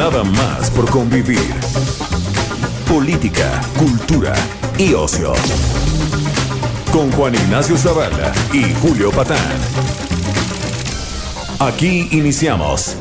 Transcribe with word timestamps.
Nada 0.00 0.24
más 0.24 0.70
por 0.70 0.90
convivir. 0.90 1.54
Política, 2.88 3.60
cultura 3.76 4.32
y 4.78 4.94
ocio. 4.94 5.34
Con 6.90 7.12
Juan 7.12 7.34
Ignacio 7.34 7.76
Zavala 7.76 8.32
y 8.50 8.72
Julio 8.80 9.10
Patán. 9.10 9.36
Aquí 11.58 12.08
iniciamos. 12.12 12.96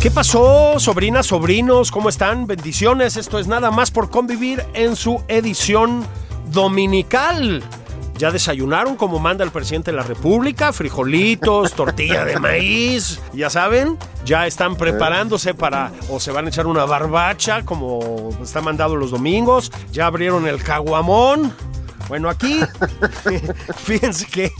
¿Qué 0.00 0.12
pasó, 0.12 0.78
sobrinas, 0.78 1.26
sobrinos? 1.26 1.90
¿Cómo 1.90 2.08
están? 2.08 2.46
Bendiciones. 2.46 3.16
Esto 3.16 3.40
es 3.40 3.48
nada 3.48 3.72
más 3.72 3.90
por 3.90 4.10
convivir 4.10 4.64
en 4.74 4.94
su 4.94 5.20
edición 5.26 6.06
dominical. 6.52 7.64
¿Ya 8.18 8.32
desayunaron 8.32 8.96
como 8.96 9.20
manda 9.20 9.44
el 9.44 9.52
presidente 9.52 9.92
de 9.92 9.96
la 9.96 10.02
República? 10.02 10.72
Frijolitos, 10.72 11.72
tortilla 11.74 12.24
de 12.24 12.40
maíz, 12.40 13.20
ya 13.32 13.48
saben. 13.48 13.96
Ya 14.24 14.48
están 14.48 14.74
preparándose 14.74 15.54
para 15.54 15.92
o 16.10 16.18
se 16.18 16.32
van 16.32 16.46
a 16.46 16.48
echar 16.48 16.66
una 16.66 16.84
barbacha 16.84 17.64
como 17.64 18.30
está 18.42 18.60
mandado 18.60 18.96
los 18.96 19.12
domingos. 19.12 19.70
Ya 19.92 20.06
abrieron 20.06 20.48
el 20.48 20.60
caguamón. 20.64 21.54
Bueno, 22.08 22.28
aquí, 22.28 22.60
fíjense 23.84 24.26
que 24.26 24.50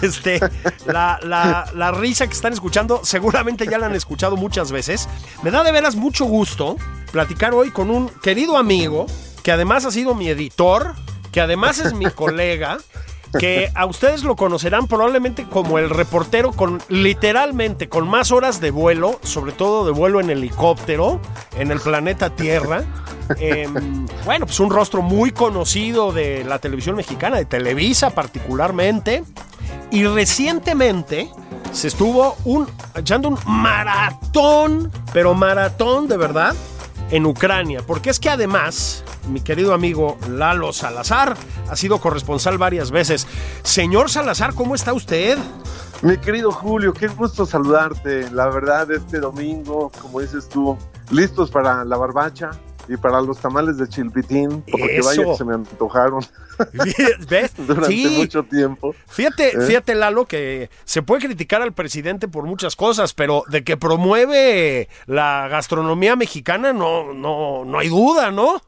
este, 0.00 0.40
la, 0.86 1.18
la, 1.22 1.70
la, 1.74 1.90
risa 1.90 2.26
que 2.28 2.32
están 2.32 2.52
escuchando, 2.52 3.00
seguramente 3.02 3.66
ya 3.66 3.76
la 3.76 3.86
han 3.86 3.94
escuchado 3.94 4.36
muchas 4.36 4.72
veces. 4.72 5.08
Me 5.42 5.50
da 5.50 5.64
de 5.64 5.72
veras 5.72 5.96
mucho 5.96 6.24
gusto 6.24 6.76
platicar 7.10 7.52
hoy 7.54 7.72
con 7.72 7.90
un 7.90 8.08
querido 8.08 8.56
amigo, 8.56 9.06
que 9.42 9.52
además 9.52 9.84
ha 9.84 9.90
sido 9.90 10.14
mi 10.14 10.28
editor, 10.28 10.94
que 11.36 11.42
además 11.42 11.78
es 11.80 11.92
mi 11.92 12.06
colega, 12.06 12.78
que 13.38 13.70
a 13.74 13.84
ustedes 13.84 14.22
lo 14.22 14.36
conocerán 14.36 14.86
probablemente 14.86 15.44
como 15.44 15.78
el 15.78 15.90
reportero 15.90 16.50
con 16.50 16.80
literalmente 16.88 17.90
con 17.90 18.08
más 18.08 18.32
horas 18.32 18.58
de 18.58 18.70
vuelo, 18.70 19.20
sobre 19.22 19.52
todo 19.52 19.84
de 19.84 19.92
vuelo 19.92 20.20
en 20.20 20.30
helicóptero, 20.30 21.20
en 21.58 21.70
el 21.72 21.78
planeta 21.78 22.30
Tierra. 22.30 22.84
Eh, 23.38 23.68
bueno, 24.24 24.46
pues 24.46 24.58
un 24.60 24.70
rostro 24.70 25.02
muy 25.02 25.30
conocido 25.30 26.10
de 26.10 26.42
la 26.42 26.58
televisión 26.58 26.96
mexicana, 26.96 27.36
de 27.36 27.44
Televisa 27.44 28.14
particularmente. 28.14 29.22
Y 29.90 30.06
recientemente 30.06 31.28
se 31.70 31.88
estuvo 31.88 32.34
un, 32.46 32.66
echando 32.94 33.28
un 33.28 33.38
maratón, 33.44 34.90
pero 35.12 35.34
maratón 35.34 36.08
de 36.08 36.16
verdad, 36.16 36.54
en 37.10 37.26
Ucrania. 37.26 37.82
Porque 37.86 38.10
es 38.10 38.20
que 38.20 38.30
además, 38.30 39.04
mi 39.28 39.40
querido 39.40 39.74
amigo 39.74 40.16
Lalo 40.28 40.72
Salazar 40.72 41.36
ha 41.68 41.76
sido 41.76 41.98
corresponsal 42.00 42.58
varias 42.58 42.90
veces. 42.90 43.26
Señor 43.62 44.10
Salazar, 44.10 44.54
¿cómo 44.54 44.74
está 44.74 44.92
usted? 44.92 45.38
Mi 46.02 46.18
querido 46.18 46.52
Julio, 46.52 46.92
qué 46.92 47.08
gusto 47.08 47.46
saludarte. 47.46 48.30
La 48.30 48.48
verdad, 48.48 48.90
este 48.90 49.18
domingo, 49.18 49.90
como 50.00 50.20
dices 50.20 50.48
tú, 50.48 50.76
listos 51.10 51.50
para 51.50 51.84
la 51.84 51.96
barbacha 51.96 52.50
y 52.88 52.96
para 52.96 53.20
los 53.20 53.38
tamales 53.40 53.76
de 53.78 53.88
chilpitín, 53.88 54.62
porque 54.70 54.98
Eso. 54.98 55.08
vaya 55.08 55.24
que 55.24 55.34
se 55.36 55.44
me 55.44 55.54
antojaron. 55.54 56.20
¿Ves? 57.28 57.52
Durante 57.66 57.88
Sí. 57.88 58.14
mucho 58.18 58.42
tiempo. 58.44 58.94
Fíjate, 59.08 59.48
¿Eh? 59.56 59.60
fíjate, 59.66 59.94
Lalo, 59.94 60.26
que 60.26 60.70
se 60.84 61.02
puede 61.02 61.26
criticar 61.26 61.62
al 61.62 61.72
presidente 61.72 62.28
por 62.28 62.44
muchas 62.44 62.76
cosas, 62.76 63.12
pero 63.14 63.42
de 63.48 63.64
que 63.64 63.76
promueve 63.76 64.88
la 65.06 65.48
gastronomía 65.48 66.16
mexicana, 66.16 66.72
no, 66.72 67.12
no, 67.12 67.64
no 67.64 67.78
hay 67.78 67.88
duda, 67.88 68.30
¿no? 68.30 68.60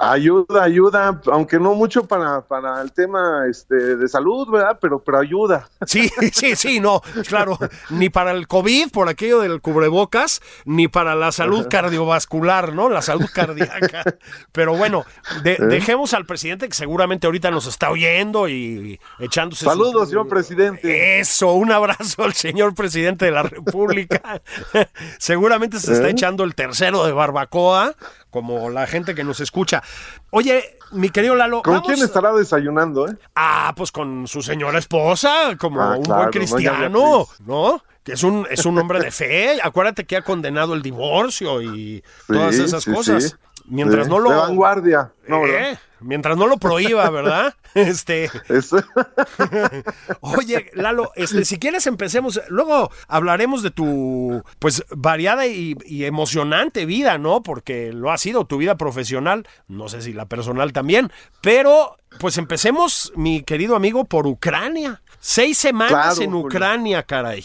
Ayuda, 0.00 0.64
ayuda, 0.64 1.20
aunque 1.30 1.60
no 1.60 1.74
mucho 1.74 2.04
para, 2.06 2.40
para 2.40 2.82
el 2.82 2.90
tema 2.90 3.44
este, 3.48 3.96
de 3.96 4.08
salud, 4.08 4.48
¿verdad? 4.50 4.78
Pero, 4.80 4.98
pero 4.98 5.18
ayuda. 5.18 5.68
Sí, 5.86 6.10
sí, 6.32 6.56
sí, 6.56 6.80
no, 6.80 7.00
claro, 7.28 7.56
ni 7.90 8.10
para 8.10 8.32
el 8.32 8.48
COVID, 8.48 8.90
por 8.90 9.08
aquello 9.08 9.38
del 9.40 9.60
cubrebocas, 9.60 10.42
ni 10.64 10.88
para 10.88 11.14
la 11.14 11.30
salud 11.30 11.68
cardiovascular, 11.70 12.72
¿no? 12.74 12.88
La 12.88 13.00
salud 13.00 13.26
cardíaca. 13.32 14.02
Pero 14.50 14.76
bueno, 14.76 15.04
de- 15.44 15.58
dejemos 15.58 16.14
al 16.14 16.26
presidente 16.26 16.68
que 16.68 16.74
seguramente 16.74 17.28
ahorita 17.28 17.52
nos 17.52 17.66
está 17.66 17.90
oyendo 17.90 18.48
y 18.48 18.98
echándose. 19.20 19.64
su- 19.64 19.70
Saludos, 19.70 20.08
señor 20.08 20.26
presidente. 20.28 21.20
Eso, 21.20 21.52
un 21.52 21.70
abrazo 21.70 22.24
al 22.24 22.32
señor 22.34 22.74
presidente 22.74 23.26
de 23.26 23.30
la 23.30 23.44
República. 23.44 24.42
Seguramente 25.18 25.78
se 25.78 25.92
está 25.92 26.08
¿Eh? 26.08 26.10
echando 26.12 26.42
el 26.42 26.54
tercero 26.56 27.04
de 27.04 27.12
barbacoa, 27.12 27.94
como 28.30 28.70
la 28.70 28.86
gente 28.86 29.14
que 29.14 29.24
nos 29.24 29.40
escucha. 29.40 29.82
Oye, 30.30 30.78
mi 30.92 31.10
querido 31.10 31.34
Lalo, 31.34 31.62
¿Con 31.62 31.74
vamos- 31.74 31.86
quién 31.88 32.04
estará 32.04 32.32
desayunando, 32.32 33.08
eh? 33.08 33.16
Ah, 33.36 33.72
pues 33.76 33.92
con 33.92 34.26
su 34.26 34.42
señora 34.42 34.78
esposa, 34.78 35.56
como 35.58 35.80
Ah, 35.82 35.96
un 35.96 36.02
claro, 36.04 36.20
buen 36.22 36.30
cristiano. 36.32 37.26
¿no? 37.46 37.82
Que 38.02 38.12
es 38.12 38.22
un, 38.22 38.46
es 38.50 38.64
un 38.64 38.78
hombre 38.78 38.98
de 39.00 39.10
fe. 39.10 39.58
Acuérdate 39.62 40.04
que 40.06 40.16
ha 40.16 40.22
condenado 40.22 40.72
el 40.74 40.82
divorcio 40.82 41.60
y 41.60 42.02
todas 42.26 42.54
esas 42.56 42.82
sí, 42.84 42.92
cosas. 42.92 43.24
sí. 43.24 43.34
Mientras 43.66 44.08
no 44.08 44.18
lo. 44.18 44.30
De 44.30 44.36
vanguardia. 44.36 45.12
No, 45.28 45.46
Eh. 45.46 45.78
Mientras 46.00 46.36
no 46.36 46.46
lo 46.46 46.56
prohíba, 46.58 47.08
¿verdad? 47.10 47.54
Este. 47.74 48.30
Es- 48.48 48.74
Oye, 50.20 50.70
Lalo, 50.74 51.12
este, 51.14 51.44
si 51.44 51.58
quieres 51.58 51.86
empecemos, 51.86 52.40
luego 52.48 52.90
hablaremos 53.08 53.62
de 53.62 53.70
tu, 53.70 54.42
pues, 54.58 54.84
variada 54.90 55.46
y, 55.46 55.76
y 55.84 56.04
emocionante 56.04 56.84
vida, 56.86 57.18
¿no? 57.18 57.42
Porque 57.42 57.92
lo 57.92 58.10
ha 58.10 58.18
sido 58.18 58.44
tu 58.44 58.56
vida 58.58 58.76
profesional, 58.76 59.46
no 59.68 59.88
sé 59.88 60.02
si 60.02 60.12
la 60.12 60.26
personal 60.26 60.72
también, 60.72 61.12
pero, 61.40 61.96
pues 62.18 62.38
empecemos, 62.38 63.12
mi 63.16 63.42
querido 63.42 63.76
amigo, 63.76 64.04
por 64.04 64.26
Ucrania. 64.26 65.02
Seis 65.20 65.58
semanas 65.58 66.16
Claro, 66.16 66.22
en. 66.22 66.34
Ucrania, 66.34 67.02
caray. 67.02 67.44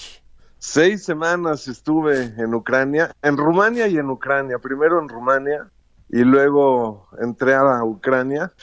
Seis 0.57 1.03
semanas 1.03 1.67
estuve 1.67 2.33
en 2.37 2.53
Ucrania, 2.55 3.11
en 3.21 3.37
Rumania 3.37 3.87
y 3.87 3.97
en 3.97 4.09
Ucrania. 4.09 4.57
Primero 4.59 4.99
en 4.99 5.09
Rumania 5.09 5.67
y 6.15 6.23
luego 6.23 7.09
entré 7.19 7.55
a 7.55 7.83
Ucrania. 7.83 8.53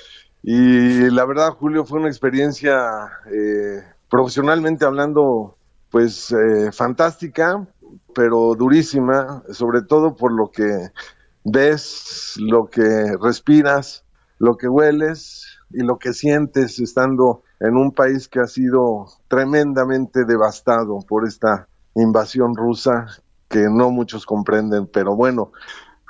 Y 0.42 1.10
la 1.10 1.26
verdad, 1.26 1.50
Julio, 1.50 1.84
fue 1.84 1.98
una 1.98 2.08
experiencia 2.08 3.10
eh, 3.30 3.82
profesionalmente 4.08 4.86
hablando, 4.86 5.58
pues 5.90 6.32
eh, 6.32 6.72
fantástica, 6.72 7.68
pero 8.14 8.54
durísima, 8.54 9.42
sobre 9.50 9.82
todo 9.82 10.16
por 10.16 10.32
lo 10.32 10.50
que 10.50 10.92
ves, 11.44 12.36
lo 12.38 12.70
que 12.70 13.18
respiras, 13.20 14.06
lo 14.38 14.56
que 14.56 14.68
hueles 14.68 15.44
y 15.72 15.82
lo 15.82 15.98
que 15.98 16.14
sientes 16.14 16.80
estando 16.80 17.42
en 17.60 17.76
un 17.76 17.92
país 17.92 18.28
que 18.28 18.40
ha 18.40 18.46
sido 18.46 19.08
tremendamente 19.28 20.24
devastado 20.24 21.00
por 21.06 21.28
esta 21.28 21.68
invasión 21.96 22.56
rusa 22.56 23.08
que 23.46 23.68
no 23.68 23.90
muchos 23.90 24.24
comprenden, 24.24 24.86
pero 24.86 25.14
bueno, 25.14 25.52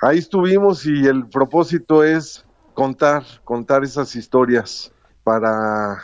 ahí 0.03 0.19
estuvimos 0.19 0.85
y 0.85 1.07
el 1.07 1.27
propósito 1.29 2.05
es 2.05 2.45
contar, 2.75 3.25
contar 3.45 3.85
esas 3.85 4.15
historias 4.17 4.93
para, 5.25 6.03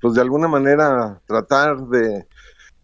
pues 0.00 0.14
de 0.14 0.22
alguna 0.22 0.48
manera 0.48 1.20
tratar 1.26 1.78
de, 1.86 2.26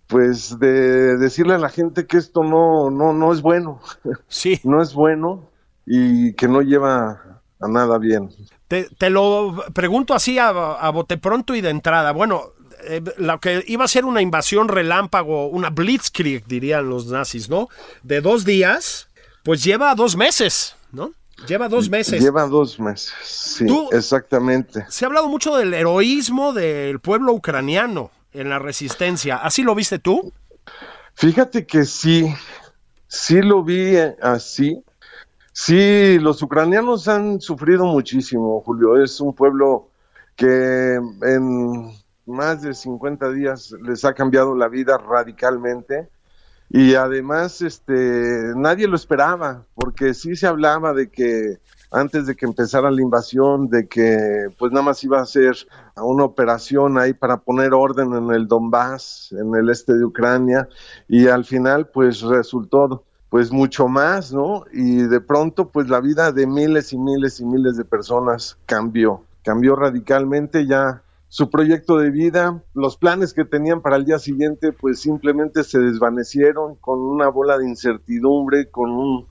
pues 0.07 0.59
de 0.59 1.17
decirle 1.17 1.55
a 1.55 1.59
la 1.59 1.71
gente 1.71 2.07
que 2.07 2.19
esto 2.19 2.45
no, 2.45 2.91
no, 2.91 3.13
no 3.13 3.33
es 3.33 3.41
bueno, 3.41 3.81
Sí, 4.29 4.61
no 4.65 4.83
es 4.83 4.95
bueno 4.95 5.49
y 5.87 6.35
que 6.35 6.47
no 6.49 6.61
lleva 6.61 7.41
a 7.61 7.69
nada 7.69 7.99
bien. 7.99 8.29
te, 8.69 8.89
te 8.99 9.11
lo 9.11 9.65
pregunto 9.73 10.15
así 10.15 10.39
a, 10.39 10.49
a 10.49 10.91
bote 10.91 11.17
pronto 11.17 11.55
y 11.55 11.61
de 11.61 11.71
entrada. 11.71 12.13
Bueno, 12.13 12.43
eh, 12.85 13.01
lo 13.19 13.39
que 13.41 13.65
iba 13.69 13.85
a 13.85 13.89
ser 13.89 14.05
una 14.05 14.21
invasión 14.21 14.69
relámpago, 14.69 15.47
una 15.47 15.71
blitzkrieg, 15.71 16.45
dirían 16.47 16.89
los 16.89 17.07
nazis, 17.07 17.49
¿no? 17.49 17.69
De 18.03 18.21
dos 18.21 18.45
días, 18.45 19.09
pues 19.43 19.63
lleva 19.65 19.95
dos 19.95 20.17
meses, 20.17 20.77
¿no? 20.93 21.13
Lleva 21.49 21.69
dos 21.69 21.89
meses. 21.89 22.23
Lleva 22.23 22.47
dos 22.47 22.79
meses, 22.79 23.13
sí, 23.25 23.67
Tú- 23.67 23.89
exactamente. 23.93 24.85
Se 24.89 25.05
ha 25.05 25.09
hablado 25.09 25.29
mucho 25.29 25.57
del 25.57 25.75
heroísmo 25.75 26.53
del 26.53 27.01
pueblo 27.01 27.33
ucraniano 27.33 28.11
en 28.33 28.49
la 28.49 28.59
resistencia. 28.59 29.37
¿Así 29.37 29.63
lo 29.63 29.75
viste 29.75 29.99
tú? 29.99 30.33
Fíjate 31.15 31.67
que 31.67 31.85
sí, 31.85 32.33
sí 33.09 33.43
lo 33.43 33.65
vi 33.65 33.97
eh, 33.97 34.17
así. 34.23 34.83
Sí, 35.53 36.19
los 36.19 36.43
ucranianos 36.43 37.09
han 37.09 37.41
sufrido 37.41 37.85
muchísimo, 37.85 38.63
Julio. 38.65 39.03
Es 39.03 39.21
un 39.21 39.35
pueblo 39.35 39.89
que 40.37 40.95
en 40.97 41.93
más 42.25 42.63
de 42.63 42.73
50 42.75 43.31
días 43.33 43.73
les 43.83 44.05
ha 44.05 44.15
cambiado 44.15 44.55
la 44.55 44.69
vida 44.69 44.97
radicalmente 44.97 46.09
y 46.75 46.95
además 46.95 47.61
este 47.61 48.55
nadie 48.57 48.89
lo 48.89 48.97
esperaba 48.97 49.67
porque 49.75 50.15
sí 50.15 50.35
se 50.37 50.47
hablaba 50.47 50.95
de 50.95 51.11
que 51.11 51.59
antes 51.91 52.27
de 52.27 52.35
que 52.35 52.47
empezara 52.47 52.91
la 52.91 53.03
invasión 53.03 53.69
de 53.69 53.87
que 53.87 54.47
pues 54.59 54.73
nada 54.73 54.83
más 54.83 55.05
iba 55.05 55.21
a 55.21 55.27
ser 55.27 55.55
una 55.97 56.25
operación 56.25 56.99
ahí 56.99 57.13
para 57.13 57.37
poner 57.37 57.75
orden 57.75 58.15
en 58.15 58.31
el 58.31 58.49
Donbass, 58.49 59.35
en 59.39 59.55
el 59.55 59.69
este 59.69 59.93
de 59.93 60.03
Ucrania 60.03 60.67
y 61.09 61.29
al 61.29 61.45
final 61.45 61.89
pues 61.89 62.23
resultó 62.23 63.05
pues 63.29 63.53
mucho 63.53 63.87
más, 63.87 64.33
¿no? 64.33 64.65
Y 64.73 65.03
de 65.03 65.21
pronto 65.21 65.69
pues 65.69 65.91
la 65.91 66.01
vida 66.01 66.33
de 66.33 66.47
miles 66.47 66.95
y 66.95 66.99
miles 66.99 67.39
y 67.39 67.45
miles 67.45 67.77
de 67.77 67.85
personas 67.85 68.57
cambió, 68.65 69.25
cambió 69.45 69.77
radicalmente 69.77 70.67
ya 70.67 71.03
su 71.33 71.49
proyecto 71.49 71.97
de 71.97 72.11
vida, 72.11 72.63
los 72.75 72.99
planes 72.99 73.33
que 73.33 73.47
tenían 73.47 73.81
para 73.81 73.97
el 73.97 74.05
día 74.05 74.19
siguiente, 74.19 74.71
pues 74.71 75.01
simplemente 75.01 75.65
se 75.65 75.79
desvanecieron 75.79 76.75
con 76.75 77.01
una 77.01 77.29
bola 77.29 77.57
de 77.57 77.67
incertidumbre, 77.67 78.71
con 78.71 78.91
un, 78.91 79.27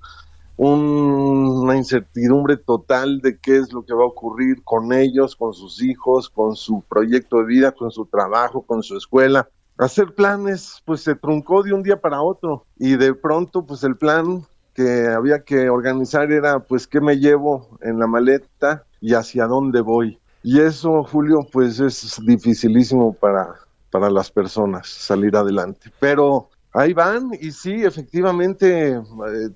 una 0.57 1.77
incertidumbre 1.77 2.57
total 2.57 3.19
de 3.21 3.37
qué 3.37 3.57
es 3.57 3.71
lo 3.71 3.85
que 3.85 3.93
va 3.93 4.01
a 4.01 4.07
ocurrir 4.07 4.63
con 4.63 4.93
ellos, 4.93 5.35
con 5.35 5.53
sus 5.53 5.83
hijos, 5.83 6.31
con 6.31 6.55
su 6.55 6.81
proyecto 6.89 7.37
de 7.37 7.45
vida, 7.45 7.71
con 7.71 7.91
su 7.91 8.07
trabajo, 8.07 8.63
con 8.63 8.81
su 8.81 8.97
escuela. 8.97 9.47
Hacer 9.77 10.15
planes, 10.15 10.81
pues 10.85 11.01
se 11.01 11.13
truncó 11.13 11.61
de 11.61 11.73
un 11.73 11.83
día 11.83 12.01
para 12.01 12.23
otro 12.23 12.65
y 12.79 12.95
de 12.95 13.13
pronto, 13.13 13.63
pues 13.67 13.83
el 13.83 13.95
plan 13.95 14.41
que 14.73 15.05
había 15.07 15.43
que 15.43 15.69
organizar 15.69 16.31
era, 16.31 16.61
pues, 16.61 16.87
qué 16.87 16.99
me 16.99 17.19
llevo 17.19 17.77
en 17.81 17.99
la 17.99 18.07
maleta 18.07 18.85
y 18.99 19.13
hacia 19.13 19.45
dónde 19.45 19.81
voy 19.81 20.17
y 20.43 20.59
eso, 20.59 21.03
Julio, 21.03 21.47
pues 21.51 21.79
es 21.79 22.19
dificilísimo 22.25 23.13
para, 23.13 23.55
para 23.91 24.09
las 24.09 24.31
personas 24.31 24.87
salir 24.87 25.35
adelante. 25.35 25.91
Pero 25.99 26.49
ahí 26.73 26.93
van 26.93 27.31
y 27.39 27.51
sí, 27.51 27.83
efectivamente, 27.83 28.93
eh, 28.93 29.01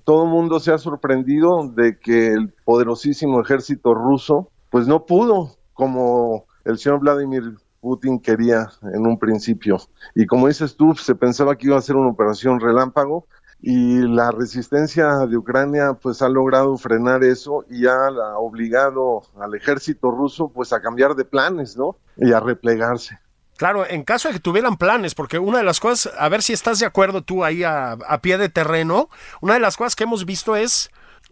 todo 0.04 0.24
el 0.24 0.30
mundo 0.30 0.60
se 0.60 0.72
ha 0.72 0.78
sorprendido 0.78 1.68
de 1.68 1.98
que 1.98 2.32
el 2.32 2.52
poderosísimo 2.64 3.40
ejército 3.40 3.94
ruso, 3.94 4.50
pues 4.70 4.86
no 4.86 5.06
pudo, 5.06 5.56
como 5.72 6.46
el 6.64 6.78
señor 6.78 7.00
Vladimir 7.00 7.56
Putin 7.80 8.18
quería 8.18 8.68
en 8.94 9.06
un 9.06 9.18
principio. 9.18 9.78
Y 10.14 10.26
como 10.26 10.48
dices 10.48 10.76
tú, 10.76 10.94
se 10.94 11.14
pensaba 11.14 11.56
que 11.56 11.68
iba 11.68 11.78
a 11.78 11.82
ser 11.82 11.96
una 11.96 12.10
operación 12.10 12.60
relámpago, 12.60 13.26
y 13.60 13.98
la 13.98 14.30
resistencia 14.30 15.06
de 15.26 15.36
Ucrania 15.36 15.94
pues 15.94 16.22
ha 16.22 16.28
logrado 16.28 16.76
frenar 16.76 17.24
eso 17.24 17.64
y 17.70 17.86
ha 17.86 18.08
obligado 18.38 19.22
al 19.40 19.54
ejército 19.54 20.10
ruso 20.10 20.48
pues 20.48 20.72
a 20.72 20.80
cambiar 20.80 21.14
de 21.14 21.24
planes, 21.24 21.76
¿no? 21.76 21.96
Y 22.16 22.32
a 22.32 22.40
replegarse. 22.40 23.18
Claro, 23.56 23.86
en 23.88 24.04
caso 24.04 24.28
de 24.28 24.34
que 24.34 24.40
tuvieran 24.40 24.76
planes, 24.76 25.14
porque 25.14 25.38
una 25.38 25.58
de 25.58 25.64
las 25.64 25.80
cosas, 25.80 26.12
a 26.18 26.28
ver 26.28 26.42
si 26.42 26.52
estás 26.52 26.78
de 26.78 26.86
acuerdo 26.86 27.22
tú 27.22 27.42
ahí 27.42 27.64
a, 27.64 27.92
a 27.92 28.20
pie 28.20 28.36
de 28.36 28.50
terreno, 28.50 29.08
una 29.40 29.54
de 29.54 29.60
las 29.60 29.78
cosas 29.78 29.96
que 29.96 30.04
hemos 30.04 30.26
visto 30.26 30.56
es, 30.56 30.90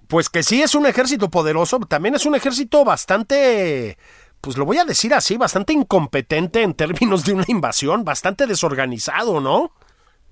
pues 0.09 0.31
que 0.31 0.43
sí 0.43 0.63
es 0.63 0.75
un 0.75 0.87
ejército 0.87 1.31
poderoso, 1.31 1.79
también 1.81 2.15
es 2.15 2.25
un 2.25 2.35
ejército 2.35 2.83
bastante, 2.83 3.99
pues 4.41 4.57
lo 4.57 4.65
voy 4.65 4.79
a 4.79 4.87
decir 4.87 5.13
así, 5.13 5.37
bastante 5.37 5.75
incompetente 5.75 6.63
en 6.63 6.73
términos 6.73 7.25
de 7.25 7.35
una 7.35 7.45
invasión, 7.49 8.05
bastante 8.05 8.47
desorganizado, 8.47 9.41
¿no? 9.41 9.73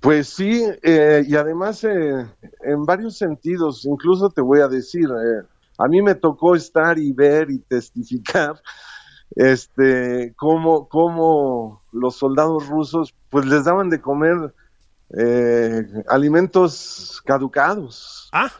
Pues 0.02 0.30
sí, 0.30 0.68
eh, 0.82 1.24
y 1.24 1.36
además 1.36 1.84
eh, 1.84 2.26
en 2.62 2.84
varios 2.84 3.16
sentidos, 3.16 3.84
incluso 3.84 4.30
te 4.30 4.40
voy 4.40 4.58
a 4.58 4.66
decir, 4.66 5.04
eh, 5.04 5.46
a 5.78 5.86
mí 5.86 6.02
me 6.02 6.16
tocó 6.16 6.56
estar 6.56 6.98
y 6.98 7.12
ver 7.12 7.52
y 7.52 7.60
testificar 7.60 8.60
este 9.36 10.34
cómo, 10.36 10.88
cómo 10.88 11.84
los 11.92 12.16
soldados 12.16 12.66
rusos 12.66 13.14
pues 13.30 13.46
les 13.46 13.64
daban 13.64 13.90
de 13.90 14.00
comer 14.00 14.52
alimentos 16.08 17.22
caducados. 17.24 18.28
Ah. 18.32 18.50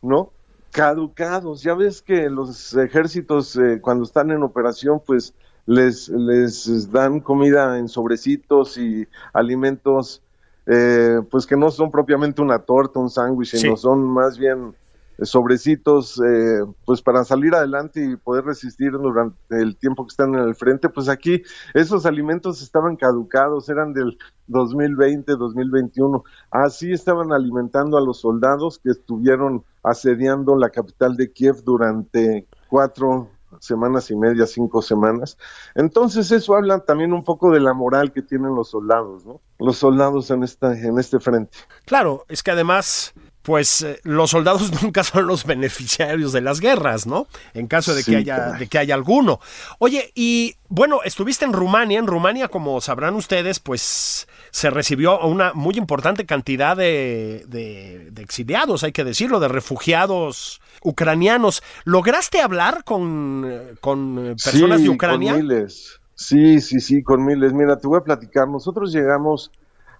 ¿No? 0.00 0.32
Caducados. 0.70 1.62
Ya 1.62 1.74
ves 1.74 2.00
que 2.00 2.30
los 2.30 2.74
ejércitos 2.74 3.58
cuando 3.82 4.04
están 4.04 4.30
en 4.30 4.42
operación 4.42 5.02
pues 5.04 5.34
les, 5.66 6.08
les 6.08 6.90
dan 6.90 7.20
comida 7.20 7.78
en 7.78 7.88
sobrecitos 7.88 8.78
y 8.78 9.06
alimentos 9.34 10.22
eh, 10.66 11.20
pues 11.30 11.46
que 11.46 11.56
no 11.56 11.70
son 11.70 11.90
propiamente 11.90 12.42
una 12.42 12.58
torta, 12.58 12.98
un 12.98 13.10
sándwich, 13.10 13.56
sino 13.56 13.76
son 13.76 14.04
más 14.04 14.38
bien 14.38 14.74
sobrecitos, 15.22 16.20
eh, 16.20 16.60
pues 16.84 17.00
para 17.00 17.24
salir 17.24 17.54
adelante 17.54 18.04
y 18.04 18.16
poder 18.16 18.44
resistir 18.44 18.92
durante 18.92 19.36
el 19.50 19.76
tiempo 19.76 20.04
que 20.04 20.10
están 20.10 20.34
en 20.34 20.40
el 20.40 20.54
frente, 20.54 20.88
pues 20.88 21.08
aquí 21.08 21.42
esos 21.72 22.04
alimentos 22.04 22.60
estaban 22.62 22.96
caducados, 22.96 23.68
eran 23.68 23.94
del 23.94 24.18
2020, 24.48 25.32
2021, 25.32 26.22
así 26.50 26.92
estaban 26.92 27.32
alimentando 27.32 27.96
a 27.96 28.02
los 28.02 28.20
soldados 28.20 28.78
que 28.78 28.90
estuvieron 28.90 29.64
asediando 29.82 30.56
la 30.56 30.70
capital 30.70 31.16
de 31.16 31.32
Kiev 31.32 31.62
durante 31.64 32.46
cuatro 32.68 33.30
semanas 33.60 34.10
y 34.10 34.16
media, 34.16 34.46
cinco 34.46 34.82
semanas. 34.82 35.38
Entonces 35.74 36.30
eso 36.32 36.54
habla 36.54 36.80
también 36.80 37.12
un 37.12 37.24
poco 37.24 37.50
de 37.50 37.60
la 37.60 37.74
moral 37.74 38.12
que 38.12 38.22
tienen 38.22 38.54
los 38.54 38.70
soldados, 38.70 39.24
¿no? 39.24 39.40
Los 39.58 39.78
soldados 39.78 40.30
en 40.30 40.42
esta, 40.42 40.78
en 40.78 40.98
este 40.98 41.20
frente. 41.20 41.56
Claro, 41.84 42.24
es 42.28 42.42
que 42.42 42.50
además 42.50 43.14
pues 43.46 43.82
eh, 43.82 44.00
los 44.02 44.30
soldados 44.30 44.72
nunca 44.82 45.04
son 45.04 45.28
los 45.28 45.44
beneficiarios 45.44 46.32
de 46.32 46.40
las 46.40 46.60
guerras, 46.60 47.06
¿no? 47.06 47.28
En 47.54 47.68
caso 47.68 47.94
de 47.94 48.02
que 48.02 48.16
haya 48.16 48.54
de 48.58 48.66
que 48.66 48.76
haya 48.76 48.94
alguno. 48.94 49.38
Oye, 49.78 50.10
y 50.16 50.56
bueno, 50.68 50.98
estuviste 51.04 51.44
en 51.44 51.52
Rumania, 51.52 52.00
en 52.00 52.08
Rumania 52.08 52.48
como 52.48 52.80
sabrán 52.80 53.14
ustedes, 53.14 53.60
pues 53.60 54.26
se 54.50 54.68
recibió 54.70 55.20
una 55.20 55.52
muy 55.54 55.76
importante 55.76 56.26
cantidad 56.26 56.76
de, 56.76 57.44
de, 57.46 58.08
de 58.10 58.22
exiliados, 58.22 58.82
hay 58.82 58.90
que 58.90 59.04
decirlo, 59.04 59.38
de 59.38 59.46
refugiados 59.46 60.60
ucranianos. 60.82 61.62
¿Lograste 61.84 62.40
hablar 62.40 62.82
con, 62.82 63.76
con 63.80 64.34
personas 64.44 64.82
de 64.82 64.88
Ucrania? 64.88 65.34
Con 65.34 65.42
miles. 65.42 66.00
Sí, 66.16 66.60
sí, 66.60 66.80
sí, 66.80 67.02
con 67.04 67.24
miles. 67.24 67.52
Mira, 67.52 67.76
te 67.78 67.86
voy 67.86 67.98
a 67.98 68.04
platicar. 68.04 68.48
Nosotros 68.48 68.92
llegamos 68.92 69.52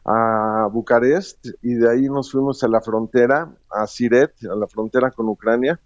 a 0.06 0.68
Bucarest 0.72 1.48
y 1.62 1.74
de 1.74 1.90
ahí 1.90 2.02
nos 2.08 2.30
fuimos 2.30 2.62
a 2.62 2.68
la 2.68 2.80
frontera, 2.80 3.52
a 3.68 3.86
Siret, 3.88 4.32
a 4.44 4.54
la 4.54 4.68
frontera 4.68 5.10
con 5.10 5.28
Ucrania. 5.28 5.80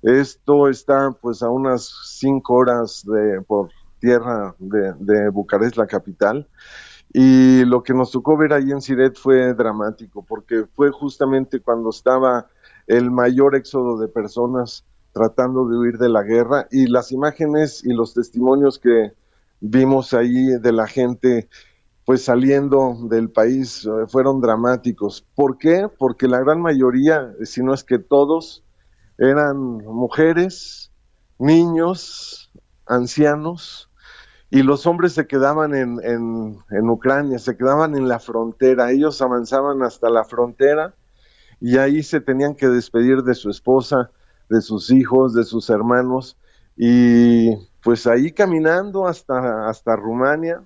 Esto 0.00 0.68
está 0.68 1.10
pues 1.10 1.42
a 1.42 1.50
unas 1.50 1.92
cinco 2.04 2.54
horas 2.54 3.04
de, 3.04 3.42
por 3.42 3.70
tierra 3.98 4.54
de, 4.60 4.94
de, 5.00 5.28
Bucarest, 5.30 5.76
la 5.76 5.88
capital. 5.88 6.48
Y 7.12 7.64
lo 7.64 7.82
que 7.82 7.94
nos 7.94 8.12
tocó 8.12 8.36
ver 8.36 8.52
ahí 8.52 8.70
en 8.70 8.80
Siret 8.80 9.16
fue 9.18 9.54
dramático, 9.54 10.24
porque 10.24 10.66
fue 10.76 10.90
justamente 10.92 11.60
cuando 11.60 11.90
estaba 11.90 12.46
el 12.86 13.10
mayor 13.10 13.56
éxodo 13.56 13.98
de 13.98 14.06
personas 14.06 14.84
tratando 15.12 15.66
de 15.66 15.76
huir 15.76 15.98
de 15.98 16.08
la 16.08 16.22
guerra 16.22 16.68
y 16.70 16.86
las 16.86 17.10
imágenes 17.10 17.84
y 17.84 17.92
los 17.92 18.14
testimonios 18.14 18.78
que 18.78 19.14
vimos 19.60 20.14
ahí 20.14 20.46
de 20.60 20.72
la 20.72 20.86
gente 20.86 21.48
pues 22.08 22.24
saliendo 22.24 22.96
del 23.02 23.28
país 23.28 23.84
eh, 23.84 24.06
fueron 24.08 24.40
dramáticos. 24.40 25.26
¿Por 25.34 25.58
qué? 25.58 25.90
Porque 25.98 26.26
la 26.26 26.40
gran 26.40 26.58
mayoría, 26.58 27.34
si 27.42 27.62
no 27.62 27.74
es 27.74 27.84
que 27.84 27.98
todos, 27.98 28.64
eran 29.18 29.58
mujeres, 29.58 30.90
niños, 31.38 32.50
ancianos, 32.86 33.90
y 34.48 34.62
los 34.62 34.86
hombres 34.86 35.12
se 35.12 35.26
quedaban 35.26 35.74
en, 35.74 36.00
en, 36.02 36.56
en, 36.70 36.88
Ucrania, 36.88 37.38
se 37.38 37.58
quedaban 37.58 37.94
en 37.94 38.08
la 38.08 38.20
frontera, 38.20 38.90
ellos 38.90 39.20
avanzaban 39.20 39.82
hasta 39.82 40.08
la 40.08 40.24
frontera 40.24 40.94
y 41.60 41.76
ahí 41.76 42.02
se 42.02 42.22
tenían 42.22 42.54
que 42.54 42.68
despedir 42.68 43.22
de 43.22 43.34
su 43.34 43.50
esposa, 43.50 44.10
de 44.48 44.62
sus 44.62 44.90
hijos, 44.90 45.34
de 45.34 45.44
sus 45.44 45.68
hermanos, 45.68 46.38
y 46.74 47.54
pues 47.82 48.06
ahí 48.06 48.32
caminando 48.32 49.06
hasta, 49.06 49.68
hasta 49.68 49.94
Rumania, 49.94 50.62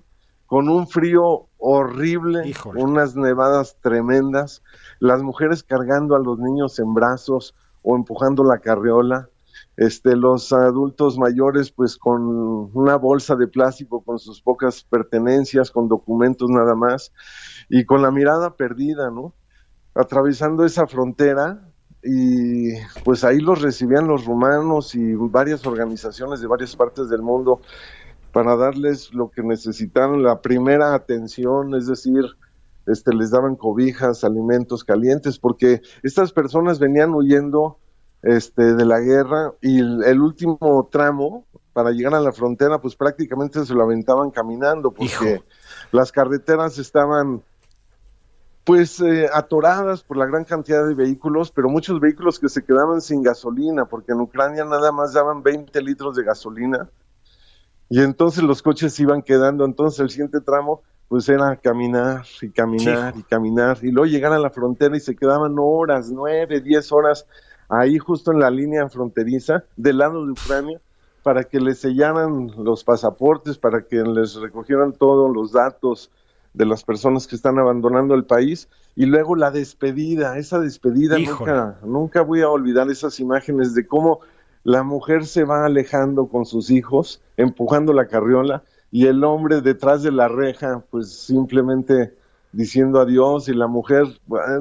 con 0.53 0.69
un 0.69 0.87
frío 0.87 1.47
horrible, 1.57 2.53
unas 2.75 3.15
nevadas 3.15 3.75
tremendas, 3.81 4.61
las 4.99 5.23
mujeres 5.23 5.63
cargando 5.63 6.15
a 6.15 6.19
los 6.19 6.37
niños 6.37 6.77
en 6.77 6.93
brazos 6.93 7.55
o 7.81 7.95
empujando 7.95 8.43
la 8.43 8.59
carriola, 8.59 9.29
este, 9.77 10.15
los 10.15 10.53
adultos 10.53 11.17
mayores 11.17 11.71
pues 11.71 11.97
con 11.97 12.69
una 12.71 12.97
bolsa 12.97 13.35
de 13.35 13.47
plástico 13.47 14.03
con 14.03 14.19
sus 14.19 14.43
pocas 14.43 14.83
pertenencias, 14.83 15.71
con 15.71 15.87
documentos 15.87 16.51
nada 16.51 16.75
más, 16.75 17.11
y 17.67 17.85
con 17.85 18.03
la 18.03 18.11
mirada 18.11 18.55
perdida, 18.55 19.09
¿no? 19.09 19.33
Atravesando 19.95 20.65
esa 20.65 20.85
frontera 20.85 21.67
y 22.03 22.73
pues 23.03 23.23
ahí 23.23 23.39
los 23.39 23.59
recibían 23.59 24.07
los 24.07 24.25
rumanos 24.25 24.93
y 24.93 25.15
varias 25.15 25.65
organizaciones 25.65 26.41
de 26.41 26.47
varias 26.47 26.75
partes 26.75 27.09
del 27.09 27.23
mundo 27.23 27.59
para 28.33 28.55
darles 28.57 29.13
lo 29.13 29.29
que 29.29 29.43
necesitaron, 29.43 30.23
la 30.23 30.41
primera 30.41 30.95
atención, 30.95 31.75
es 31.75 31.85
decir, 31.85 32.25
este, 32.87 33.13
les 33.13 33.29
daban 33.29 33.55
cobijas, 33.55 34.23
alimentos 34.23 34.83
calientes, 34.83 35.37
porque 35.37 35.81
estas 36.01 36.33
personas 36.33 36.79
venían 36.79 37.13
huyendo 37.13 37.77
este, 38.23 38.73
de 38.73 38.85
la 38.85 38.99
guerra 38.99 39.53
y 39.61 39.79
el, 39.79 40.19
último 40.19 40.89
tramo 40.91 41.45
para 41.73 41.91
llegar 41.91 42.15
a 42.15 42.19
la 42.19 42.31
frontera, 42.31 42.81
pues 42.81 42.95
prácticamente 42.95 43.63
se 43.65 43.73
lo 43.75 43.83
aventaban 43.83 44.31
caminando, 44.31 44.91
porque 44.91 45.43
las 45.91 46.11
carreteras 46.11 46.79
estaban 46.79 47.43
pues 48.63 48.99
eh, 48.99 49.29
atoradas 49.31 50.01
por 50.01 50.17
la 50.17 50.25
gran 50.25 50.43
cantidad 50.43 50.87
de 50.87 50.95
vehículos, 50.95 51.51
pero 51.51 51.69
muchos 51.69 51.99
vehículos 51.99 52.39
que 52.39 52.49
se 52.49 52.63
quedaban 52.63 52.99
sin 53.01 53.21
gasolina, 53.21 53.85
porque 53.85 54.13
en 54.13 54.21
Ucrania 54.21 54.65
nada 54.65 54.91
más 54.91 55.13
daban 55.13 55.43
20 55.43 55.79
litros 55.83 56.15
de 56.15 56.23
gasolina, 56.23 56.89
y 57.93 58.01
entonces 58.01 58.43
los 58.43 58.63
coches 58.63 58.99
iban 58.99 59.21
quedando, 59.21 59.65
entonces 59.65 59.99
el 59.99 60.09
siguiente 60.09 60.41
tramo 60.41 60.81
pues 61.07 61.29
era 61.29 61.55
caminar 61.57 62.25
y 62.41 62.49
caminar 62.49 63.13
y 63.15 63.21
caminar, 63.21 63.77
y 63.83 63.91
luego 63.91 64.07
llegar 64.07 64.33
a 64.33 64.39
la 64.39 64.49
frontera 64.49 64.97
y 64.97 64.99
se 64.99 65.15
quedaban 65.15 65.53
horas, 65.59 66.09
nueve, 66.11 66.59
diez 66.59 66.91
horas 66.91 67.27
ahí 67.69 67.99
justo 67.99 68.31
en 68.31 68.39
la 68.39 68.49
línea 68.49 68.89
fronteriza 68.89 69.63
del 69.77 69.99
lado 69.99 70.25
de 70.25 70.31
Ucrania, 70.31 70.81
para 71.21 71.43
que 71.43 71.59
les 71.59 71.77
sellaran 71.81 72.51
los 72.57 72.83
pasaportes, 72.83 73.59
para 73.59 73.83
que 73.83 73.97
les 73.97 74.33
recogieran 74.37 74.93
todos 74.93 75.31
los 75.31 75.51
datos, 75.51 76.09
de 76.53 76.65
las 76.65 76.83
personas 76.83 77.27
que 77.27 77.35
están 77.35 77.59
abandonando 77.59 78.13
el 78.13 78.25
país. 78.25 78.69
Y 78.95 79.05
luego 79.05 79.35
la 79.35 79.51
despedida, 79.51 80.37
esa 80.37 80.59
despedida 80.59 81.17
nunca, 81.17 81.79
nunca 81.83 82.21
voy 82.21 82.41
a 82.41 82.49
olvidar 82.49 82.89
esas 82.89 83.19
imágenes 83.19 83.73
de 83.73 83.87
cómo 83.87 84.19
la 84.63 84.83
mujer 84.83 85.25
se 85.25 85.43
va 85.43 85.65
alejando 85.65 86.27
con 86.27 86.45
sus 86.45 86.69
hijos, 86.69 87.21
empujando 87.37 87.93
la 87.93 88.07
carriola 88.07 88.63
y 88.91 89.07
el 89.07 89.23
hombre 89.23 89.61
detrás 89.61 90.03
de 90.03 90.11
la 90.11 90.27
reja, 90.27 90.83
pues 90.89 91.11
simplemente 91.11 92.13
diciendo 92.51 93.01
adiós 93.01 93.49
y 93.49 93.53
la 93.53 93.67
mujer, 93.67 94.05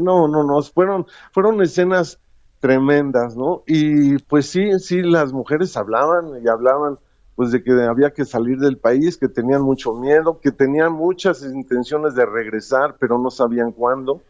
no, 0.00 0.26
no, 0.26 0.42
no, 0.42 0.62
fueron, 0.62 1.06
fueron 1.32 1.60
escenas 1.62 2.18
tremendas, 2.58 3.36
¿no? 3.36 3.62
Y 3.66 4.18
pues 4.18 4.46
sí, 4.46 4.78
sí, 4.78 5.02
las 5.02 5.32
mujeres 5.32 5.76
hablaban 5.76 6.42
y 6.42 6.48
hablaban 6.48 6.98
pues 7.34 7.50
de 7.50 7.62
que 7.62 7.72
había 7.72 8.12
que 8.12 8.24
salir 8.24 8.58
del 8.58 8.78
país, 8.78 9.16
que 9.16 9.28
tenían 9.28 9.62
mucho 9.62 9.94
miedo, 9.94 10.38
que 10.40 10.52
tenían 10.52 10.92
muchas 10.92 11.42
intenciones 11.42 12.14
de 12.14 12.26
regresar, 12.26 12.96
pero 12.98 13.18
no 13.18 13.30
sabían 13.30 13.72
cuándo. 13.72 14.22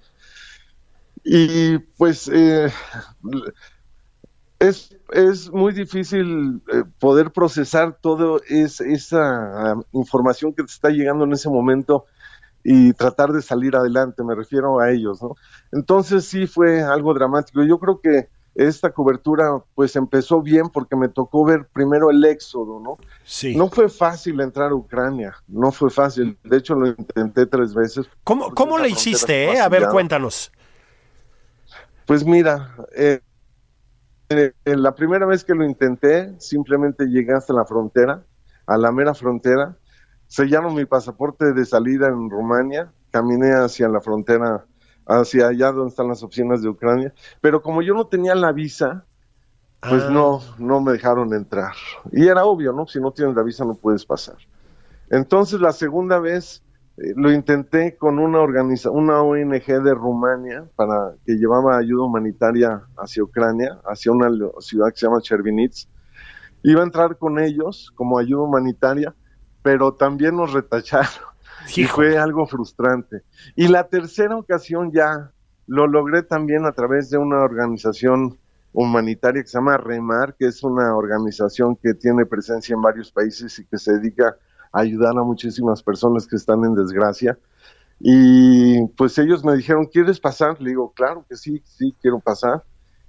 Y 1.24 1.78
pues 1.78 2.28
eh, 2.32 2.70
es, 4.68 4.96
es, 5.12 5.50
muy 5.50 5.72
difícil 5.72 6.62
eh, 6.72 6.84
poder 6.98 7.32
procesar 7.32 7.98
toda 8.00 8.40
esa 8.48 9.74
información 9.92 10.52
que 10.52 10.62
te 10.62 10.72
está 10.72 10.90
llegando 10.90 11.24
en 11.24 11.32
ese 11.32 11.48
momento 11.48 12.06
y 12.64 12.92
tratar 12.92 13.32
de 13.32 13.42
salir 13.42 13.74
adelante, 13.74 14.22
me 14.22 14.34
refiero 14.34 14.78
a 14.80 14.90
ellos, 14.90 15.20
¿no? 15.20 15.34
Entonces 15.72 16.24
sí 16.26 16.46
fue 16.46 16.80
algo 16.80 17.12
dramático. 17.12 17.64
Yo 17.64 17.78
creo 17.78 18.00
que 18.00 18.28
esta 18.54 18.90
cobertura 18.90 19.64
pues 19.74 19.96
empezó 19.96 20.42
bien 20.42 20.68
porque 20.68 20.94
me 20.94 21.08
tocó 21.08 21.44
ver 21.44 21.66
primero 21.72 22.10
el 22.10 22.24
éxodo, 22.24 22.78
¿no? 22.78 22.98
Sí. 23.24 23.56
No 23.56 23.68
fue 23.68 23.88
fácil 23.88 24.40
entrar 24.40 24.70
a 24.70 24.74
Ucrania, 24.74 25.34
no 25.48 25.72
fue 25.72 25.90
fácil. 25.90 26.38
De 26.44 26.58
hecho 26.58 26.74
lo 26.74 26.86
intenté 26.86 27.46
tres 27.46 27.74
veces. 27.74 28.06
¿Cómo, 28.22 28.54
cómo 28.54 28.78
le 28.78 28.90
hiciste? 28.90 29.52
Eh? 29.52 29.60
A 29.60 29.68
ver, 29.68 29.88
cuéntanos. 29.88 30.52
Pues 32.06 32.24
mira, 32.24 32.76
eh, 32.94 33.20
eh, 34.38 34.76
la 34.76 34.94
primera 34.94 35.26
vez 35.26 35.44
que 35.44 35.54
lo 35.54 35.64
intenté, 35.64 36.34
simplemente 36.38 37.06
llegué 37.06 37.32
hasta 37.34 37.52
la 37.52 37.64
frontera, 37.64 38.24
a 38.66 38.76
la 38.76 38.92
mera 38.92 39.14
frontera, 39.14 39.76
sellaron 40.26 40.74
mi 40.74 40.84
pasaporte 40.84 41.52
de 41.52 41.64
salida 41.64 42.08
en 42.08 42.30
Rumania, 42.30 42.92
caminé 43.10 43.52
hacia 43.52 43.88
la 43.88 44.00
frontera 44.00 44.64
hacia 45.06 45.48
allá 45.48 45.72
donde 45.72 45.90
están 45.90 46.08
las 46.08 46.22
oficinas 46.22 46.62
de 46.62 46.68
Ucrania, 46.68 47.12
pero 47.40 47.62
como 47.62 47.82
yo 47.82 47.94
no 47.94 48.06
tenía 48.06 48.34
la 48.34 48.52
visa, 48.52 49.04
pues 49.80 50.08
no, 50.10 50.40
ah. 50.40 50.54
no 50.58 50.80
me 50.80 50.92
dejaron 50.92 51.34
entrar. 51.34 51.74
Y 52.12 52.28
era 52.28 52.44
obvio, 52.44 52.72
¿no? 52.72 52.86
Si 52.86 53.00
no 53.00 53.10
tienes 53.10 53.34
la 53.34 53.42
visa 53.42 53.64
no 53.64 53.74
puedes 53.74 54.06
pasar. 54.06 54.36
Entonces 55.10 55.60
la 55.60 55.72
segunda 55.72 56.18
vez 56.18 56.62
lo 57.16 57.32
intenté 57.32 57.96
con 57.96 58.18
una 58.18 58.40
organiza 58.40 58.90
una 58.90 59.22
ONG 59.22 59.66
de 59.82 59.94
Rumania 59.94 60.64
para 60.76 61.14
que 61.24 61.34
llevaba 61.34 61.76
ayuda 61.76 62.04
humanitaria 62.04 62.82
hacia 62.96 63.24
Ucrania, 63.24 63.80
hacia 63.84 64.12
una 64.12 64.30
ciudad 64.60 64.88
que 64.90 64.96
se 64.98 65.06
llama 65.06 65.20
Chervinitz. 65.20 65.88
Iba 66.62 66.82
a 66.82 66.84
entrar 66.84 67.18
con 67.18 67.38
ellos 67.38 67.92
como 67.96 68.18
ayuda 68.18 68.42
humanitaria, 68.42 69.14
pero 69.62 69.94
también 69.94 70.36
nos 70.36 70.52
retacharon 70.52 71.26
y 71.76 71.84
fue 71.84 72.18
algo 72.18 72.46
frustrante. 72.46 73.22
Y 73.56 73.68
la 73.68 73.88
tercera 73.88 74.36
ocasión 74.36 74.92
ya 74.92 75.32
lo 75.66 75.86
logré 75.86 76.22
también 76.22 76.66
a 76.66 76.72
través 76.72 77.10
de 77.10 77.18
una 77.18 77.42
organización 77.42 78.38
humanitaria 78.72 79.42
que 79.42 79.48
se 79.48 79.58
llama 79.58 79.76
REMAR, 79.76 80.34
que 80.36 80.46
es 80.46 80.62
una 80.62 80.94
organización 80.94 81.76
que 81.76 81.94
tiene 81.94 82.26
presencia 82.26 82.74
en 82.74 82.82
varios 82.82 83.12
países 83.12 83.58
y 83.58 83.66
que 83.66 83.78
se 83.78 83.92
dedica 83.94 84.28
a 84.28 84.36
ayudar 84.72 85.16
a 85.18 85.22
muchísimas 85.22 85.82
personas 85.82 86.26
que 86.26 86.36
están 86.36 86.64
en 86.64 86.74
desgracia. 86.74 87.38
Y 88.00 88.86
pues 88.96 89.16
ellos 89.18 89.44
me 89.44 89.56
dijeron, 89.56 89.86
¿quieres 89.86 90.18
pasar? 90.18 90.60
Le 90.60 90.70
digo, 90.70 90.92
claro 90.92 91.24
que 91.28 91.36
sí, 91.36 91.62
sí, 91.64 91.94
quiero 92.00 92.18
pasar. 92.20 92.64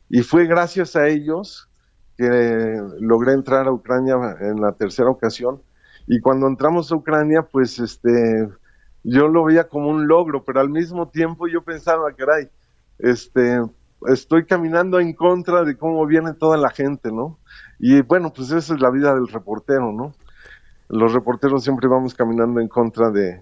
Y 0.10 0.22
fue 0.22 0.46
gracias 0.46 0.96
a 0.96 1.08
ellos 1.08 1.70
que 2.17 2.79
logré 3.00 3.34
entrar 3.34 3.67
a 3.67 3.72
Ucrania 3.72 4.15
en 4.41 4.62
la 4.62 4.74
tercera 4.74 5.10
ocasión 5.10 5.62
y 6.08 6.20
cuando 6.20 6.48
entramos 6.48 6.91
a 6.91 6.96
Ucrania, 6.96 7.43
pues 7.43 7.79
este, 7.79 8.50
yo 9.03 9.27
lo 9.27 9.46
veía 9.46 9.67
como 9.67 9.89
un 9.89 10.08
logro, 10.08 10.43
pero 10.43 10.60
al 10.60 10.70
mismo 10.70 11.08
tiempo 11.10 11.48
yo 11.48 11.63
pensaba, 11.63 12.12
caray, 12.13 12.50
este, 13.00 13.62
estoy 14.08 14.46
caminando 14.46 15.00
en 15.00 15.13
contra 15.13 15.63
de 15.63 15.77
cómo 15.77 16.05
viene 16.05 16.34
toda 16.34 16.58
la 16.58 16.70
gente, 16.70 17.12
¿no? 17.12 17.39
Y 17.79 18.01
bueno, 18.01 18.34
pues 18.34 18.51
esa 18.51 18.74
es 18.74 18.82
la 18.82 18.89
vida 18.89 19.13
del 19.13 19.27
reportero, 19.27 19.91
¿no? 19.93 20.13
Los 20.90 21.13
reporteros 21.13 21.63
siempre 21.63 21.88
vamos 21.88 22.13
caminando 22.13 22.60
en 22.60 22.68
contra 22.68 23.10
de 23.10 23.42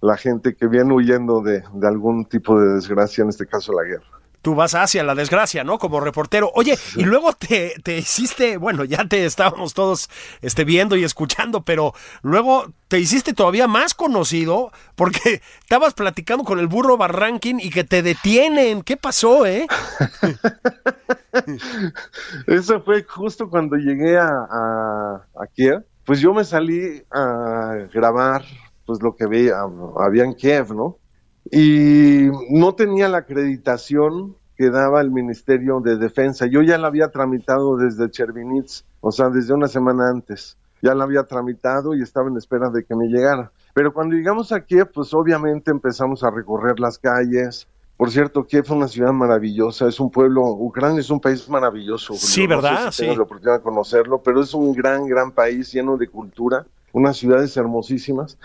la 0.00 0.16
gente 0.16 0.54
que 0.54 0.66
viene 0.66 0.92
huyendo 0.92 1.40
de, 1.40 1.62
de 1.72 1.88
algún 1.88 2.24
tipo 2.26 2.60
de 2.60 2.74
desgracia, 2.74 3.22
en 3.22 3.30
este 3.30 3.46
caso 3.46 3.72
la 3.72 3.84
guerra 3.84 4.20
tú 4.42 4.54
vas 4.54 4.74
hacia 4.74 5.04
la 5.04 5.14
desgracia, 5.14 5.64
¿no? 5.64 5.78
Como 5.78 6.00
reportero. 6.00 6.50
Oye, 6.54 6.78
y 6.96 7.04
luego 7.04 7.32
te, 7.32 7.74
te, 7.82 7.98
hiciste, 7.98 8.56
bueno, 8.56 8.84
ya 8.84 9.06
te 9.06 9.24
estábamos 9.24 9.74
todos 9.74 10.08
este, 10.40 10.64
viendo 10.64 10.96
y 10.96 11.04
escuchando, 11.04 11.62
pero 11.62 11.92
luego 12.22 12.72
te 12.88 12.98
hiciste 12.98 13.32
todavía 13.32 13.68
más 13.68 13.94
conocido 13.94 14.72
porque 14.94 15.42
estabas 15.60 15.94
platicando 15.94 16.44
con 16.44 16.58
el 16.58 16.66
burro 16.66 16.96
Barranquín 16.96 17.60
y 17.60 17.70
que 17.70 17.84
te 17.84 18.02
detienen. 18.02 18.82
¿Qué 18.82 18.96
pasó, 18.96 19.46
eh? 19.46 19.66
Eso 22.46 22.82
fue 22.82 23.04
justo 23.04 23.48
cuando 23.48 23.76
llegué 23.76 24.18
a, 24.18 24.26
a, 24.28 25.26
a 25.38 25.46
Kiev. 25.54 25.84
Pues 26.10 26.18
yo 26.18 26.34
me 26.34 26.42
salí 26.42 27.04
a 27.12 27.86
grabar 27.94 28.42
pues 28.84 29.00
lo 29.00 29.14
que 29.14 29.28
veía, 29.28 29.60
había 29.96 30.24
en 30.24 30.34
Kiev, 30.34 30.74
¿no? 30.74 30.98
y 31.52 32.28
no 32.50 32.74
tenía 32.74 33.08
la 33.08 33.18
acreditación 33.18 34.34
que 34.56 34.70
daba 34.70 35.02
el 35.02 35.12
Ministerio 35.12 35.78
de 35.78 35.98
Defensa. 35.98 36.46
Yo 36.46 36.62
ya 36.62 36.78
la 36.78 36.88
había 36.88 37.12
tramitado 37.12 37.76
desde 37.76 38.10
Chervinitz, 38.10 38.82
o 39.00 39.12
sea, 39.12 39.28
desde 39.28 39.54
una 39.54 39.68
semana 39.68 40.10
antes. 40.10 40.58
Ya 40.82 40.96
la 40.96 41.04
había 41.04 41.22
tramitado 41.22 41.94
y 41.94 42.02
estaba 42.02 42.28
en 42.28 42.38
espera 42.38 42.70
de 42.70 42.84
que 42.84 42.96
me 42.96 43.06
llegara. 43.06 43.52
Pero 43.72 43.94
cuando 43.94 44.16
llegamos 44.16 44.50
a 44.50 44.64
Kiev, 44.64 44.90
pues 44.92 45.14
obviamente 45.14 45.70
empezamos 45.70 46.24
a 46.24 46.30
recorrer 46.32 46.80
las 46.80 46.98
calles. 46.98 47.68
Por 48.00 48.10
cierto, 48.10 48.46
Kiev 48.46 48.64
es 48.64 48.70
una 48.70 48.88
ciudad 48.88 49.12
maravillosa, 49.12 49.86
es 49.86 50.00
un 50.00 50.10
pueblo, 50.10 50.40
Ucrania 50.52 51.00
es 51.00 51.10
un 51.10 51.20
país 51.20 51.46
maravilloso. 51.50 52.14
Sí, 52.14 52.46
¿verdad? 52.46 52.86
No 52.86 52.92
sé 52.92 53.04
si 53.04 53.10
sí. 53.10 53.14
la 53.14 53.24
oportunidad 53.24 53.58
de 53.58 53.62
conocerlo, 53.62 54.22
pero 54.22 54.40
es 54.40 54.54
un 54.54 54.72
gran, 54.72 55.04
gran 55.04 55.32
país 55.32 55.70
lleno 55.70 55.98
de 55.98 56.08
cultura, 56.08 56.64
unas 56.94 57.18
ciudades 57.18 57.54
hermosísimas. 57.58 58.38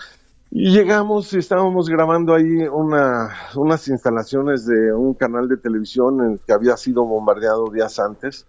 Y 0.50 0.72
llegamos 0.72 1.32
y 1.32 1.38
estábamos 1.38 1.88
grabando 1.88 2.34
ahí 2.34 2.68
una, 2.70 3.34
unas 3.54 3.88
instalaciones 3.88 4.66
de 4.66 4.92
un 4.92 5.14
canal 5.14 5.48
de 5.48 5.56
televisión 5.56 6.22
en 6.22 6.38
que 6.46 6.52
había 6.52 6.76
sido 6.76 7.06
bombardeado 7.06 7.70
días 7.70 7.98
antes 7.98 8.44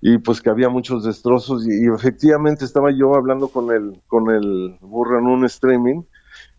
y 0.00 0.18
pues 0.18 0.40
que 0.40 0.50
había 0.50 0.68
muchos 0.68 1.02
destrozos 1.02 1.66
y, 1.66 1.92
efectivamente 1.92 2.64
estaba 2.64 2.92
yo 2.92 3.16
hablando 3.16 3.48
con 3.48 3.72
el, 3.72 4.00
con 4.06 4.30
el 4.30 4.76
burro 4.80 5.18
en 5.18 5.26
un 5.26 5.44
streaming 5.44 6.02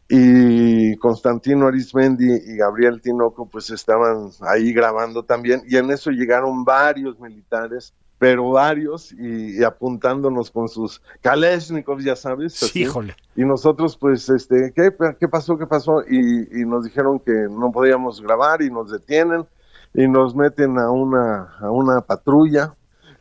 y 0.09 0.95
Constantino 0.97 1.67
Arismendi 1.67 2.25
y 2.25 2.57
Gabriel 2.57 3.01
Tinoco 3.01 3.47
pues 3.47 3.69
estaban 3.69 4.29
ahí 4.41 4.73
grabando 4.73 5.23
también 5.23 5.63
y 5.67 5.77
en 5.77 5.91
eso 5.91 6.11
llegaron 6.11 6.63
varios 6.63 7.19
militares 7.19 7.93
pero 8.23 8.51
varios 8.51 9.11
y, 9.11 9.61
apuntándonos 9.65 10.49
con 10.49 10.69
sus 10.69 11.01
Kalashnikovs, 11.19 12.05
ya 12.05 12.15
sabes. 12.15 12.73
Híjole. 12.73 13.17
Y 13.35 13.43
nosotros, 13.43 13.97
pues, 13.97 14.29
este, 14.29 14.71
¿qué, 14.73 14.95
qué 15.19 15.27
pasó? 15.27 15.57
¿Qué 15.57 15.67
pasó? 15.67 16.03
Y, 16.09 16.61
y, 16.61 16.65
nos 16.65 16.85
dijeron 16.85 17.19
que 17.19 17.33
no 17.51 17.69
podíamos 17.73 18.21
grabar 18.21 18.61
y 18.61 18.69
nos 18.69 18.91
detienen 18.91 19.45
y 19.93 20.07
nos 20.07 20.33
meten 20.35 20.79
a 20.79 20.89
una, 20.89 21.53
a 21.59 21.69
una 21.69 21.99
patrulla 21.99 22.73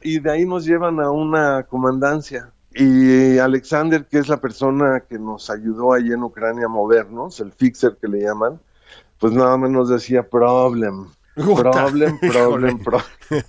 y 0.03 0.21
de 0.21 0.31
ahí 0.31 0.45
nos 0.45 0.65
llevan 0.65 1.01
a 1.01 1.11
una 1.11 1.65
comandancia. 1.65 2.53
Y 2.75 3.39
Alexander, 3.39 4.07
que 4.07 4.19
es 4.19 4.29
la 4.29 4.41
persona 4.41 5.05
que 5.09 5.19
nos 5.19 5.51
ayudó 5.51 5.93
ahí 5.93 6.13
en 6.13 6.23
Ucrania 6.23 6.67
a 6.67 6.69
movernos, 6.69 7.41
el 7.41 7.53
fixer 7.53 7.99
que 8.01 8.09
le 8.09 8.21
llaman, 8.21 8.61
pues 9.19 9.33
nada 9.33 9.57
más 9.57 9.71
nos 9.71 9.89
decía 9.89 10.29
problem 10.29 11.07
Problem, 11.35 12.19
problem, 12.33 12.79
problem. 12.79 13.43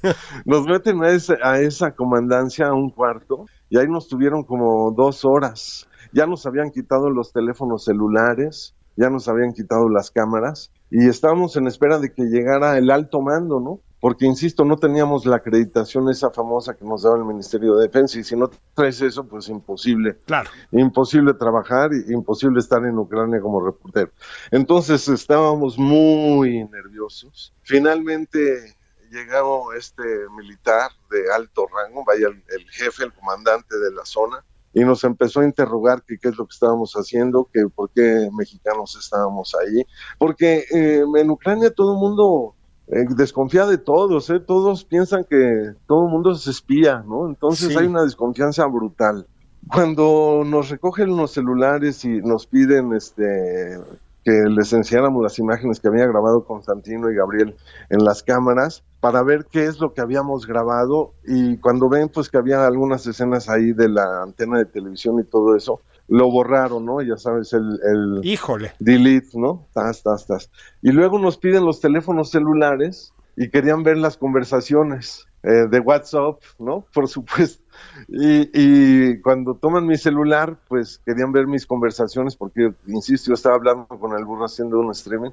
Nos 0.46 0.66
meten 0.66 1.04
a, 1.04 1.10
ese, 1.10 1.38
a 1.44 1.60
esa 1.60 1.92
comandancia 1.92 2.68
a 2.68 2.74
un 2.74 2.90
cuarto 2.90 3.46
y 3.70 3.78
ahí 3.78 3.88
nos 3.88 4.08
tuvieron 4.08 4.44
como 4.44 4.92
dos 4.92 5.26
horas. 5.26 5.88
Ya 6.14 6.26
nos 6.26 6.46
habían 6.46 6.72
quitado 6.72 7.10
los 7.10 7.34
teléfonos 7.34 7.84
celulares, 7.84 8.76
ya 8.96 9.10
nos 9.10 9.28
habían 9.28 9.54
quitado 9.54 9.90
las 9.90 10.12
cámaras 10.12 10.72
y 10.90 11.08
estábamos 11.08 11.58
en 11.58 11.68
espera 11.68 12.00
de 12.00 12.14
que 12.14 12.24
llegara 12.24 12.78
el 12.78 12.90
alto 12.90 13.22
mando, 13.22 13.60
¿no? 13.60 13.80
Porque, 14.04 14.26
insisto, 14.26 14.66
no 14.66 14.76
teníamos 14.76 15.26
la 15.26 15.38
acreditación 15.38 16.10
esa 16.10 16.30
famosa 16.30 16.76
que 16.76 16.84
nos 16.84 17.04
daba 17.04 17.16
el 17.16 17.24
Ministerio 17.24 17.78
de 17.78 17.88
Defensa 17.88 18.20
y 18.20 18.26
si 18.26 18.36
no 18.36 18.52
traes 18.74 19.00
eso, 19.00 19.26
pues 19.26 19.48
imposible. 19.48 20.18
Claro. 20.26 20.50
Imposible 20.74 21.34
trabajar, 21.36 21.92
imposible 22.10 22.60
estar 22.60 22.84
en 22.84 23.00
Ucrania 23.00 23.40
como 23.40 23.66
reportero. 23.66 24.12
Entonces 24.52 25.08
estábamos 25.08 25.78
muy 25.78 26.66
nerviosos. 26.66 27.54
Finalmente 27.62 28.76
llegó 29.10 29.72
este 29.72 30.04
militar 30.36 30.92
de 31.10 31.34
alto 31.34 31.66
rango, 31.74 32.04
vaya 32.06 32.28
el, 32.28 32.44
el 32.50 32.70
jefe, 32.72 33.06
el 33.06 33.14
comandante 33.14 33.78
de 33.78 33.92
la 33.94 34.04
zona, 34.04 34.44
y 34.74 34.82
nos 34.82 35.06
empezó 35.06 35.40
a 35.40 35.46
interrogar 35.46 36.04
que 36.04 36.18
qué 36.18 36.28
es 36.28 36.38
lo 36.38 36.46
que 36.46 36.54
estábamos 36.54 36.92
haciendo, 36.96 37.48
que 37.54 37.68
por 37.74 37.90
qué 37.92 38.28
mexicanos 38.34 38.98
estábamos 39.00 39.56
ahí, 39.56 39.86
porque 40.18 40.66
eh, 40.72 41.06
en 41.16 41.30
Ucrania 41.30 41.74
todo 41.74 41.94
el 41.94 42.00
mundo 42.00 42.56
eh, 42.96 43.06
desconfía 43.16 43.66
de 43.66 43.78
todos, 43.78 44.30
¿eh? 44.30 44.40
todos 44.40 44.86
piensan 44.86 45.26
que 45.30 45.74
todo 45.88 46.06
el 46.06 46.12
mundo 46.12 46.32
es 46.32 46.48
espía, 46.48 47.04
¿no? 47.08 47.28
Entonces 47.28 47.70
Sí. 47.70 47.78
hay 47.78 47.88
una 47.88 48.04
desconfianza 48.04 48.66
brutal. 48.68 49.28
Cuando 49.72 50.44
nos 50.46 50.70
recogen 50.70 51.16
los 51.16 51.32
celulares 51.32 52.04
y 52.06 52.22
nos 52.22 52.46
piden 52.48 52.94
este 52.94 53.80
que 54.26 54.32
les 54.32 54.72
enseñáramos 54.72 55.22
las 55.22 55.38
imágenes 55.38 55.82
que 55.82 55.90
había 55.90 56.06
grabado 56.08 56.46
Constantino 56.46 57.12
y 57.12 57.16
Gabriel 57.16 57.56
en 57.90 58.06
las 58.06 58.24
cámaras 58.24 58.84
para 59.02 59.22
ver 59.22 59.48
qué 59.52 59.66
es 59.66 59.82
lo 59.82 59.94
que 59.94 60.00
habíamos 60.00 60.48
grabado 60.48 61.12
y 61.26 61.58
cuando 61.58 61.90
ven 61.90 62.08
pues 62.08 62.30
que 62.30 62.38
había 62.38 62.66
algunas 62.66 63.06
escenas 63.06 63.50
ahí 63.50 63.74
de 63.74 63.90
la 63.90 64.24
antena 64.24 64.60
de 64.60 64.66
televisión 64.66 65.20
y 65.20 65.26
todo 65.26 65.58
eso, 65.58 65.82
lo 66.14 66.30
borraron, 66.30 66.86
¿no? 66.86 67.02
Ya 67.02 67.18
sabes, 67.18 67.54
el, 67.54 67.80
el 67.84 68.20
Híjole. 68.24 68.74
delete, 68.78 69.30
¿no? 69.34 69.66
Tas, 69.74 70.04
tas, 70.04 70.28
tas. 70.28 70.52
Y 70.84 70.92
luego 70.92 71.18
nos 71.18 71.38
piden 71.40 71.66
los 71.66 71.82
teléfonos 71.82 72.30
celulares 72.30 73.14
y 73.36 73.50
querían 73.50 73.82
ver 73.82 73.98
las 73.98 74.16
conversaciones 74.16 75.26
eh, 75.42 75.66
de 75.72 75.80
WhatsApp, 75.80 76.40
¿no? 76.60 76.86
Por 76.94 77.08
supuesto. 77.08 77.64
Y, 78.08 78.48
y 78.54 79.22
cuando 79.22 79.56
toman 79.56 79.88
mi 79.88 79.98
celular, 79.98 80.56
pues 80.68 81.02
querían 81.04 81.32
ver 81.32 81.48
mis 81.48 81.66
conversaciones 81.66 82.36
porque, 82.36 82.72
insisto, 82.86 83.30
yo 83.30 83.34
estaba 83.34 83.56
hablando 83.56 83.88
con 83.88 84.16
el 84.16 84.24
burro 84.24 84.46
haciendo 84.46 84.78
un 84.80 84.92
streaming 84.92 85.32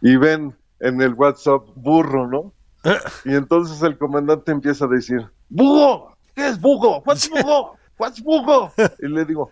y 0.00 0.16
ven 0.16 0.54
en 0.80 1.02
el 1.02 1.12
WhatsApp 1.12 1.64
burro, 1.76 2.26
¿no? 2.26 2.52
Y 3.26 3.34
entonces 3.34 3.82
el 3.82 3.98
comandante 3.98 4.52
empieza 4.52 4.86
a 4.86 4.88
decir, 4.88 5.20
¡Bugo! 5.50 6.16
¿Qué 6.34 6.48
es 6.48 6.58
bugo? 6.58 7.02
¿What's 7.04 7.28
bugo? 7.28 7.76
¿What's 7.98 8.22
bugo? 8.22 8.72
Y 9.00 9.08
le 9.08 9.26
digo, 9.26 9.50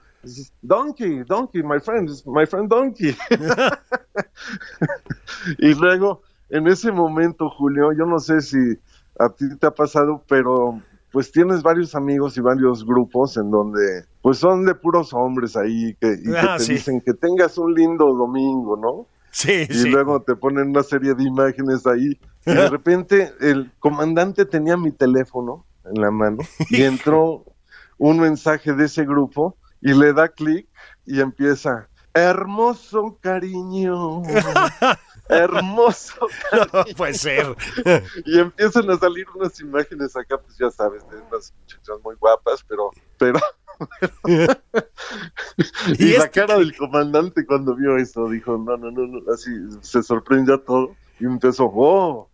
Donkey, 0.63 1.25
Donkey, 1.25 1.63
my 1.63 1.79
friend, 1.81 2.09
my 2.27 2.47
friend 2.47 2.69
Donkey. 2.69 3.17
y 5.59 5.75
luego, 5.75 6.23
en 6.51 6.67
ese 6.69 6.93
momento, 6.93 7.49
Julio, 7.51 7.93
yo 7.93 8.07
no 8.07 8.19
sé 8.19 8.41
si 8.41 8.59
a 9.19 9.29
ti 9.31 9.45
te 9.59 9.67
ha 9.67 9.71
pasado, 9.73 10.23
pero 10.29 10.81
pues 11.11 11.31
tienes 11.31 11.63
varios 11.63 11.95
amigos 11.95 12.37
y 12.39 12.41
varios 12.41 12.87
grupos 12.87 13.37
en 13.37 13.51
donde 13.51 14.05
pues 14.23 14.39
son 14.39 14.65
de 14.65 14.75
puros 14.75 15.13
hombres 15.13 15.57
ahí 15.57 15.95
que, 16.01 16.15
y 16.23 16.25
que 16.25 16.39
Ah, 16.39 16.57
te 16.57 16.65
sí. 16.65 16.73
dicen 16.75 17.03
que 17.05 17.13
tengas 17.13 17.59
un 17.59 17.75
lindo 17.75 18.07
domingo, 18.15 18.77
¿no? 18.77 19.07
Sí, 19.31 19.67
y 19.69 19.75
sí. 19.75 19.91
luego 19.91 20.23
te 20.23 20.37
ponen 20.37 20.71
una 20.71 20.83
serie 20.83 21.15
de 21.15 21.25
imágenes 21.25 21.87
ahí. 21.87 22.19
Y 22.47 22.55
de 22.55 22.55
repente 22.71 23.33
el 23.41 23.71
comandante 23.79 24.47
tenía 24.47 24.77
mi 24.77 24.93
teléfono 24.93 25.67
en 25.85 26.01
la 26.01 26.11
mano 26.11 26.39
y 26.71 26.83
entró 26.83 27.45
un 27.99 28.21
mensaje 28.21 28.73
de 28.73 28.85
ese 28.87 29.05
grupo 29.05 29.57
y 29.83 29.93
le 29.93 30.13
da 30.13 30.29
clic 30.29 30.69
y 31.05 31.21
empieza, 31.21 31.89
hermoso 32.15 33.19
cariño, 33.21 34.23
hermoso 35.29 36.29
No 36.73 36.85
puede 36.97 37.15
ser. 37.15 37.57
y 38.25 38.39
empiezan 38.39 38.91
a 38.91 38.99
salir 38.99 39.27
unas 39.35 39.59
imágenes 39.61 40.17
acá, 40.17 40.39
pues 40.39 40.57
ya 40.59 40.71
sabes, 40.71 41.03
de 41.11 41.17
unas 41.17 41.53
muchachas 41.61 41.97
muy 42.03 42.15
guapas, 42.17 42.65
pero, 42.69 42.91
pero, 43.19 43.41
y, 45.99 46.05
Y 46.05 46.13
la 46.17 46.25
este- 46.25 46.31
cara 46.31 46.59
del 46.59 46.77
comandante 46.77 47.45
cuando 47.47 47.75
vio 47.75 47.97
eso, 47.97 48.29
dijo, 48.29 48.57
no, 48.59 48.77
no, 48.77 48.91
no, 48.91 49.07
no, 49.07 49.33
así, 49.33 49.51
se 49.81 50.03
sorprendió 50.03 50.61
todo, 50.61 50.95
y 51.19 51.25
empezó, 51.25 51.71
oh, 51.75 52.29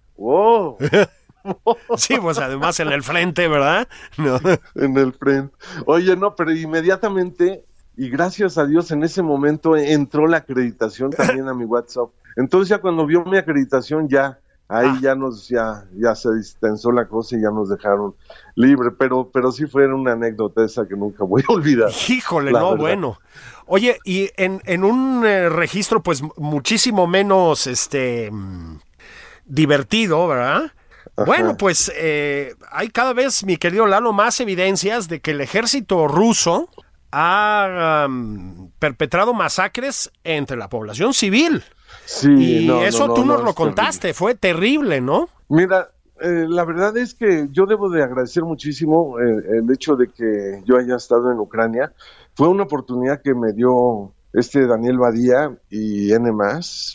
Sí, 1.96 2.16
pues 2.20 2.38
además 2.38 2.78
en 2.80 2.88
el 2.88 3.02
frente, 3.02 3.48
¿verdad? 3.48 3.88
No. 4.16 4.38
en 4.74 4.96
el 4.96 5.12
frente. 5.12 5.54
Oye, 5.86 6.16
no, 6.16 6.34
pero 6.34 6.52
inmediatamente, 6.52 7.64
y 7.96 8.08
gracias 8.10 8.58
a 8.58 8.66
Dios, 8.66 8.90
en 8.90 9.02
ese 9.02 9.22
momento 9.22 9.76
entró 9.76 10.26
la 10.26 10.38
acreditación 10.38 11.10
también 11.10 11.48
a 11.48 11.54
mi 11.54 11.64
WhatsApp. 11.64 12.10
Entonces 12.36 12.68
ya 12.68 12.80
cuando 12.80 13.04
vio 13.06 13.24
mi 13.24 13.36
acreditación, 13.36 14.08
ya, 14.08 14.38
ahí 14.68 14.88
Ah. 14.88 14.98
ya 15.02 15.14
nos, 15.14 15.48
ya, 15.48 15.84
ya 15.96 16.14
se 16.14 16.32
distensó 16.34 16.92
la 16.92 17.06
cosa 17.08 17.36
y 17.36 17.40
ya 17.42 17.50
nos 17.50 17.68
dejaron 17.70 18.14
libre, 18.54 18.90
pero, 18.96 19.30
pero 19.32 19.50
sí 19.50 19.66
fue 19.66 19.92
una 19.92 20.12
anécdota 20.12 20.64
esa 20.64 20.86
que 20.86 20.94
nunca 20.94 21.24
voy 21.24 21.42
a 21.48 21.52
olvidar. 21.52 21.90
Híjole, 22.08 22.52
no, 22.52 22.70
verdad. 22.70 22.76
bueno. 22.76 23.18
Oye, 23.66 23.98
y 24.04 24.30
en, 24.36 24.62
en 24.64 24.84
un 24.84 25.26
eh, 25.26 25.48
registro, 25.48 26.02
pues 26.02 26.22
muchísimo 26.36 27.06
menos 27.06 27.66
este 27.66 28.30
mm, 28.30 28.78
divertido, 29.46 30.26
¿verdad? 30.28 30.72
Bueno, 31.26 31.56
pues 31.56 31.92
eh, 31.96 32.54
hay 32.70 32.88
cada 32.88 33.12
vez, 33.12 33.44
mi 33.44 33.56
querido 33.56 33.86
Lalo, 33.86 34.12
más 34.12 34.40
evidencias 34.40 35.08
de 35.08 35.20
que 35.20 35.32
el 35.32 35.40
ejército 35.40 36.08
ruso 36.08 36.68
ha 37.10 38.06
perpetrado 38.78 39.34
masacres 39.34 40.10
entre 40.24 40.56
la 40.56 40.68
población 40.68 41.14
civil. 41.14 41.64
Sí, 42.04 42.62
Y 42.62 42.66
no, 42.66 42.82
eso 42.82 43.06
no, 43.08 43.14
tú 43.14 43.24
no, 43.24 43.34
nos 43.34 43.44
lo 43.44 43.52
terrible. 43.52 43.54
contaste, 43.54 44.14
fue 44.14 44.34
terrible, 44.34 45.00
¿no? 45.00 45.28
Mira, 45.48 45.90
eh, 46.20 46.46
la 46.48 46.64
verdad 46.64 46.96
es 46.96 47.14
que 47.14 47.48
yo 47.50 47.64
debo 47.66 47.88
de 47.90 48.02
agradecer 48.02 48.42
muchísimo 48.42 49.18
eh, 49.20 49.58
el 49.58 49.70
hecho 49.72 49.96
de 49.96 50.08
que 50.08 50.62
yo 50.66 50.76
haya 50.76 50.96
estado 50.96 51.30
en 51.32 51.38
Ucrania. 51.38 51.92
Fue 52.34 52.48
una 52.48 52.64
oportunidad 52.64 53.22
que 53.22 53.34
me 53.34 53.52
dio 53.52 54.12
este 54.32 54.66
Daniel 54.66 54.98
Badía 54.98 55.58
y 55.70 56.12
N+. 56.12 56.30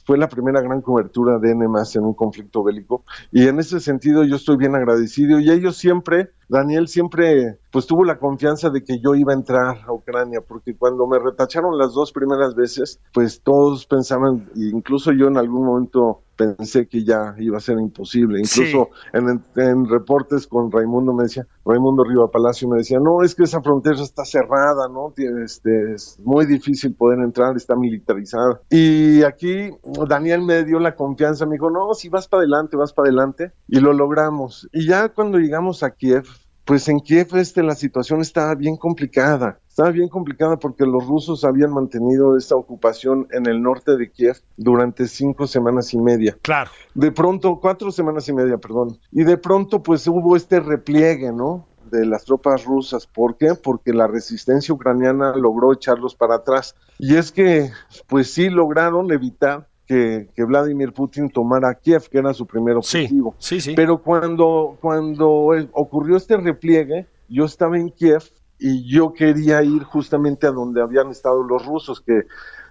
Fue 0.06 0.18
la 0.18 0.30
primera 0.30 0.62
gran 0.62 0.82
cobertura 0.82 1.40
de 1.40 1.52
N+, 1.52 1.66
en 1.66 2.04
un 2.04 2.14
conflicto 2.14 2.64
bélico. 2.64 3.04
Y 3.32 3.48
en 3.48 3.60
ese 3.60 3.80
sentido 3.80 4.24
yo 4.24 4.36
estoy 4.36 4.58
bien 4.58 4.76
agradecido. 4.76 5.40
Y 5.40 5.52
ellos 5.52 5.78
siempre, 5.78 6.32
Daniel 6.50 6.88
siempre, 6.88 7.60
pues 7.72 7.86
tuvo 7.88 8.04
la 8.04 8.20
confianza 8.20 8.70
de 8.70 8.84
que 8.84 9.00
yo 9.00 9.16
iba 9.16 9.34
a 9.34 9.36
entrar 9.36 9.82
a 9.88 9.94
Ucrania, 9.94 10.42
porque 10.42 10.76
cuando 10.76 11.08
me 11.08 11.20
retacharon 11.20 11.78
las 11.78 11.94
dos 11.94 12.12
primeras 12.12 12.56
veces, 12.56 13.00
pues 13.14 13.42
todos 13.42 13.86
pensaban, 13.86 14.50
incluso 14.56 15.12
yo 15.12 15.28
en 15.28 15.38
algún 15.38 15.66
momento 15.66 16.22
pensé 16.36 16.88
que 16.88 17.04
ya 17.04 17.36
iba 17.38 17.58
a 17.58 17.62
ser 17.62 17.78
imposible. 17.80 18.40
Incluso 18.40 18.90
en, 19.14 19.44
en 19.56 19.86
reportes 19.88 20.48
con 20.48 20.72
Raimundo 20.72 21.14
me 21.14 21.24
decía, 21.24 21.48
Raimundo 21.66 22.04
Riva 22.04 22.30
Palacio 22.32 22.68
me 22.68 22.78
decía, 22.78 23.00
no, 23.00 23.24
es 23.24 23.36
que 23.36 23.44
esa 23.44 23.62
frontera 23.62 24.02
está 24.02 24.26
cerrada, 24.26 24.88
¿no? 24.92 25.14
Tiene, 25.16 25.44
Este, 25.44 25.94
es 25.94 26.20
muy 26.24 26.46
difícil 26.46 26.96
poder 26.96 27.20
entrar, 27.20 27.56
está 27.56 27.76
militarizada. 27.76 28.62
Y 28.70 29.24
aquí 29.24 29.70
Daniel 30.08 30.42
me 30.42 30.64
dio 30.64 30.80
la 30.80 30.96
confianza, 30.96 31.46
me 31.46 31.54
dijo, 31.54 31.70
no, 31.70 31.94
si 31.94 32.10
vas 32.10 32.28
para 32.28 32.42
adelante, 32.42 32.78
vas 32.78 32.94
para 32.94 33.10
adelante. 33.10 33.52
Y 33.68 33.80
lo 33.80 33.94
logramos. 33.94 34.68
Y 34.72 34.88
ya 34.88 35.10
cuando 35.10 35.38
llegamos 35.38 35.84
a 35.84 35.92
Kiev, 35.92 36.26
pues 36.66 36.88
en 36.88 37.00
Kiev 37.00 37.36
este, 37.36 37.64
la 37.64 37.76
situación 37.76 38.22
estaba 38.22 38.56
bien 38.56 38.78
complicada. 38.78 39.60
Estaba 39.68 39.90
bien 39.90 40.08
complicada 40.08 40.58
porque 40.58 40.86
los 40.86 41.06
rusos 41.08 41.44
habían 41.44 41.72
mantenido 41.72 42.38
esta 42.38 42.56
ocupación 42.56 43.28
en 43.32 43.48
el 43.48 43.62
norte 43.62 43.98
de 43.98 44.12
Kiev 44.12 44.38
durante 44.56 45.08
cinco 45.08 45.48
semanas 45.48 45.94
y 45.94 45.98
media. 45.98 46.38
Claro. 46.42 46.70
De 46.94 47.12
pronto, 47.12 47.60
cuatro 47.60 47.92
semanas 47.92 48.30
y 48.30 48.34
media, 48.34 48.58
perdón. 48.58 49.00
Y 49.12 49.24
de 49.24 49.38
pronto, 49.38 49.82
pues 49.82 50.08
hubo 50.08 50.36
este 50.36 50.60
repliegue, 50.60 51.32
¿no? 51.32 51.68
De 51.90 52.06
las 52.06 52.24
tropas 52.24 52.66
rusas. 52.66 53.08
¿Por 53.08 53.36
qué? 53.38 53.56
Porque 53.56 53.94
la 53.94 54.08
resistencia 54.08 54.74
ucraniana 54.74 55.36
logró 55.36 55.74
echarlos 55.74 56.16
para 56.16 56.36
atrás. 56.36 56.76
Y 57.00 57.16
es 57.16 57.32
que, 57.32 57.72
pues 58.08 58.32
sí, 58.32 58.50
lograron 58.50 59.12
evitar 59.12 59.68
que, 59.94 60.30
que 60.36 60.44
Vladimir 60.44 60.92
Putin 60.94 61.30
tomara 61.30 61.74
Kiev, 61.76 62.10
que 62.10 62.18
era 62.18 62.34
su 62.34 62.46
primer 62.48 62.76
Sí, 62.82 62.98
objetivo. 63.04 63.36
sí, 63.38 63.62
sí. 63.62 63.74
Pero 63.76 64.02
cuando, 64.02 64.78
cuando 64.82 65.30
ocurrió 65.74 66.18
este 66.18 66.38
repliegue, 66.38 67.08
yo 67.30 67.46
estaba 67.46 67.78
en 67.78 67.90
Kiev 67.90 68.24
y 68.58 68.90
yo 68.90 69.14
quería 69.14 69.62
ir 69.64 69.84
justamente 69.84 70.48
a 70.48 70.52
donde 70.52 70.82
habían 70.82 71.10
estado 71.12 71.44
los 71.44 71.66
rusos, 71.66 72.02
que 72.02 72.24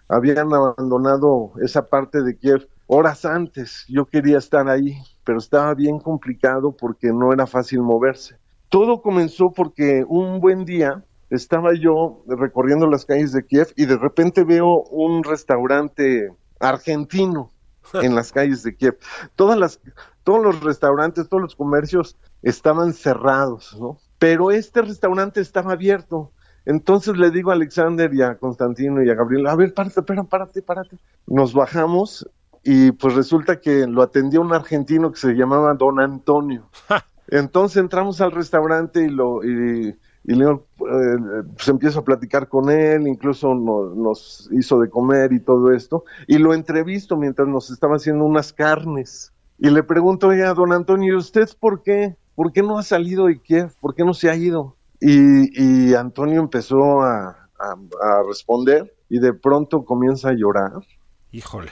habían 0.08 0.52
abandonado 0.52 1.52
esa 1.62 1.86
parte 1.88 2.22
de 2.22 2.36
Kiev 2.36 2.68
horas 2.86 3.24
antes. 3.24 3.84
Yo 3.88 4.06
quería 4.06 4.38
estar 4.38 4.68
ahí, 4.68 4.96
pero 5.24 5.38
estaba 5.38 5.74
bien 5.74 5.98
complicado 6.00 6.72
porque 6.72 7.12
no 7.12 7.32
era 7.32 7.46
fácil 7.46 7.80
moverse. 7.82 8.36
Todo 8.68 9.00
comenzó 9.00 9.52
porque 9.52 10.04
un 10.08 10.40
buen 10.40 10.64
día 10.64 11.04
estaba 11.30 11.72
yo 11.74 12.22
recorriendo 12.26 12.86
las 12.86 13.04
calles 13.06 13.32
de 13.32 13.44
Kiev 13.46 13.68
y 13.76 13.86
de 13.86 13.96
repente 13.96 14.44
veo 14.44 14.82
un 14.90 15.22
restaurante 15.24 16.30
argentino 16.62 17.52
en 17.94 18.14
las 18.14 18.32
calles 18.32 18.62
de 18.62 18.74
Kiev. 18.74 18.98
Todas 19.36 19.58
las, 19.58 19.80
todos 20.24 20.42
los 20.42 20.62
restaurantes, 20.62 21.28
todos 21.28 21.42
los 21.42 21.56
comercios 21.56 22.16
estaban 22.42 22.94
cerrados, 22.94 23.76
¿no? 23.78 23.98
pero 24.22 24.52
este 24.52 24.82
restaurante 24.82 25.40
estaba 25.40 25.72
abierto. 25.72 26.30
Entonces 26.64 27.16
le 27.16 27.32
digo 27.32 27.50
a 27.50 27.54
Alexander 27.54 28.14
y 28.14 28.22
a 28.22 28.36
Constantino 28.36 29.02
y 29.02 29.10
a 29.10 29.16
Gabriel, 29.16 29.48
a 29.48 29.56
ver, 29.56 29.74
párate, 29.74 29.98
espera, 29.98 30.22
párate, 30.22 30.62
párate. 30.62 30.96
Nos 31.26 31.52
bajamos 31.52 32.30
y 32.62 32.92
pues 32.92 33.16
resulta 33.16 33.60
que 33.60 33.84
lo 33.88 34.00
atendía 34.00 34.38
un 34.38 34.54
argentino 34.54 35.10
que 35.10 35.18
se 35.18 35.32
llamaba 35.32 35.74
Don 35.74 35.98
Antonio. 35.98 36.70
Entonces 37.26 37.78
entramos 37.78 38.20
al 38.20 38.30
restaurante 38.30 39.02
y 39.02 39.08
lo 39.08 39.42
y, 39.42 39.98
y 40.24 40.34
León 40.34 40.62
eh, 40.80 41.42
pues 41.54 41.68
empiezo 41.68 42.00
a 42.00 42.04
platicar 42.04 42.48
con 42.48 42.70
él, 42.70 43.08
incluso 43.08 43.54
nos 43.54 44.48
hizo 44.52 44.78
de 44.78 44.88
comer 44.88 45.32
y 45.32 45.40
todo 45.40 45.72
esto, 45.72 46.04
y 46.26 46.38
lo 46.38 46.54
entrevisto 46.54 47.16
mientras 47.16 47.48
nos 47.48 47.70
estaba 47.70 47.96
haciendo 47.96 48.24
unas 48.24 48.52
carnes. 48.52 49.32
Y 49.58 49.70
le 49.70 49.82
pregunto 49.82 50.30
a 50.30 50.54
don 50.54 50.72
Antonio, 50.72 51.14
¿y 51.14 51.16
usted 51.16 51.48
por 51.58 51.82
qué? 51.82 52.16
¿Por 52.34 52.52
qué 52.52 52.62
no 52.62 52.78
ha 52.78 52.82
salido 52.82 53.26
de 53.26 53.40
Kiev? 53.40 53.72
¿Por 53.80 53.94
qué 53.94 54.04
no 54.04 54.14
se 54.14 54.30
ha 54.30 54.36
ido? 54.36 54.76
Y, 55.00 55.90
y 55.90 55.94
Antonio 55.94 56.40
empezó 56.40 57.02
a, 57.02 57.48
a 57.58 58.22
responder 58.26 58.94
y 59.08 59.18
de 59.18 59.34
pronto 59.34 59.84
comienza 59.84 60.30
a 60.30 60.34
llorar. 60.34 60.72
Híjole 61.30 61.70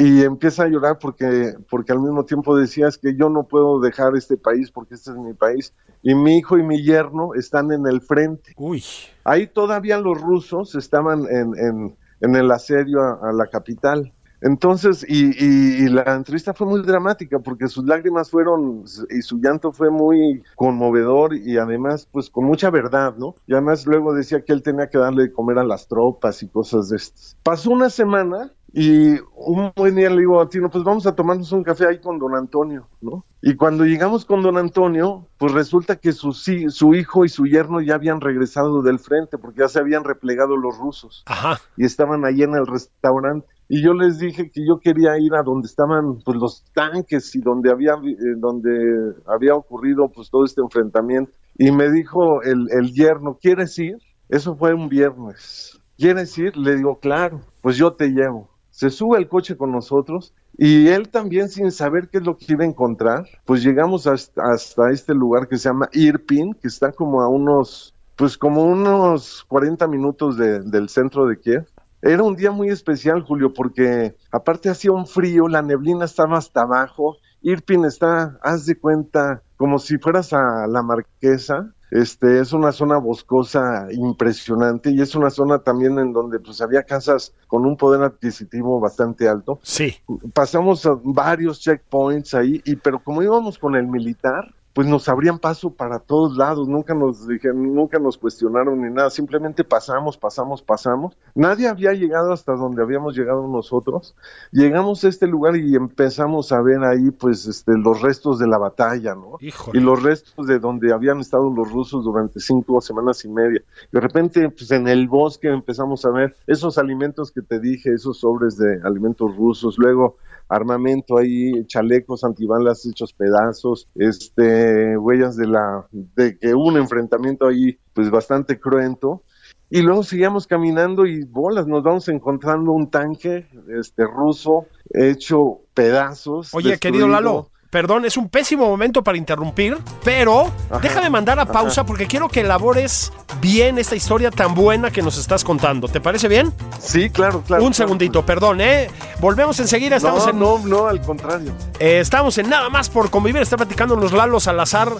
y 0.00 0.22
empieza 0.22 0.62
a 0.62 0.68
llorar 0.68 0.98
porque, 1.00 1.54
porque 1.68 1.90
al 1.90 1.98
mismo 1.98 2.24
tiempo 2.24 2.56
decías 2.56 2.96
que 2.98 3.16
yo 3.16 3.28
no 3.30 3.48
puedo 3.48 3.80
dejar 3.80 4.14
este 4.14 4.36
país 4.36 4.70
porque 4.70 4.94
este 4.94 5.10
es 5.10 5.16
mi 5.16 5.34
país 5.34 5.74
y 6.02 6.14
mi 6.14 6.38
hijo 6.38 6.56
y 6.56 6.62
mi 6.62 6.84
yerno 6.84 7.34
están 7.34 7.72
en 7.72 7.84
el 7.84 8.00
frente. 8.00 8.52
Uy. 8.56 8.84
Ahí 9.24 9.48
todavía 9.48 9.98
los 9.98 10.20
rusos 10.20 10.76
estaban 10.76 11.24
en, 11.28 11.52
en, 11.58 11.96
en 12.20 12.36
el 12.36 12.48
asedio 12.52 13.00
a, 13.00 13.32
la 13.32 13.48
capital. 13.48 14.12
Entonces, 14.40 15.04
y, 15.08 15.32
y, 15.36 15.88
la 15.88 16.14
entrevista 16.14 16.54
fue 16.54 16.68
muy 16.68 16.80
dramática 16.82 17.40
porque 17.40 17.66
sus 17.66 17.84
lágrimas 17.84 18.30
fueron 18.30 18.84
y 19.10 19.20
su 19.22 19.40
llanto 19.40 19.72
fue 19.72 19.90
muy 19.90 20.44
conmovedor 20.54 21.34
y 21.34 21.58
además, 21.58 22.08
pues 22.12 22.30
con 22.30 22.44
mucha 22.44 22.70
verdad, 22.70 23.16
¿no? 23.16 23.34
Y 23.48 23.54
además 23.54 23.84
luego 23.84 24.14
decía 24.14 24.42
que 24.42 24.52
él 24.52 24.62
tenía 24.62 24.88
que 24.88 24.98
darle 24.98 25.24
de 25.24 25.32
comer 25.32 25.58
a 25.58 25.64
las 25.64 25.88
tropas 25.88 26.40
y 26.44 26.48
cosas 26.48 26.88
de 26.88 26.98
estas. 26.98 27.36
Pasó 27.42 27.72
una 27.72 27.90
semana 27.90 28.52
y 28.72 29.18
un 29.34 29.72
buen 29.74 29.94
día 29.94 30.10
le 30.10 30.20
digo 30.20 30.40
a 30.40 30.48
Tino, 30.48 30.68
pues 30.68 30.84
vamos 30.84 31.06
a 31.06 31.14
tomarnos 31.14 31.50
un 31.52 31.62
café 31.64 31.86
ahí 31.86 32.00
con 32.00 32.18
don 32.18 32.34
Antonio, 32.34 32.86
¿no? 33.00 33.24
Y 33.40 33.54
cuando 33.54 33.84
llegamos 33.84 34.26
con 34.26 34.42
don 34.42 34.58
Antonio, 34.58 35.26
pues 35.38 35.52
resulta 35.52 35.96
que 35.96 36.12
su, 36.12 36.32
su 36.32 36.94
hijo 36.94 37.24
y 37.24 37.30
su 37.30 37.46
yerno 37.46 37.80
ya 37.80 37.94
habían 37.94 38.20
regresado 38.20 38.82
del 38.82 38.98
frente, 38.98 39.38
porque 39.38 39.60
ya 39.60 39.68
se 39.68 39.78
habían 39.78 40.04
replegado 40.04 40.56
los 40.56 40.76
rusos. 40.76 41.22
Ajá. 41.26 41.58
Y 41.76 41.86
estaban 41.86 42.26
ahí 42.26 42.42
en 42.42 42.54
el 42.54 42.66
restaurante. 42.66 43.46
Y 43.70 43.82
yo 43.82 43.94
les 43.94 44.18
dije 44.18 44.50
que 44.50 44.66
yo 44.66 44.80
quería 44.80 45.18
ir 45.18 45.34
a 45.34 45.42
donde 45.42 45.66
estaban 45.66 46.18
pues 46.24 46.36
los 46.36 46.64
tanques 46.74 47.34
y 47.36 47.40
donde 47.40 47.70
había, 47.70 47.92
eh, 47.92 48.34
donde 48.36 49.14
había 49.26 49.54
ocurrido 49.54 50.10
pues 50.14 50.30
todo 50.30 50.44
este 50.44 50.60
enfrentamiento. 50.60 51.32
Y 51.56 51.70
me 51.70 51.90
dijo 51.90 52.42
el, 52.42 52.66
el 52.70 52.92
yerno, 52.92 53.38
¿quieres 53.40 53.78
ir? 53.78 53.96
Eso 54.28 54.56
fue 54.56 54.74
un 54.74 54.88
viernes. 54.88 55.80
¿Quieres 55.96 56.36
ir? 56.38 56.56
Le 56.56 56.76
digo, 56.76 56.98
claro, 56.98 57.40
pues 57.60 57.76
yo 57.76 57.92
te 57.92 58.08
llevo 58.08 58.57
se 58.78 58.90
sube 58.90 59.16
al 59.16 59.26
coche 59.26 59.56
con 59.56 59.72
nosotros 59.72 60.32
y 60.56 60.86
él 60.86 61.08
también 61.08 61.48
sin 61.48 61.72
saber 61.72 62.08
qué 62.08 62.18
es 62.18 62.24
lo 62.24 62.36
que 62.36 62.52
iba 62.52 62.62
a 62.62 62.68
encontrar, 62.68 63.26
pues 63.44 63.64
llegamos 63.64 64.06
hasta, 64.06 64.92
este 64.92 65.14
lugar 65.14 65.48
que 65.48 65.56
se 65.56 65.68
llama 65.68 65.88
Irpin, 65.92 66.54
que 66.54 66.68
está 66.68 66.92
como 66.92 67.20
a 67.20 67.28
unos, 67.28 67.92
pues 68.14 68.38
como 68.38 68.62
unos 68.62 69.44
40 69.48 69.88
minutos 69.88 70.36
del 70.36 70.88
centro 70.90 71.26
de 71.26 71.40
Kiev. 71.40 71.66
Era 72.02 72.22
un 72.22 72.36
día 72.36 72.52
muy 72.52 72.68
especial, 72.68 73.22
Julio, 73.22 73.52
porque 73.52 74.14
aparte 74.30 74.70
hacía 74.70 74.92
un 74.92 75.08
frío, 75.08 75.48
la 75.48 75.60
neblina 75.60 76.04
estaba 76.04 76.38
hasta 76.38 76.60
abajo, 76.60 77.16
Irpin 77.42 77.84
está, 77.84 78.38
haz 78.44 78.64
de 78.64 78.78
cuenta, 78.78 79.42
como 79.56 79.80
si 79.80 79.98
fueras 79.98 80.32
a 80.32 80.68
la 80.68 80.84
marquesa, 80.84 81.74
este, 81.90 82.40
es 82.40 82.52
una 82.52 82.72
zona 82.72 82.98
boscosa 82.98 83.88
impresionante 83.90 84.90
y 84.90 85.00
es 85.00 85.14
una 85.14 85.30
zona 85.30 85.60
también 85.60 85.98
en 85.98 86.12
donde 86.12 86.38
pues 86.38 86.60
había 86.60 86.82
casas 86.82 87.32
con 87.46 87.64
un 87.64 87.76
poder 87.76 88.02
adquisitivo 88.02 88.80
bastante 88.80 89.28
alto. 89.28 89.58
Sí. 89.62 89.96
Pasamos 90.34 90.84
a 90.86 90.98
varios 91.02 91.60
checkpoints 91.60 92.34
ahí 92.34 92.60
y 92.64 92.76
pero 92.76 92.98
como 93.02 93.22
íbamos 93.22 93.58
con 93.58 93.76
el 93.76 93.86
militar, 93.86 94.54
pues 94.78 94.86
nos 94.86 95.08
abrían 95.08 95.40
paso 95.40 95.70
para 95.70 95.98
todos 95.98 96.36
lados, 96.36 96.68
nunca 96.68 96.94
nos 96.94 97.26
dijeron, 97.26 97.74
nunca 97.74 97.98
nos 97.98 98.16
cuestionaron 98.16 98.80
ni 98.80 98.94
nada, 98.94 99.10
simplemente 99.10 99.64
pasamos, 99.64 100.16
pasamos, 100.16 100.62
pasamos. 100.62 101.16
Nadie 101.34 101.66
había 101.66 101.94
llegado 101.94 102.32
hasta 102.32 102.52
donde 102.52 102.80
habíamos 102.80 103.16
llegado 103.16 103.48
nosotros. 103.48 104.14
Llegamos 104.52 105.02
a 105.02 105.08
este 105.08 105.26
lugar 105.26 105.56
y 105.56 105.74
empezamos 105.74 106.52
a 106.52 106.62
ver 106.62 106.84
ahí 106.84 107.10
pues 107.10 107.44
este 107.48 107.72
los 107.76 108.02
restos 108.02 108.38
de 108.38 108.46
la 108.46 108.58
batalla, 108.58 109.16
¿no? 109.16 109.38
Y 109.40 109.80
los 109.80 110.00
restos 110.00 110.46
de 110.46 110.60
donde 110.60 110.92
habían 110.92 111.18
estado 111.18 111.50
los 111.50 111.72
rusos 111.72 112.04
durante 112.04 112.38
cinco 112.38 112.80
semanas 112.80 113.24
y 113.24 113.28
media. 113.30 113.60
De 113.90 113.98
repente, 113.98 114.48
pues 114.48 114.70
en 114.70 114.86
el 114.86 115.08
bosque 115.08 115.48
empezamos 115.48 116.04
a 116.04 116.10
ver 116.10 116.36
esos 116.46 116.78
alimentos 116.78 117.32
que 117.32 117.42
te 117.42 117.58
dije, 117.58 117.92
esos 117.92 118.20
sobres 118.20 118.56
de 118.56 118.80
alimentos 118.84 119.36
rusos, 119.36 119.76
luego 119.76 120.18
armamento 120.48 121.18
ahí, 121.18 121.64
chalecos 121.66 122.24
antibalas 122.24 122.86
hechos 122.86 123.12
pedazos, 123.12 123.88
este, 123.94 124.96
huellas 124.96 125.36
de 125.36 125.46
la, 125.46 125.86
de 125.92 126.38
que 126.38 126.54
hubo 126.54 126.68
un 126.68 126.76
enfrentamiento 126.76 127.46
ahí, 127.46 127.78
pues 127.92 128.10
bastante 128.10 128.58
cruento. 128.58 129.22
Y 129.70 129.82
luego 129.82 130.02
seguíamos 130.02 130.46
caminando 130.46 131.04
y 131.04 131.24
bolas, 131.24 131.66
nos 131.66 131.82
vamos 131.82 132.08
encontrando 132.08 132.72
un 132.72 132.90
tanque, 132.90 133.46
este, 133.68 134.04
ruso, 134.04 134.66
hecho 134.90 135.60
pedazos. 135.74 136.54
Oye, 136.54 136.78
querido 136.78 137.06
Lalo, 137.06 137.50
Perdón, 137.70 138.06
es 138.06 138.16
un 138.16 138.30
pésimo 138.30 138.66
momento 138.66 139.04
para 139.04 139.18
interrumpir, 139.18 139.76
pero 140.02 140.50
déjame 140.80 141.10
mandar 141.10 141.38
a 141.38 141.44
pausa 141.44 141.84
porque 141.84 142.06
quiero 142.06 142.28
que 142.28 142.40
elabores 142.40 143.12
bien 143.42 143.76
esta 143.76 143.94
historia 143.94 144.30
tan 144.30 144.54
buena 144.54 144.90
que 144.90 145.02
nos 145.02 145.18
estás 145.18 145.44
contando. 145.44 145.86
¿Te 145.86 146.00
parece 146.00 146.28
bien? 146.28 146.54
Sí, 146.80 147.10
claro, 147.10 147.42
claro. 147.46 147.62
Un 147.62 147.74
segundito, 147.74 148.24
perdón, 148.24 148.62
¿eh? 148.62 148.88
Volvemos 149.20 149.60
enseguida. 149.60 149.96
Estamos 149.96 150.24
no, 150.24 150.30
en. 150.30 150.38
No, 150.38 150.58
no, 150.66 150.86
al 150.86 151.02
contrario. 151.02 151.52
Eh, 151.78 152.00
estamos 152.00 152.38
en 152.38 152.48
nada 152.48 152.70
más 152.70 152.88
por 152.88 153.10
convivir. 153.10 153.42
Está 153.42 153.58
platicando 153.58 153.96
los 153.96 154.12
Lalos 154.12 154.48
al 154.48 154.58
azar, 154.60 154.90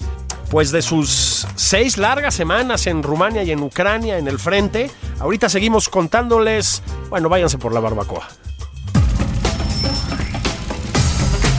pues 0.51 0.71
de 0.71 0.83
sus 0.83 1.47
seis 1.55 1.97
largas 1.97 2.35
semanas 2.35 2.87
en 2.87 3.03
Rumania 3.03 3.45
y 3.45 3.51
en 3.51 3.63
Ucrania 3.63 4.19
en 4.19 4.29
el 4.29 4.39
frente. 4.39 4.91
Ahorita 5.21 5.49
seguimos 5.49 5.89
contándoles. 5.89 6.83
Bueno, 7.09 7.31
váyanse 7.31 7.57
por 7.57 7.73
la 7.73 7.81
barbacoa. 7.81 8.29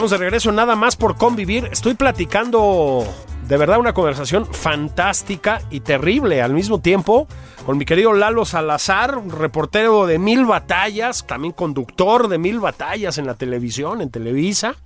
Estamos 0.00 0.12
de 0.12 0.16
regreso 0.16 0.50
nada 0.50 0.76
más 0.76 0.96
por 0.96 1.18
convivir. 1.18 1.68
Estoy 1.70 1.92
platicando 1.92 3.04
de 3.46 3.56
verdad 3.58 3.78
una 3.78 3.92
conversación 3.92 4.46
fantástica 4.46 5.60
y 5.68 5.80
terrible 5.80 6.40
al 6.40 6.54
mismo 6.54 6.80
tiempo 6.80 7.28
con 7.66 7.76
mi 7.76 7.84
querido 7.84 8.14
Lalo 8.14 8.46
Salazar, 8.46 9.22
reportero 9.28 10.06
de 10.06 10.18
mil 10.18 10.46
batallas, 10.46 11.26
también 11.26 11.52
conductor 11.52 12.28
de 12.28 12.38
mil 12.38 12.60
batallas 12.60 13.18
en 13.18 13.26
la 13.26 13.34
televisión, 13.34 14.00
en 14.00 14.10
Televisa. 14.10 14.76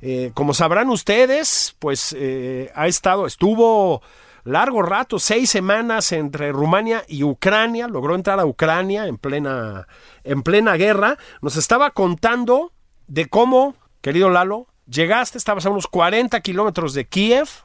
Eh, 0.00 0.30
como 0.32 0.54
sabrán 0.54 0.88
ustedes, 0.88 1.76
pues 1.78 2.16
eh, 2.18 2.72
ha 2.74 2.86
estado, 2.86 3.26
estuvo 3.26 4.00
largo 4.44 4.80
rato, 4.80 5.18
seis 5.18 5.50
semanas 5.50 6.10
entre 6.12 6.52
Rumania 6.52 7.04
y 7.06 7.22
Ucrania, 7.22 7.86
logró 7.86 8.14
entrar 8.14 8.40
a 8.40 8.46
Ucrania 8.46 9.08
en 9.08 9.18
plena, 9.18 9.88
en 10.24 10.42
plena 10.42 10.72
guerra. 10.76 11.18
Nos 11.42 11.56
estaba 11.56 11.90
contando 11.90 12.72
de 13.08 13.26
cómo 13.26 13.74
Querido 14.00 14.30
Lalo, 14.30 14.66
llegaste, 14.86 15.38
estabas 15.38 15.66
a 15.66 15.70
unos 15.70 15.86
40 15.86 16.40
kilómetros 16.40 16.94
de 16.94 17.04
Kiev. 17.04 17.64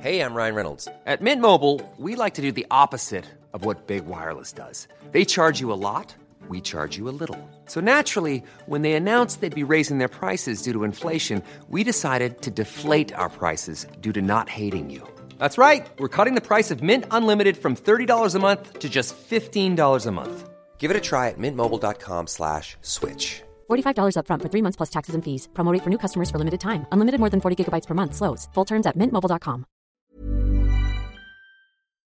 Hey, 0.00 0.20
I'm 0.20 0.34
Ryan 0.34 0.56
Reynolds. 0.56 0.88
At 1.06 1.20
Mint 1.20 1.40
Mobile, 1.40 1.80
we 1.96 2.16
like 2.16 2.34
to 2.34 2.42
do 2.42 2.50
the 2.50 2.66
opposite 2.72 3.24
of 3.52 3.64
what 3.64 3.86
Big 3.86 4.04
Wireless 4.06 4.52
does. 4.52 4.88
They 5.12 5.24
charge 5.24 5.60
you 5.60 5.70
a 5.72 5.78
lot, 5.78 6.12
we 6.48 6.60
charge 6.60 6.96
you 6.96 7.08
a 7.08 7.14
little. 7.14 7.38
So 7.66 7.80
naturally, 7.80 8.42
when 8.66 8.82
they 8.82 8.94
announced 8.94 9.40
they'd 9.40 9.54
be 9.54 9.62
raising 9.62 9.98
their 9.98 10.08
prices 10.08 10.62
due 10.62 10.72
to 10.72 10.82
inflation, 10.82 11.40
we 11.68 11.84
decided 11.84 12.40
to 12.42 12.50
deflate 12.50 13.14
our 13.14 13.28
prices 13.30 13.86
due 14.00 14.12
to 14.12 14.22
not 14.22 14.48
hating 14.48 14.90
you. 14.90 15.06
That's 15.38 15.56
right. 15.56 15.86
We're 16.00 16.08
cutting 16.08 16.34
the 16.34 16.40
price 16.40 16.72
of 16.72 16.82
Mint 16.82 17.04
Unlimited 17.12 17.56
from 17.56 17.76
$30 17.76 18.34
a 18.34 18.38
month 18.40 18.80
to 18.80 18.88
just 18.88 19.14
$15 19.14 20.06
a 20.06 20.10
month. 20.10 20.48
Give 20.78 20.90
it 20.90 20.96
a 20.96 21.00
try 21.00 21.28
at 21.28 21.38
mintmobile.com 21.38 22.26
slash 22.26 22.76
switch. 22.82 23.42
$45 23.72 24.16
upfront 24.16 24.42
for 24.42 24.48
three 24.50 24.62
months 24.62 24.76
plus 24.76 24.90
taxes 24.90 25.14
and 25.14 25.22
fees. 25.24 25.48
Promo 25.54 25.72
rate 25.72 25.82
for 25.82 25.90
new 25.90 25.98
customers 25.98 26.30
for 26.30 26.38
limited 26.38 26.60
time. 26.60 26.86
Unlimited 26.92 27.18
more 27.18 27.30
than 27.30 27.40
40 27.40 27.56
gigabytes 27.56 27.86
per 27.88 27.94
month. 27.94 28.14
Slows. 28.14 28.48
Full 28.54 28.66
terms 28.66 28.86
at 28.86 28.96
mintmobile.com. 28.96 29.64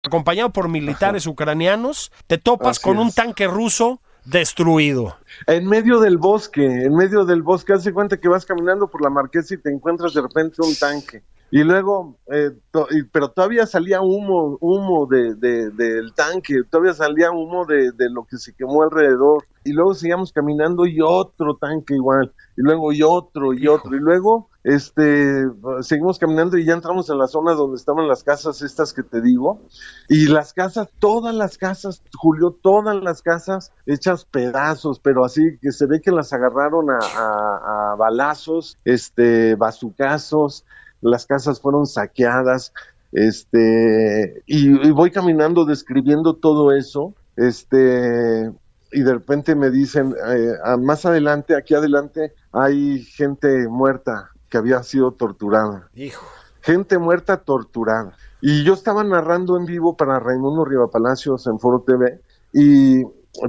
Acompañado 0.04 0.50
por 0.52 0.68
militares 0.68 1.26
ucranianos, 1.26 2.12
te 2.28 2.38
topas 2.38 2.76
Así 2.78 2.84
con 2.84 2.98
un 2.98 3.08
es. 3.08 3.14
tanque 3.16 3.48
ruso 3.48 4.00
destruido. 4.24 5.16
En 5.48 5.66
medio 5.68 5.98
del 5.98 6.16
bosque, 6.16 6.64
en 6.64 6.94
medio 6.94 7.24
del 7.24 7.42
bosque, 7.42 7.72
hace 7.72 7.92
cuenta 7.92 8.16
que 8.18 8.28
vas 8.28 8.44
caminando 8.46 8.88
por 8.88 9.02
la 9.02 9.10
marquesa 9.10 9.54
y 9.54 9.58
te 9.58 9.70
encuentras 9.70 10.14
de 10.14 10.22
repente 10.22 10.62
un 10.62 10.76
tanque. 10.76 11.24
Y 11.50 11.62
luego, 11.62 12.18
eh, 12.32 12.50
to- 12.72 12.88
y- 12.90 13.04
pero 13.04 13.30
todavía 13.30 13.66
salía 13.66 14.00
humo, 14.02 14.58
humo 14.60 15.06
de, 15.06 15.34
de- 15.36 15.70
del 15.70 16.12
tanque, 16.14 16.62
todavía 16.68 16.92
salía 16.94 17.30
humo 17.30 17.64
de, 17.66 17.92
de 17.92 18.10
lo 18.10 18.24
que 18.26 18.36
se 18.36 18.52
quemó 18.54 18.82
alrededor. 18.82 19.44
Y 19.64 19.72
luego 19.72 19.94
seguíamos 19.94 20.32
caminando 20.32 20.86
y 20.86 21.00
otro 21.00 21.56
tanque 21.56 21.94
igual, 21.94 22.32
y 22.56 22.62
luego 22.62 22.92
y 22.92 23.02
otro 23.02 23.52
y 23.52 23.66
otro. 23.68 23.96
Y 23.96 24.00
luego, 24.00 24.48
este, 24.62 25.44
seguimos 25.82 26.18
caminando 26.18 26.56
y 26.58 26.64
ya 26.64 26.74
entramos 26.74 27.10
en 27.10 27.18
la 27.18 27.26
zona 27.26 27.52
donde 27.54 27.76
estaban 27.76 28.06
las 28.08 28.22
casas 28.24 28.62
estas 28.62 28.92
que 28.92 29.02
te 29.02 29.20
digo. 29.20 29.60
Y 30.08 30.26
las 30.26 30.52
casas, 30.52 30.88
todas 31.00 31.34
las 31.34 31.58
casas, 31.58 32.02
Julio, 32.16 32.56
todas 32.62 32.96
las 33.02 33.22
casas 33.22 33.72
hechas 33.86 34.24
pedazos, 34.24 35.00
pero 35.00 35.24
así 35.24 35.42
que 35.60 35.72
se 35.72 35.86
ve 35.86 36.00
que 36.00 36.10
las 36.12 36.32
agarraron 36.32 36.90
a, 36.90 36.98
a- 36.98 37.92
a 37.92 37.96
balazos, 37.96 38.78
este, 38.84 39.54
bazucazos, 39.56 40.64
las 41.00 41.26
casas 41.26 41.60
fueron 41.60 41.86
saqueadas, 41.86 42.72
este, 43.12 44.42
y, 44.46 44.86
y 44.86 44.90
voy 44.90 45.10
caminando 45.10 45.64
describiendo 45.64 46.34
todo 46.34 46.72
eso, 46.72 47.14
este, 47.36 48.50
y 48.92 49.02
de 49.02 49.12
repente 49.12 49.54
me 49.54 49.70
dicen, 49.70 50.14
eh, 50.28 50.52
más 50.78 51.04
adelante, 51.04 51.56
aquí 51.56 51.74
adelante, 51.74 52.32
hay 52.52 53.02
gente 53.02 53.68
muerta 53.68 54.30
que 54.48 54.58
había 54.58 54.82
sido 54.82 55.12
torturada 55.12 55.88
Hijo. 55.94 56.24
gente 56.60 56.98
muerta 56.98 57.38
torturada. 57.38 58.16
Y 58.40 58.64
yo 58.64 58.74
estaba 58.74 59.02
narrando 59.02 59.56
en 59.56 59.66
vivo 59.66 59.96
para 59.96 60.20
Raimundo 60.20 60.64
Rivapalacios 60.64 61.46
en 61.46 61.58
Foro 61.58 61.80
TV 61.86 62.20
y 62.52 63.04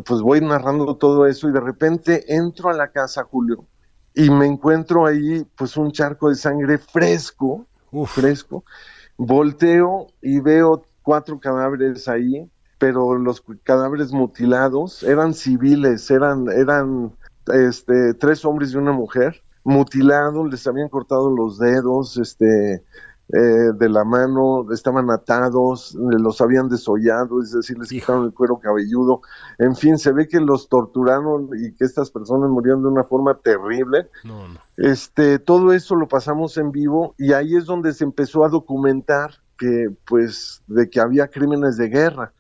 pues 0.06 0.22
voy 0.22 0.42
narrando 0.42 0.96
todo 0.96 1.26
eso 1.28 1.48
y 1.48 1.54
de 1.54 1.60
repente 1.60 2.36
entro 2.36 2.70
a 2.70 2.74
la 2.74 2.90
casa, 2.90 3.24
Julio, 3.24 3.64
y 4.18 4.32
me 4.32 4.48
encuentro 4.48 5.06
ahí 5.06 5.46
pues 5.56 5.78
un 5.78 5.92
charco 5.92 6.30
de 6.30 6.36
sangre 6.36 6.80
fresco, 6.80 7.68
Uf. 7.92 8.16
fresco. 8.16 8.64
Volteo 9.16 10.08
y 10.24 10.40
veo 10.40 10.84
cuatro 11.04 11.40
cadáveres 11.40 12.08
ahí, 12.08 12.50
pero 12.80 13.16
los 13.16 13.44
cadáveres 13.64 14.12
mutilados 14.12 15.04
eran 15.04 15.36
civiles, 15.36 16.10
eran, 16.10 16.48
eran 16.50 17.14
este, 17.54 18.16
tres 18.16 18.44
hombres 18.44 18.74
y 18.74 18.78
una 18.78 18.92
mujer, 18.92 19.44
mutilados, 19.64 20.50
les 20.50 20.66
habían 20.66 20.90
cortado 20.90 21.30
los 21.30 21.60
dedos, 21.60 22.18
este, 22.18 22.84
eh, 23.30 23.74
de 23.76 23.90
la 23.90 24.06
mano, 24.06 24.72
estaban 24.72 25.12
atados, 25.12 25.96
eh, 25.96 26.18
los 26.18 26.40
habían 26.40 26.70
desollado, 26.70 27.42
es 27.42 27.52
decir, 27.52 27.78
les 27.78 27.90
quitaron 27.90 28.26
el 28.26 28.34
cuero 28.34 28.58
cabelludo. 28.58 29.22
En 29.58 29.76
fin, 29.76 29.98
se 29.98 30.14
ve 30.14 30.30
que 30.30 30.40
los 30.40 30.70
torturaron 30.70 31.50
y 31.54 31.74
que 31.74 31.84
estas 31.84 32.10
personas 32.10 32.50
murieron 32.50 32.84
de 32.84 32.90
una 32.90 33.04
forma 33.04 33.38
terrible. 33.40 34.10
No, 34.24 34.48
no. 34.48 34.60
Este, 34.78 35.40
todo 35.40 35.74
eso 35.74 35.96
lo 35.96 36.08
pasamos 36.08 36.58
en 36.58 36.72
vivo 36.72 37.16
y 37.18 37.34
ahí 37.34 37.56
es 37.58 37.66
donde 37.66 37.94
se 37.94 38.06
empezó 38.06 38.46
a 38.46 38.50
documentar 38.50 39.32
que, 39.58 39.90
pues, 40.06 40.64
de 40.68 40.90
que 40.90 41.02
había 41.02 41.28
crímenes 41.28 41.76
de 41.76 41.90
guerra. 41.90 42.34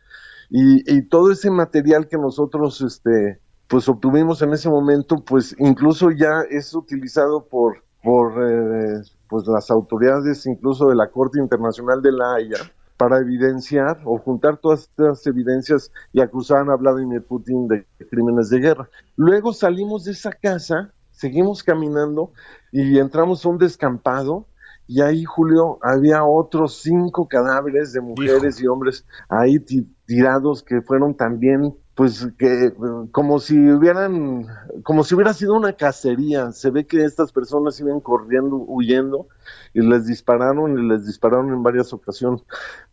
Y, 0.49 0.89
y 0.89 1.01
todo 1.01 1.31
ese 1.31 1.51
material 1.51 2.07
que 2.07 2.17
nosotros, 2.17 2.79
este, 2.79 3.41
pues, 3.67 3.89
obtuvimos 3.89 4.41
en 4.41 4.53
ese 4.53 4.69
momento, 4.69 5.21
pues, 5.25 5.53
incluso 5.59 6.11
ya 6.11 6.43
es 6.49 6.73
utilizado 6.73 7.45
por, 7.45 7.83
por, 8.07 8.41
eh, 8.41 9.01
pues, 9.27 9.45
las 9.47 9.69
autoridades, 9.69 10.45
incluso 10.45 10.87
de 10.87 10.95
la 10.95 11.11
Corte 11.11 11.41
Internacional 11.41 12.01
de 12.01 12.13
la 12.13 12.35
Haya, 12.35 12.55
para 12.95 13.17
evidenciar 13.17 13.99
o 14.05 14.17
juntar 14.17 14.55
todas 14.59 14.83
estas 14.83 15.27
evidencias 15.27 15.91
y 16.13 16.21
acusar 16.21 16.69
a 16.69 16.77
Vladimir 16.77 17.25
Putin 17.27 17.67
de 17.67 17.85
crímenes 18.09 18.49
de 18.49 18.59
guerra. 18.59 18.89
Luego 19.17 19.51
salimos 19.51 20.05
de 20.05 20.13
esa 20.13 20.31
casa, 20.31 20.93
seguimos 21.11 21.63
caminando 21.63 22.31
y 22.71 22.97
entramos 22.97 23.45
a 23.45 23.49
un 23.49 23.57
descampado 23.57 24.47
y 24.87 25.01
ahí, 25.01 25.25
Julio, 25.25 25.77
había 25.81 26.23
otros 26.23 26.79
cinco 26.81 27.27
cadáveres 27.27 27.91
de 27.91 27.99
mujeres 27.99 28.61
y 28.61 28.67
hombres 28.67 29.05
ahí 29.27 29.59
tirados 30.07 30.63
que 30.63 30.81
fueron 30.81 31.15
también, 31.15 31.75
pues, 31.93 32.29
que 32.37 32.73
como 33.11 33.39
si 33.39 33.59
hubieran, 33.69 34.47
como 34.83 35.03
si 35.03 35.13
hubiera 35.13 35.33
sido 35.33 35.53
una 35.53 35.73
cacería. 35.73 36.51
Se 36.53 36.71
ve 36.71 36.87
que 36.87 37.03
estas 37.03 37.31
personas 37.31 37.79
iban 37.79 37.99
corriendo, 37.99 38.55
huyendo 38.55 39.27
y 39.73 39.81
les 39.81 40.07
dispararon 40.07 40.79
y 40.79 40.87
les 40.87 41.05
dispararon 41.05 41.53
en 41.53 41.61
varias 41.61 41.93
ocasiones. 41.93 42.41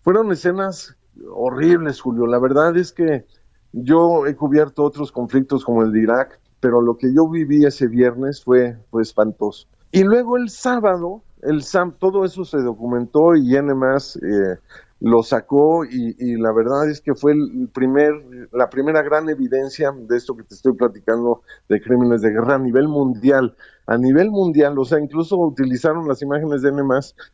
Fueron 0.02 0.32
escenas 0.32 0.96
horribles, 1.32 2.00
Julio. 2.00 2.26
La 2.26 2.40
verdad 2.40 2.76
es 2.76 2.92
que 2.92 3.24
yo 3.72 4.26
he 4.26 4.34
cubierto 4.34 4.82
otros 4.82 5.12
conflictos 5.12 5.64
como 5.64 5.82
el 5.82 5.92
de 5.92 6.02
Irak, 6.02 6.40
pero 6.60 6.80
lo 6.80 6.96
que 6.96 7.14
yo 7.14 7.28
viví 7.28 7.64
ese 7.64 7.86
viernes 7.86 8.42
fue, 8.42 8.76
fue 8.90 9.02
espantoso. 9.02 9.68
Y 9.92 10.02
luego 10.02 10.36
el 10.36 10.50
sábado, 10.50 11.22
el 11.42 11.62
SAM, 11.62 11.92
todo 11.98 12.24
eso 12.24 12.44
se 12.44 12.58
documentó 12.58 13.36
y 13.36 13.54
N 13.54 13.72
más 13.74 14.16
eh, 14.16 14.58
lo 15.04 15.22
sacó 15.22 15.84
y, 15.84 16.16
y 16.18 16.36
la 16.36 16.50
verdad 16.50 16.88
es 16.88 17.02
que 17.02 17.14
fue 17.14 17.32
el 17.32 17.68
primer, 17.74 18.14
la 18.52 18.70
primera 18.70 19.02
gran 19.02 19.28
evidencia 19.28 19.92
de 19.92 20.16
esto 20.16 20.34
que 20.34 20.44
te 20.44 20.54
estoy 20.54 20.72
platicando 20.72 21.42
de 21.68 21.82
crímenes 21.82 22.22
de 22.22 22.30
guerra 22.30 22.54
a 22.54 22.58
nivel 22.58 22.88
mundial. 22.88 23.54
A 23.86 23.98
nivel 23.98 24.30
mundial, 24.30 24.78
o 24.78 24.84
sea, 24.86 24.98
incluso 24.98 25.36
utilizaron 25.36 26.08
las 26.08 26.22
imágenes 26.22 26.62
de 26.62 26.70
N 26.70 26.80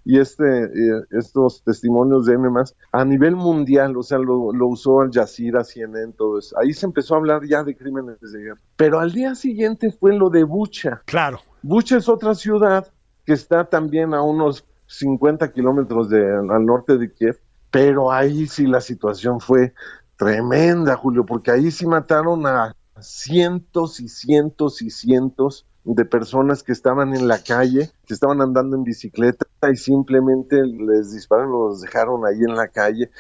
y 0.05 0.19
este, 0.19 0.65
eh, 0.65 1.05
estos 1.13 1.63
testimonios 1.63 2.27
de 2.27 2.35
N 2.35 2.49
a 2.91 3.05
nivel 3.05 3.37
mundial, 3.37 3.97
o 3.97 4.03
sea, 4.03 4.19
lo, 4.19 4.53
lo 4.53 4.67
usó 4.67 5.01
Al 5.01 5.13
Jazeera, 5.13 5.63
CNN, 5.63 6.13
todo 6.15 6.41
eso. 6.41 6.59
Ahí 6.59 6.73
se 6.73 6.87
empezó 6.87 7.15
a 7.15 7.19
hablar 7.19 7.43
ya 7.47 7.63
de 7.63 7.77
crímenes 7.77 8.19
de 8.21 8.37
guerra. 8.37 8.61
Pero 8.75 8.99
al 8.99 9.13
día 9.13 9.37
siguiente 9.37 9.93
fue 9.93 10.13
lo 10.17 10.29
de 10.29 10.43
Bucha. 10.43 11.03
Claro. 11.05 11.39
Bucha 11.63 11.99
es 11.99 12.09
otra 12.09 12.35
ciudad 12.35 12.89
que 13.25 13.33
está 13.33 13.67
también 13.67 14.13
a 14.13 14.23
unos 14.23 14.65
50 14.91 15.53
kilómetros 15.53 16.11
de, 16.11 16.21
al 16.21 16.67
norte 16.67 16.99
de 16.99 17.13
Kiev, 17.13 17.39
pero 17.71 18.13
ahí 18.13 18.47
sí 18.47 18.67
la 18.67 18.81
situación 18.81 19.41
fue 19.41 19.75
tremenda, 20.17 20.97
Julio, 20.97 21.25
porque 21.25 21.51
ahí 21.51 21.71
sí 21.71 21.87
mataron 21.87 22.47
a 22.47 22.75
cientos 23.01 24.01
y 24.01 24.09
cientos 24.09 24.83
y 24.83 24.91
cientos 24.91 25.67
de 25.85 26.05
personas 26.05 26.63
que 26.63 26.73
estaban 26.73 27.15
en 27.15 27.27
la 27.27 27.43
calle, 27.43 27.91
que 28.07 28.15
estaban 28.15 28.43
andando 28.43 28.77
en 28.77 28.85
bicicleta 28.85 29.47
y 29.73 29.77
simplemente 29.77 30.63
les 30.63 31.13
dispararon, 31.13 31.53
los 31.53 31.81
dejaron 31.81 32.27
ahí 32.27 32.41
en 32.41 32.55
la 32.55 32.69
calle. 32.69 33.11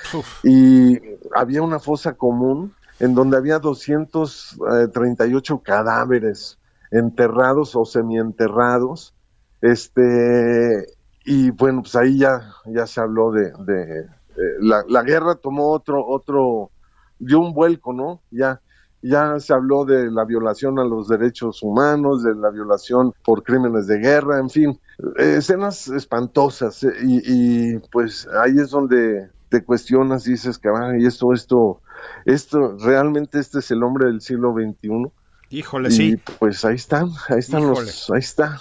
Y 0.44 1.00
había 1.34 1.62
una 1.62 1.78
fosa 1.78 2.12
común 2.14 2.74
en 2.98 3.14
donde 3.14 3.38
había 3.38 3.58
238 3.58 5.62
cadáveres 5.62 6.58
enterrados 6.90 7.76
o 7.76 7.84
semienterrados. 7.84 9.14
Este, 9.62 10.86
y 11.24 11.50
bueno, 11.50 11.82
pues 11.82 11.96
ahí 11.96 12.18
ya, 12.18 12.54
ya 12.66 12.86
se 12.86 13.00
habló 13.00 13.32
de, 13.32 13.52
de, 13.64 14.00
eh, 14.00 14.06
la, 14.60 14.84
la 14.88 15.02
guerra 15.02 15.34
tomó 15.34 15.70
otro, 15.72 16.06
otro, 16.06 16.70
dio 17.18 17.40
un 17.40 17.52
vuelco, 17.54 17.92
¿no? 17.92 18.20
Ya, 18.30 18.60
ya 19.02 19.38
se 19.40 19.54
habló 19.54 19.84
de 19.84 20.10
la 20.10 20.24
violación 20.24 20.78
a 20.78 20.84
los 20.84 21.08
derechos 21.08 21.62
humanos, 21.62 22.22
de 22.22 22.34
la 22.34 22.50
violación 22.50 23.14
por 23.24 23.42
crímenes 23.42 23.86
de 23.86 23.98
guerra, 23.98 24.38
en 24.38 24.50
fin, 24.50 24.78
eh, 25.18 25.36
escenas 25.38 25.88
espantosas. 25.88 26.82
eh, 26.84 26.92
y, 27.02 27.74
y, 27.74 27.78
pues 27.90 28.28
ahí 28.42 28.58
es 28.58 28.70
donde 28.70 29.30
te 29.48 29.64
cuestionas, 29.64 30.24
dices, 30.24 30.58
caray, 30.58 31.04
esto, 31.04 31.32
esto, 31.32 31.80
esto, 32.24 32.76
realmente 32.78 33.38
este 33.38 33.58
es 33.60 33.70
el 33.70 33.82
hombre 33.82 34.06
del 34.06 34.20
siglo 34.20 34.52
XXI. 34.52 35.10
Híjole, 35.50 35.88
y 35.88 35.92
sí. 35.92 36.16
pues 36.38 36.64
ahí 36.64 36.76
están, 36.76 37.08
ahí 37.28 37.38
están 37.40 37.62
Híjole. 37.62 37.80
los, 37.80 38.10
ahí 38.10 38.20
está. 38.20 38.60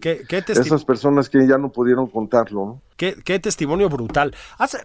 ¿Qué, 0.00 0.22
qué, 0.28 0.44
Esas 0.46 0.84
personas 0.84 1.28
que 1.28 1.44
ya 1.46 1.58
no 1.58 1.72
pudieron 1.72 2.06
contarlo, 2.06 2.64
¿no? 2.66 2.82
qué- 2.96 3.16
qué 3.24 3.40
testimonio 3.40 3.88
brutal. 3.88 4.34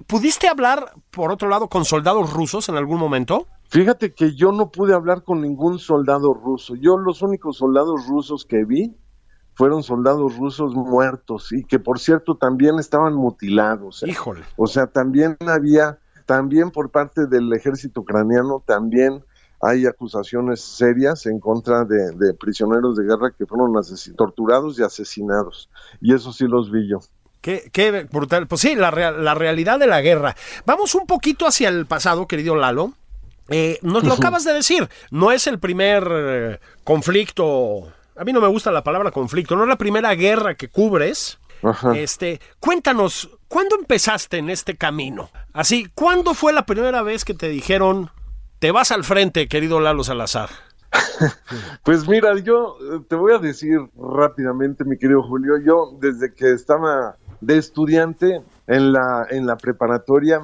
¿Pudiste 0.08 0.48
hablar, 0.48 0.92
por 1.12 1.32
otro 1.32 1.48
lado, 1.48 1.70
con 1.70 1.86
soldados 1.86 2.34
rusos 2.34 2.68
en 2.70 2.76
algún 2.78 2.98
momento? 3.00 3.48
Fíjate 3.70 4.14
que 4.14 4.34
yo 4.36 4.52
no 4.52 4.72
pude 4.72 4.94
hablar 4.96 5.24
con 5.24 5.42
ningún 5.42 5.78
soldado 5.80 6.34
ruso. 6.34 6.76
Yo 6.76 6.98
los 6.98 7.22
únicos 7.22 7.58
soldados 7.58 8.08
rusos 8.08 8.46
que 8.46 8.66
vi 8.66 8.96
fueron 9.54 9.84
soldados 9.84 10.36
rusos 10.38 10.74
muertos 10.76 11.52
y 11.54 11.64
que 11.64 11.78
por 11.80 12.00
cierto 12.00 12.36
también 12.38 12.80
estaban 12.80 13.14
mutilados. 13.14 14.02
¿eh? 14.04 14.10
Híjole. 14.10 14.42
O 14.58 14.66
sea, 14.68 14.88
también 14.88 15.38
había, 15.48 16.00
también 16.26 16.72
por 16.72 16.90
parte 16.90 17.28
del 17.28 17.54
ejército 17.54 18.02
ucraniano, 18.02 18.64
también 18.66 19.24
hay 19.62 19.86
acusaciones 19.86 20.62
serias 20.62 21.26
en 21.26 21.40
contra 21.40 21.84
de, 21.86 22.12
de 22.12 22.34
prisioneros 22.34 22.98
de 22.98 23.04
guerra 23.06 23.32
que 23.38 23.46
fueron 23.46 23.74
torturados 24.16 24.78
y 24.80 24.84
asesinados. 24.84 25.70
Y 26.02 26.14
eso 26.14 26.32
sí 26.34 26.46
los 26.48 26.72
vi 26.72 26.88
yo. 26.90 27.00
Qué, 27.42 27.70
qué 27.72 28.08
brutal. 28.12 28.48
Pues 28.48 28.62
sí, 28.62 28.76
la, 28.76 28.92
real- 28.92 29.24
la 29.24 29.36
realidad 29.36 29.80
de 29.80 29.88
la 29.88 30.02
guerra. 30.02 30.36
Vamos 30.66 30.96
un 30.96 31.06
poquito 31.06 31.46
hacia 31.48 31.70
el 31.70 31.86
pasado, 31.86 32.28
querido 32.28 32.56
Lalo. 32.56 32.94
Eh, 33.50 33.78
nos 33.84 34.04
lo 34.04 34.16
acabas 34.16 34.44
de 34.44 34.54
decir, 34.54 34.90
no 35.12 35.32
es 35.32 35.46
el 35.46 35.60
primer 35.60 36.08
eh, 36.10 36.60
conflicto, 36.84 37.88
a 38.16 38.24
mí 38.24 38.34
no 38.34 38.42
me 38.42 38.48
gusta 38.48 38.72
la 38.72 38.84
palabra 38.84 39.12
conflicto, 39.12 39.56
no 39.56 39.62
es 39.64 39.70
la 39.70 39.76
primera 39.78 40.16
guerra 40.16 40.56
que 40.56 40.68
cubres. 40.68 41.38
Ajá. 41.62 41.96
Este, 41.96 42.42
cuéntanos, 42.60 43.30
¿cuándo 43.48 43.76
empezaste 43.76 44.38
en 44.38 44.50
este 44.50 44.76
camino? 44.76 45.30
Así, 45.54 45.88
¿cuándo 45.94 46.34
fue 46.34 46.54
la 46.54 46.66
primera 46.66 47.04
vez 47.04 47.24
que 47.24 47.36
te 47.36 47.48
dijeron, 47.48 48.10
te 48.66 48.72
vas 48.72 48.90
al 48.90 49.04
frente, 49.04 49.48
querido 49.48 49.80
Lalo 49.80 50.04
Salazar? 50.04 50.50
Pues 51.84 52.08
mira, 52.08 52.36
yo 52.40 52.78
eh, 52.82 53.00
te 53.08 53.16
voy 53.16 53.32
a 53.34 53.38
decir 53.38 53.78
rápidamente, 53.96 54.84
mi 54.84 54.98
querido 54.98 55.22
Julio, 55.22 55.60
yo 55.64 55.96
desde 56.02 56.34
que 56.34 56.52
estaba 56.52 57.16
de 57.42 57.60
estudiante 57.60 58.42
en 58.66 58.92
la, 58.92 59.28
en 59.30 59.46
la 59.46 59.56
preparatoria, 59.56 60.42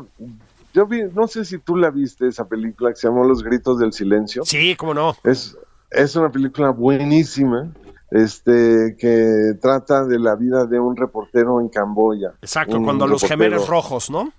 yo 0.72 0.86
vi, 0.86 1.02
no 1.16 1.28
sé 1.28 1.46
si 1.46 1.58
tú 1.58 1.78
la 1.78 1.90
viste, 1.90 2.28
esa 2.28 2.48
película 2.48 2.92
que 2.92 2.98
se 2.98 3.08
llamó 3.08 3.24
Los 3.24 3.42
Gritos 3.42 3.80
del 3.80 3.92
Silencio. 3.92 4.46
Sí, 4.46 4.76
cómo 4.76 4.94
no. 4.94 5.16
Es, 5.24 5.58
es 5.90 6.16
una 6.16 6.30
película 6.30 6.70
buenísima, 6.70 7.74
este, 8.12 8.96
que 9.00 9.54
trata 9.62 10.06
de 10.06 10.20
la 10.20 10.36
vida 10.36 10.66
de 10.66 10.80
un 10.80 10.96
reportero 10.96 11.60
en 11.62 11.70
Camboya. 11.70 12.34
Exacto, 12.42 12.78
cuando 12.84 13.08
los 13.08 13.22
gemelos 13.30 13.62
rojos, 13.70 14.10
¿no? 14.10 14.32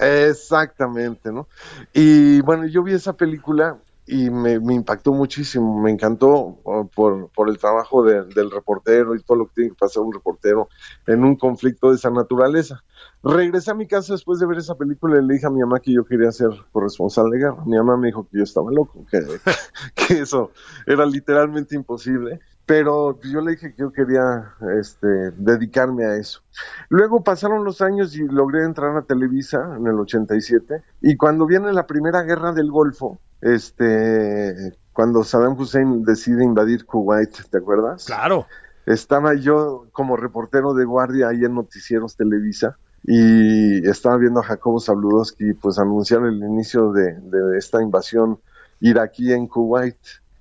Exactamente, 0.00 1.30
¿no? 1.32 1.46
Y 1.92 2.40
bueno, 2.40 2.66
yo 2.66 2.82
vi 2.82 2.94
esa 2.94 3.12
película 3.12 3.76
y 4.06 4.30
me, 4.30 4.58
me 4.58 4.72
impactó 4.72 5.12
muchísimo, 5.12 5.78
me 5.82 5.90
encantó 5.90 6.58
oh, 6.64 6.88
por, 6.94 7.28
por 7.28 7.50
el 7.50 7.58
trabajo 7.58 8.02
de- 8.02 8.24
del 8.24 8.50
reportero 8.50 9.14
y 9.14 9.22
todo 9.22 9.36
lo 9.36 9.46
que 9.48 9.52
tiene 9.56 9.70
que 9.72 9.76
pasar 9.76 10.02
un 10.02 10.12
reportero 10.14 10.68
en 11.06 11.22
un 11.24 11.36
conflicto 11.36 11.90
de 11.90 11.96
esa 11.96 12.08
naturaleza. 12.08 12.82
Regresé 13.22 13.70
a 13.70 13.74
mi 13.74 13.86
casa 13.86 14.14
después 14.14 14.38
de 14.38 14.46
ver 14.46 14.56
esa 14.56 14.76
película 14.76 15.18
y 15.20 15.26
le 15.26 15.34
dije 15.34 15.46
a 15.46 15.50
mi 15.50 15.60
mamá 15.60 15.80
que 15.80 15.92
yo 15.92 16.06
quería 16.06 16.32
ser 16.32 16.48
corresponsal 16.72 17.28
de 17.28 17.38
guerra. 17.38 17.62
Mi 17.66 17.76
mamá 17.76 17.98
me 17.98 18.06
dijo 18.06 18.26
que 18.30 18.38
yo 18.38 18.44
estaba 18.44 18.70
loco, 18.72 19.04
que, 19.10 19.20
que 19.94 20.20
eso 20.20 20.52
era 20.86 21.04
literalmente 21.04 21.76
imposible. 21.76 22.40
Pero 22.68 23.18
yo 23.22 23.40
le 23.40 23.52
dije 23.52 23.72
que 23.72 23.80
yo 23.80 23.90
quería 23.90 24.52
este, 24.78 25.08
dedicarme 25.38 26.04
a 26.04 26.16
eso. 26.16 26.42
Luego 26.90 27.24
pasaron 27.24 27.64
los 27.64 27.80
años 27.80 28.14
y 28.14 28.28
logré 28.28 28.62
entrar 28.62 28.94
a 28.94 29.02
Televisa 29.02 29.74
en 29.74 29.86
el 29.86 29.98
87. 29.98 30.82
Y 31.00 31.16
cuando 31.16 31.46
viene 31.46 31.72
la 31.72 31.86
primera 31.86 32.22
guerra 32.24 32.52
del 32.52 32.70
Golfo, 32.70 33.18
este, 33.40 34.76
cuando 34.92 35.24
Saddam 35.24 35.58
Hussein 35.58 36.04
decide 36.04 36.44
invadir 36.44 36.84
Kuwait, 36.84 37.34
¿te 37.50 37.56
acuerdas? 37.56 38.04
Claro. 38.04 38.46
Estaba 38.84 39.32
yo 39.32 39.86
como 39.92 40.18
reportero 40.18 40.74
de 40.74 40.84
guardia 40.84 41.28
ahí 41.28 41.46
en 41.46 41.54
Noticieros 41.54 42.16
Televisa 42.16 42.76
y 43.02 43.88
estaba 43.88 44.18
viendo 44.18 44.40
a 44.40 44.44
Jacobo 44.44 44.78
Zabludowski 44.78 45.54
pues 45.54 45.78
anunciar 45.78 46.26
el 46.26 46.36
inicio 46.36 46.92
de, 46.92 47.14
de 47.14 47.56
esta 47.56 47.80
invasión 47.80 48.40
iraquí 48.80 49.32
en 49.32 49.46
Kuwait. 49.46 49.96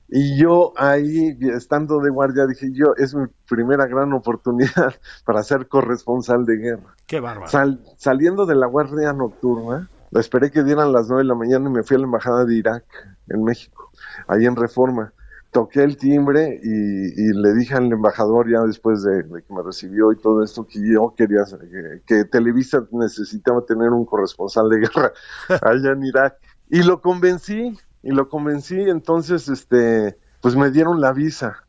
Y 0.09 0.37
yo 0.39 0.71
ahí, 0.77 1.37
estando 1.53 1.99
de 1.99 2.09
guardia, 2.09 2.45
dije 2.47 2.71
yo, 2.71 2.93
es 2.95 3.13
mi 3.13 3.25
primera 3.49 3.87
gran 3.87 4.13
oportunidad 4.13 4.95
para 5.25 5.43
ser 5.43 5.67
corresponsal 5.67 6.45
de 6.45 6.55
guerra. 6.57 6.95
Qué 7.05 7.19
bárbaro. 7.19 7.49
Sal- 7.51 7.83
saliendo 7.97 8.45
de 8.45 8.55
la 8.55 8.67
guardia 8.67 9.11
nocturna, 9.11 9.89
esperé 10.11 10.49
que 10.49 10.63
dieran 10.63 10.93
las 10.93 11.07
nueve 11.09 11.23
de 11.23 11.27
la 11.27 11.35
mañana 11.35 11.69
y 11.69 11.73
me 11.73 11.83
fui 11.83 11.95
a 11.95 11.99
la 11.99 12.05
embajada 12.05 12.45
de 12.45 12.55
Irak 12.55 12.85
en 13.27 13.43
México, 13.43 13.91
ahí 14.27 14.45
en 14.45 14.55
Reforma. 14.55 15.13
Toqué 15.51 15.83
el 15.83 15.97
timbre 15.97 16.59
y, 16.61 16.69
y 16.69 17.33
le 17.33 17.53
dije 17.53 17.73
al 17.73 17.91
embajador 17.91 18.49
ya 18.51 18.61
después 18.63 19.01
de, 19.03 19.23
de 19.23 19.41
que 19.43 19.53
me 19.53 19.63
recibió 19.63 20.11
y 20.11 20.17
todo 20.17 20.43
esto 20.43 20.67
que 20.67 20.79
yo 20.93 21.13
quería 21.17 21.43
que, 21.45 22.01
que 22.05 22.25
Televisa 22.25 22.85
necesitaba 22.91 23.65
tener 23.65 23.89
un 23.91 24.05
corresponsal 24.05 24.69
de 24.69 24.79
guerra 24.79 25.13
allá 25.61 25.91
en 25.91 26.03
Irak 26.03 26.35
y 26.69 26.83
lo 26.83 27.01
convencí 27.01 27.77
y 28.03 28.11
lo 28.11 28.29
convencí 28.29 28.79
entonces 28.79 29.47
este 29.49 30.17
pues 30.41 30.55
me 30.55 30.69
dieron 30.71 31.01
la 31.01 31.13
visa 31.13 31.63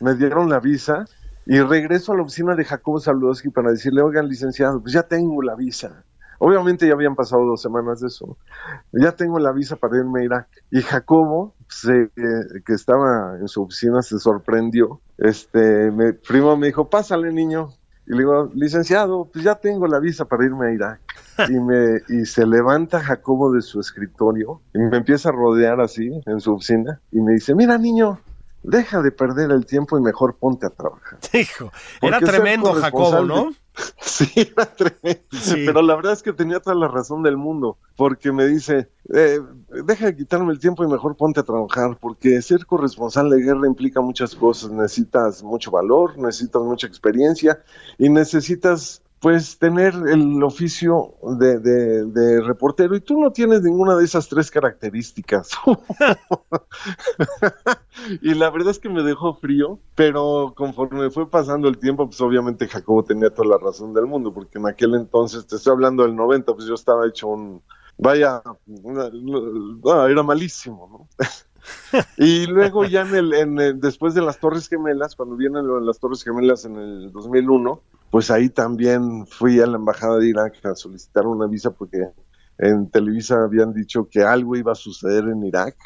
me 0.00 0.14
dieron 0.14 0.48
la 0.50 0.60
visa 0.60 1.04
y 1.46 1.60
regreso 1.60 2.12
a 2.12 2.16
la 2.16 2.22
oficina 2.22 2.54
de 2.54 2.64
Jacobo 2.64 3.00
Saludowski 3.00 3.48
para 3.48 3.72
decirle, 3.72 4.00
oigan, 4.00 4.28
licenciado, 4.28 4.80
pues 4.80 4.92
ya 4.94 5.02
tengo 5.02 5.42
la 5.42 5.56
visa. 5.56 6.04
Obviamente 6.38 6.86
ya 6.86 6.92
habían 6.92 7.16
pasado 7.16 7.44
dos 7.44 7.60
semanas 7.60 7.98
de 8.00 8.06
eso. 8.06 8.36
Ya 8.92 9.10
tengo 9.16 9.40
la 9.40 9.50
visa 9.50 9.74
para 9.74 9.96
irme 9.96 10.20
a 10.20 10.24
Irak. 10.24 10.48
Y 10.70 10.82
Jacobo, 10.82 11.56
se- 11.68 12.10
eh, 12.14 12.62
que 12.64 12.74
estaba 12.74 13.36
en 13.40 13.48
su 13.48 13.62
oficina, 13.62 14.02
se 14.02 14.20
sorprendió. 14.20 15.00
Este, 15.18 15.90
me, 15.90 16.12
primo 16.12 16.56
me 16.56 16.68
dijo, 16.68 16.88
pásale, 16.88 17.32
niño. 17.32 17.70
Y 18.12 18.14
le 18.14 18.18
digo, 18.20 18.50
licenciado, 18.54 19.26
pues 19.32 19.42
ya 19.42 19.54
tengo 19.54 19.86
la 19.86 19.98
visa 19.98 20.26
para 20.26 20.44
irme 20.44 20.68
a 20.68 20.72
Irak. 20.72 21.00
Y, 21.48 21.58
me, 21.58 22.02
y 22.10 22.26
se 22.26 22.46
levanta 22.46 23.00
Jacobo 23.00 23.50
de 23.52 23.62
su 23.62 23.80
escritorio 23.80 24.60
y 24.74 24.78
me 24.78 24.98
empieza 24.98 25.30
a 25.30 25.32
rodear 25.32 25.80
así 25.80 26.10
en 26.26 26.40
su 26.40 26.52
oficina 26.52 27.00
y 27.10 27.20
me 27.20 27.32
dice, 27.32 27.54
mira, 27.54 27.78
niño, 27.78 28.20
deja 28.62 29.00
de 29.00 29.12
perder 29.12 29.50
el 29.50 29.64
tiempo 29.64 29.98
y 29.98 30.02
mejor 30.02 30.36
ponte 30.38 30.66
a 30.66 30.68
trabajar. 30.68 31.18
Hijo, 31.32 31.72
era 32.02 32.20
tremendo 32.20 32.74
Jacobo, 32.74 33.24
¿no? 33.24 33.50
Sí, 34.00 34.30
era 34.36 34.66
tremendo. 34.66 35.22
Sí. 35.32 35.62
Pero 35.64 35.80
la 35.82 35.94
verdad 35.96 36.12
es 36.12 36.22
que 36.22 36.32
tenía 36.32 36.60
toda 36.60 36.76
la 36.76 36.88
razón 36.88 37.22
del 37.22 37.36
mundo, 37.36 37.78
porque 37.96 38.30
me 38.30 38.46
dice, 38.46 38.90
eh, 39.14 39.40
deja 39.86 40.06
de 40.06 40.16
quitarme 40.16 40.52
el 40.52 40.58
tiempo 40.58 40.84
y 40.84 40.86
mejor 40.86 41.16
ponte 41.16 41.40
a 41.40 41.44
trabajar, 41.44 41.96
porque 42.00 42.42
ser 42.42 42.66
corresponsal 42.66 43.30
de 43.30 43.40
guerra 43.40 43.66
implica 43.66 44.00
muchas 44.00 44.34
cosas. 44.34 44.70
Necesitas 44.70 45.42
mucho 45.42 45.70
valor, 45.70 46.18
necesitas 46.18 46.62
mucha 46.62 46.86
experiencia 46.86 47.62
y 47.98 48.08
necesitas 48.10 49.02
pues 49.22 49.58
tener 49.58 49.94
el 49.94 50.42
oficio 50.42 51.14
de, 51.38 51.58
de- 51.60 52.40
reportero 52.42 52.96
y 52.96 53.00
tú 53.00 53.20
no 53.20 53.30
tienes 53.32 53.62
ninguna 53.62 53.96
de 53.96 54.04
esas 54.04 54.28
tres 54.28 54.50
características. 54.50 55.50
y 58.20 58.34
la 58.34 58.50
verdad 58.50 58.70
es 58.70 58.78
que 58.78 58.88
me 58.88 59.02
dejó 59.02 59.34
frío, 59.34 59.78
pero 59.94 60.54
conforme 60.56 61.10
fue 61.10 61.28
pasando 61.30 61.68
el 61.68 61.78
tiempo, 61.78 62.06
pues 62.06 62.20
obviamente 62.20 62.68
Jacobo 62.68 63.04
tenía 63.04 63.30
toda 63.30 63.48
la 63.48 63.58
razón 63.58 63.92
del 63.94 64.06
mundo, 64.06 64.32
porque 64.32 64.58
en 64.58 64.66
aquel 64.66 64.94
entonces, 64.94 65.46
te 65.46 65.56
estoy 65.56 65.72
hablando 65.72 66.02
del 66.02 66.16
90, 66.16 66.54
pues 66.54 66.66
yo 66.66 66.74
estaba 66.74 67.06
hecho 67.06 67.28
un, 67.28 67.62
vaya, 67.98 68.42
era 70.08 70.22
malísimo, 70.22 71.08
¿no? 71.18 71.18
y 72.16 72.46
luego 72.46 72.84
ya 72.84 73.02
en 73.02 73.14
el, 73.14 73.34
en 73.34 73.60
el- 73.60 73.80
después 73.80 74.14
de 74.14 74.22
las 74.22 74.38
Torres 74.38 74.68
Gemelas, 74.68 75.16
cuando 75.16 75.36
vienen 75.36 75.64
las 75.86 75.98
Torres 75.98 76.22
Gemelas 76.24 76.64
en 76.64 76.76
el 76.76 77.12
2001, 77.12 77.80
pues 78.12 78.30
ahí 78.30 78.50
también 78.50 79.26
fui 79.26 79.60
a 79.60 79.66
la 79.66 79.78
embajada 79.78 80.18
de 80.18 80.28
Irak 80.30 80.54
a 80.66 80.76
solicitar 80.76 81.26
una 81.26 81.48
visa 81.48 81.72
porque 81.72 81.98
en 82.58 82.90
Televisa 82.90 83.42
habían 83.44 83.74
dicho 83.74 84.08
que 84.10 84.22
algo 84.22 84.56
iba 84.56 84.72
a 84.72 84.76
suceder 84.76 85.24
en 85.28 85.42
Irak. 85.44 85.76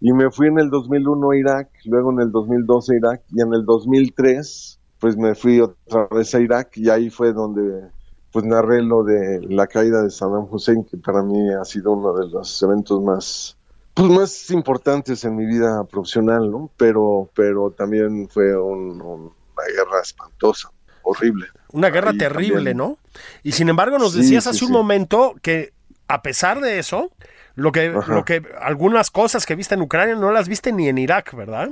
Y 0.00 0.12
me 0.12 0.30
fui 0.30 0.48
en 0.48 0.58
el 0.60 0.70
2001 0.70 1.30
a 1.32 1.38
Irak, 1.38 1.70
luego 1.86 2.12
en 2.12 2.20
el 2.20 2.32
2012 2.32 2.94
a 2.94 2.98
Irak 2.98 3.22
y 3.30 3.42
en 3.42 3.54
el 3.54 3.64
2003 3.64 4.80
pues 5.00 5.16
me 5.16 5.34
fui 5.36 5.60
otra 5.60 6.08
vez 6.10 6.34
a 6.34 6.40
Irak 6.40 6.76
y 6.76 6.90
ahí 6.90 7.10
fue 7.10 7.32
donde 7.32 7.90
pues 8.32 8.44
narré 8.44 8.82
lo 8.82 9.04
de 9.04 9.40
la 9.48 9.66
caída 9.68 10.02
de 10.02 10.10
Saddam 10.10 10.46
Hussein 10.50 10.84
que 10.84 10.98
para 10.98 11.22
mí 11.22 11.50
ha 11.54 11.64
sido 11.64 11.92
uno 11.92 12.14
de 12.14 12.28
los 12.28 12.62
eventos 12.62 13.02
más 13.02 13.58
pues 13.94 14.08
más 14.10 14.50
importantes 14.50 15.24
en 15.24 15.36
mi 15.36 15.46
vida 15.46 15.84
profesional, 15.84 16.50
¿no? 16.50 16.70
Pero 16.76 17.30
pero 17.34 17.70
también 17.72 18.28
fue 18.28 18.56
un- 18.60 19.00
un- 19.00 19.32
una 19.56 19.66
guerra 19.74 20.00
espantosa, 20.02 20.70
horrible. 21.06 21.46
Una 21.72 21.90
guerra 21.90 22.12
Ahí 22.12 22.18
terrible, 22.18 22.74
también. 22.74 22.76
¿no? 22.76 22.98
Y 23.42 23.52
sin 23.52 23.68
embargo 23.68 23.98
nos 23.98 24.14
Sí, 24.14 24.18
decías 24.18 24.44
sí, 24.44 24.50
hace 24.50 24.64
un 24.64 24.72
momento 24.72 25.34
que 25.42 25.72
a 26.08 26.22
pesar 26.22 26.60
de 26.60 26.78
eso, 26.78 27.10
lo 27.54 27.72
que, 27.72 27.86
Ajá. 27.94 28.14
lo 28.14 28.24
que 28.24 28.42
algunas 28.60 29.10
cosas 29.10 29.46
que 29.46 29.56
viste 29.56 29.74
en 29.74 29.82
Ucrania 29.82 30.14
no 30.14 30.30
las 30.32 30.48
viste 30.48 30.72
ni 30.72 30.88
en 30.88 30.98
Irak, 30.98 31.34
¿verdad? 31.34 31.70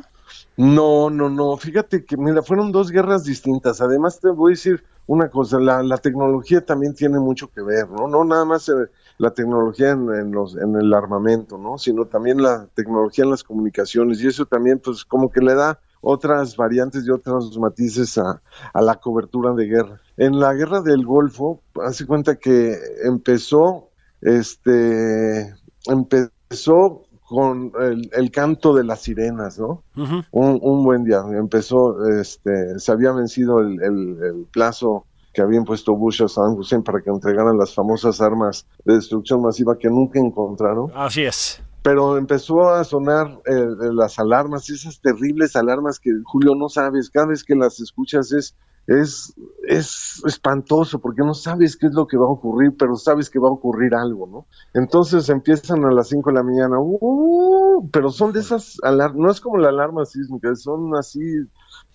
No, 0.56 1.10
no, 1.10 1.28
no. 1.30 1.56
Fíjate 1.56 2.04
que, 2.04 2.16
mira, 2.16 2.42
fueron 2.42 2.72
dos 2.72 2.90
guerras 2.90 3.24
distintas. 3.24 3.80
Además, 3.80 4.20
te 4.20 4.28
voy 4.30 4.52
a 4.52 4.54
decir 4.54 4.84
una 5.06 5.28
cosa, 5.28 5.58
la, 5.60 5.82
la 5.82 5.98
tecnología 5.98 6.64
también 6.64 6.94
tiene 6.94 7.18
mucho 7.18 7.50
que 7.50 7.60
ver, 7.62 7.88
¿no? 7.90 8.08
No 8.08 8.24
nada 8.24 8.44
más 8.44 8.68
eh, 8.68 8.72
la 9.18 9.32
tecnología 9.32 9.90
en, 9.90 10.12
en 10.14 10.32
los, 10.32 10.56
en 10.56 10.76
el 10.76 10.92
armamento, 10.94 11.58
¿no? 11.58 11.76
Sino 11.78 12.06
también 12.06 12.40
la 12.42 12.66
tecnología 12.74 13.24
en 13.24 13.30
las 13.30 13.44
comunicaciones. 13.44 14.20
Y 14.22 14.28
eso 14.28 14.46
también, 14.46 14.78
pues, 14.78 15.04
como 15.04 15.30
que 15.30 15.40
le 15.40 15.54
da 15.54 15.78
otras 16.04 16.56
variantes 16.56 17.04
y 17.06 17.10
otros 17.10 17.56
matices 17.58 18.18
a, 18.18 18.40
a 18.72 18.82
la 18.82 18.96
cobertura 18.96 19.52
de 19.54 19.64
guerra. 19.66 20.00
En 20.16 20.38
la 20.38 20.52
guerra 20.54 20.80
del 20.82 21.04
Golfo, 21.04 21.60
hace 21.84 22.06
cuenta 22.06 22.36
que 22.36 22.76
empezó, 23.04 23.88
este, 24.20 25.54
empezó 25.86 27.02
con 27.26 27.72
el, 27.80 28.10
el 28.12 28.30
canto 28.30 28.74
de 28.74 28.84
las 28.84 29.00
sirenas, 29.00 29.58
¿no? 29.58 29.82
Un, 30.30 30.58
un 30.62 30.84
buen 30.84 31.04
día. 31.04 31.22
Empezó, 31.32 32.06
este, 32.20 32.78
se 32.78 32.92
había 32.92 33.12
vencido 33.12 33.60
el, 33.60 33.82
el- 33.82 34.18
el 34.22 34.46
plazo 34.52 35.06
que 35.32 35.42
había 35.42 35.58
impuesto 35.58 35.96
Bush 35.96 36.22
a 36.22 36.28
Saddam 36.28 36.54
Hussein 36.54 36.82
para 36.84 37.00
que 37.00 37.10
entregaran 37.10 37.56
las 37.58 37.74
famosas 37.74 38.20
armas 38.20 38.66
de 38.84 38.94
destrucción 38.94 39.42
masiva 39.42 39.76
que 39.76 39.88
nunca 39.88 40.20
encontraron. 40.20 40.92
Así 40.94 41.24
es. 41.24 41.60
Pero 41.84 42.18
empezó 42.18 42.70
a 42.70 42.82
sonar 42.82 43.28
eh, 43.46 43.52
eh, 43.52 43.92
las 43.92 44.18
alarmas, 44.18 44.68
esas 44.70 45.00
terribles 45.00 45.54
alarmas 45.54 46.00
que 46.00 46.10
Julio 46.24 46.56
no 46.56 46.68
sabes, 46.68 47.10
cada 47.10 47.26
vez 47.26 47.44
que 47.44 47.54
las 47.54 47.78
escuchas 47.78 48.32
es 48.32 48.56
es, 48.86 49.34
es 49.66 50.22
espantoso 50.26 50.98
porque 50.98 51.22
no 51.22 51.32
sabes 51.34 51.76
qué 51.76 51.86
es 51.86 51.94
lo 51.94 52.06
que 52.06 52.18
va 52.18 52.26
a 52.26 52.30
ocurrir, 52.30 52.76
pero 52.76 52.96
sabes 52.96 53.30
que 53.30 53.38
va 53.38 53.48
a 53.48 53.52
ocurrir 53.52 53.94
algo, 53.94 54.26
¿no? 54.26 54.46
Entonces 54.74 55.28
empiezan 55.28 55.84
a 55.84 55.92
las 55.92 56.08
5 56.08 56.30
de 56.30 56.34
la 56.34 56.42
mañana, 56.42 56.76
uh, 56.78 57.88
pero 57.90 58.10
son 58.10 58.32
de 58.32 58.40
esas 58.40 58.76
alarmas, 58.82 59.18
no 59.18 59.30
es 59.30 59.40
como 59.40 59.56
la 59.58 59.70
alarma 59.70 60.04
sísmica, 60.04 60.54
son 60.54 60.94
así 60.96 61.20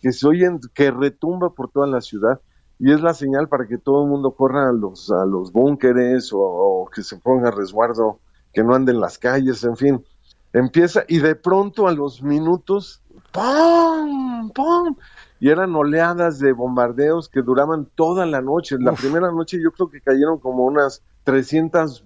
que 0.02 0.12
se 0.12 0.28
oyen, 0.28 0.60
que 0.74 0.92
retumba 0.92 1.52
por 1.52 1.70
toda 1.70 1.88
la 1.88 2.02
ciudad 2.02 2.42
y 2.80 2.92
es 2.92 3.02
la 3.02 3.14
señal 3.14 3.50
para 3.50 3.68
que 3.68 3.78
todo 3.78 4.04
el 4.04 4.10
mundo 4.10 4.32
corra 4.32 4.70
a 4.70 4.74
los, 4.74 5.12
a 5.12 5.26
los 5.26 5.52
búnkeres 5.52 6.34
o, 6.34 6.40
o 6.40 6.90
que 6.90 7.04
se 7.04 7.18
ponga 7.18 7.50
a 7.50 7.52
resguardo, 7.52 8.20
que 8.60 8.64
no 8.66 8.76
ande 8.76 8.92
en 8.92 9.00
las 9.00 9.18
calles, 9.18 9.64
en 9.64 9.78
fin. 9.78 10.06
Empieza 10.52 11.06
y 11.08 11.20
de 11.20 11.36
pronto 11.36 11.88
a 11.88 11.94
los 11.94 12.22
minutos, 12.22 13.02
¡pum! 13.32 14.52
¡pum! 14.52 14.96
y 15.40 15.48
eran 15.48 15.74
oleadas 15.74 16.40
de 16.40 16.52
bombardeos 16.52 17.30
que 17.30 17.42
duraban 17.42 17.88
toda 17.96 18.26
la 18.26 18.42
noche. 18.42 18.76
La 18.78 18.92
primera 18.92 19.32
noche 19.32 19.62
yo 19.64 19.72
creo 19.72 19.90
que 19.90 20.02
cayeron 20.02 20.40
como 20.40 20.66
unas 20.66 21.02
300, 21.24 22.04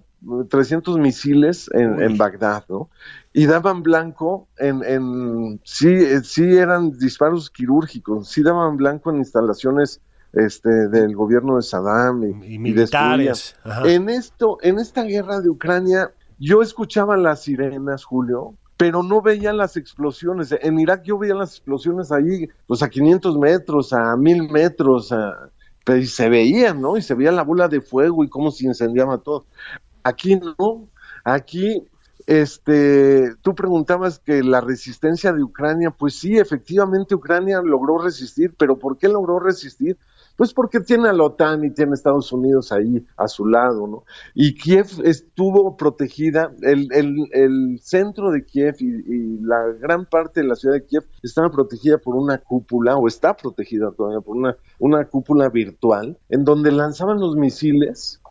300 0.48 1.00
misiles 1.00 1.72
en, 1.74 2.00
en 2.00 2.16
Bagdad, 2.16 2.66
¿no? 2.70 2.92
Y 3.34 3.48
daban 3.48 3.82
blanco 3.82 4.48
en, 4.58 4.84
en 4.84 5.60
sí, 5.64 5.88
eh, 5.88 6.22
sí 6.24 6.56
eran 6.56 6.92
disparos 6.92 7.50
quirúrgicos, 7.50 8.30
sí 8.30 8.44
daban 8.44 8.78
blanco 8.78 9.10
en 9.10 9.18
instalaciones 9.18 10.02
este 10.34 10.90
del 10.90 11.16
gobierno 11.16 11.56
de 11.56 11.64
Saddam 11.64 12.24
y, 12.24 12.56
Y 12.56 12.60
militares. 12.60 13.56
En 13.86 14.10
esto, 14.10 14.58
en 14.62 14.78
esta 14.78 15.04
guerra 15.04 15.42
de 15.42 15.50
Ucrania, 15.50 16.12
yo 16.40 16.62
escuchaba 16.62 17.18
las 17.18 17.44
sirenas, 17.44 18.04
Julio, 18.04 18.56
pero 18.78 19.04
no 19.04 19.22
veía 19.22 19.54
las 19.54 19.78
explosiones. 19.78 20.54
En 20.62 20.80
Irak 20.80 21.04
yo 21.04 21.18
veía 21.18 21.36
las 21.36 21.52
explosiones 21.52 22.12
ahí, 22.12 22.50
pues 22.68 22.82
a 22.84 22.90
500 22.90 23.38
metros, 23.38 23.94
a 23.94 24.16
1000 24.18 24.52
metros, 24.52 25.14
pero 25.86 26.00
y 26.00 26.06
se 26.06 26.30
veían, 26.30 26.82
¿no? 26.82 26.98
Y 26.98 27.02
se 27.02 27.14
veía 27.14 27.32
la 27.32 27.44
bola 27.44 27.68
de 27.68 27.82
fuego 27.82 28.24
y 28.24 28.30
cómo 28.30 28.52
se 28.52 28.66
incendiaba 28.66 29.18
todo. 29.20 29.46
Aquí 30.04 30.36
no, 30.36 30.90
aquí, 31.24 31.88
este, 32.26 33.36
tú 33.42 33.56
preguntabas 33.56 34.20
que 34.20 34.44
la 34.44 34.62
resistencia 34.62 35.34
de 35.34 35.44
Ucrania, 35.44 35.92
pues 35.92 36.16
sí, 36.16 36.38
efectivamente 36.38 37.16
Ucrania 37.16 37.62
logró 37.64 37.98
resistir, 38.00 38.54
pero 38.58 38.78
¿por 38.78 38.98
qué 38.98 39.08
logró 39.08 39.40
resistir? 39.40 39.98
Pues 40.36 40.54
porque 40.54 40.80
tiene 40.80 41.10
a 41.10 41.14
la 41.14 41.24
OTAN 41.24 41.64
y 41.64 41.72
tiene 41.72 41.92
a 41.92 41.94
Estados 41.94 42.32
Unidos 42.32 42.72
ahí 42.72 43.06
a 43.18 43.28
su 43.28 43.46
lado, 43.46 43.88
¿no? 43.88 44.04
Y 44.34 44.56
Kiev 44.56 44.88
estuvo 45.04 45.78
protegida, 45.78 46.52
el, 46.62 46.88
el, 46.92 47.16
el 47.32 47.80
centro 47.82 48.32
de 48.32 48.44
Kiev 48.44 48.76
y, 48.80 48.86
y 48.86 49.40
la 49.42 49.64
gran 49.80 50.06
parte 50.06 50.42
de 50.42 50.48
la 50.48 50.56
ciudad 50.56 50.76
de 50.76 50.86
Kiev 50.86 51.04
estaba 51.22 51.52
protegida 51.52 51.98
por 52.00 52.16
una 52.16 52.40
cúpula, 52.40 52.98
o 52.98 53.08
está 53.08 53.36
protegida 53.36 53.92
todavía 53.92 54.22
por 54.22 54.36
una, 54.36 54.58
una 54.80 55.06
cúpula 55.06 55.50
virtual, 55.50 56.18
en 56.30 56.44
donde 56.44 56.72
lanzaban 56.72 57.20
los 57.20 57.36
misiles 57.36 58.23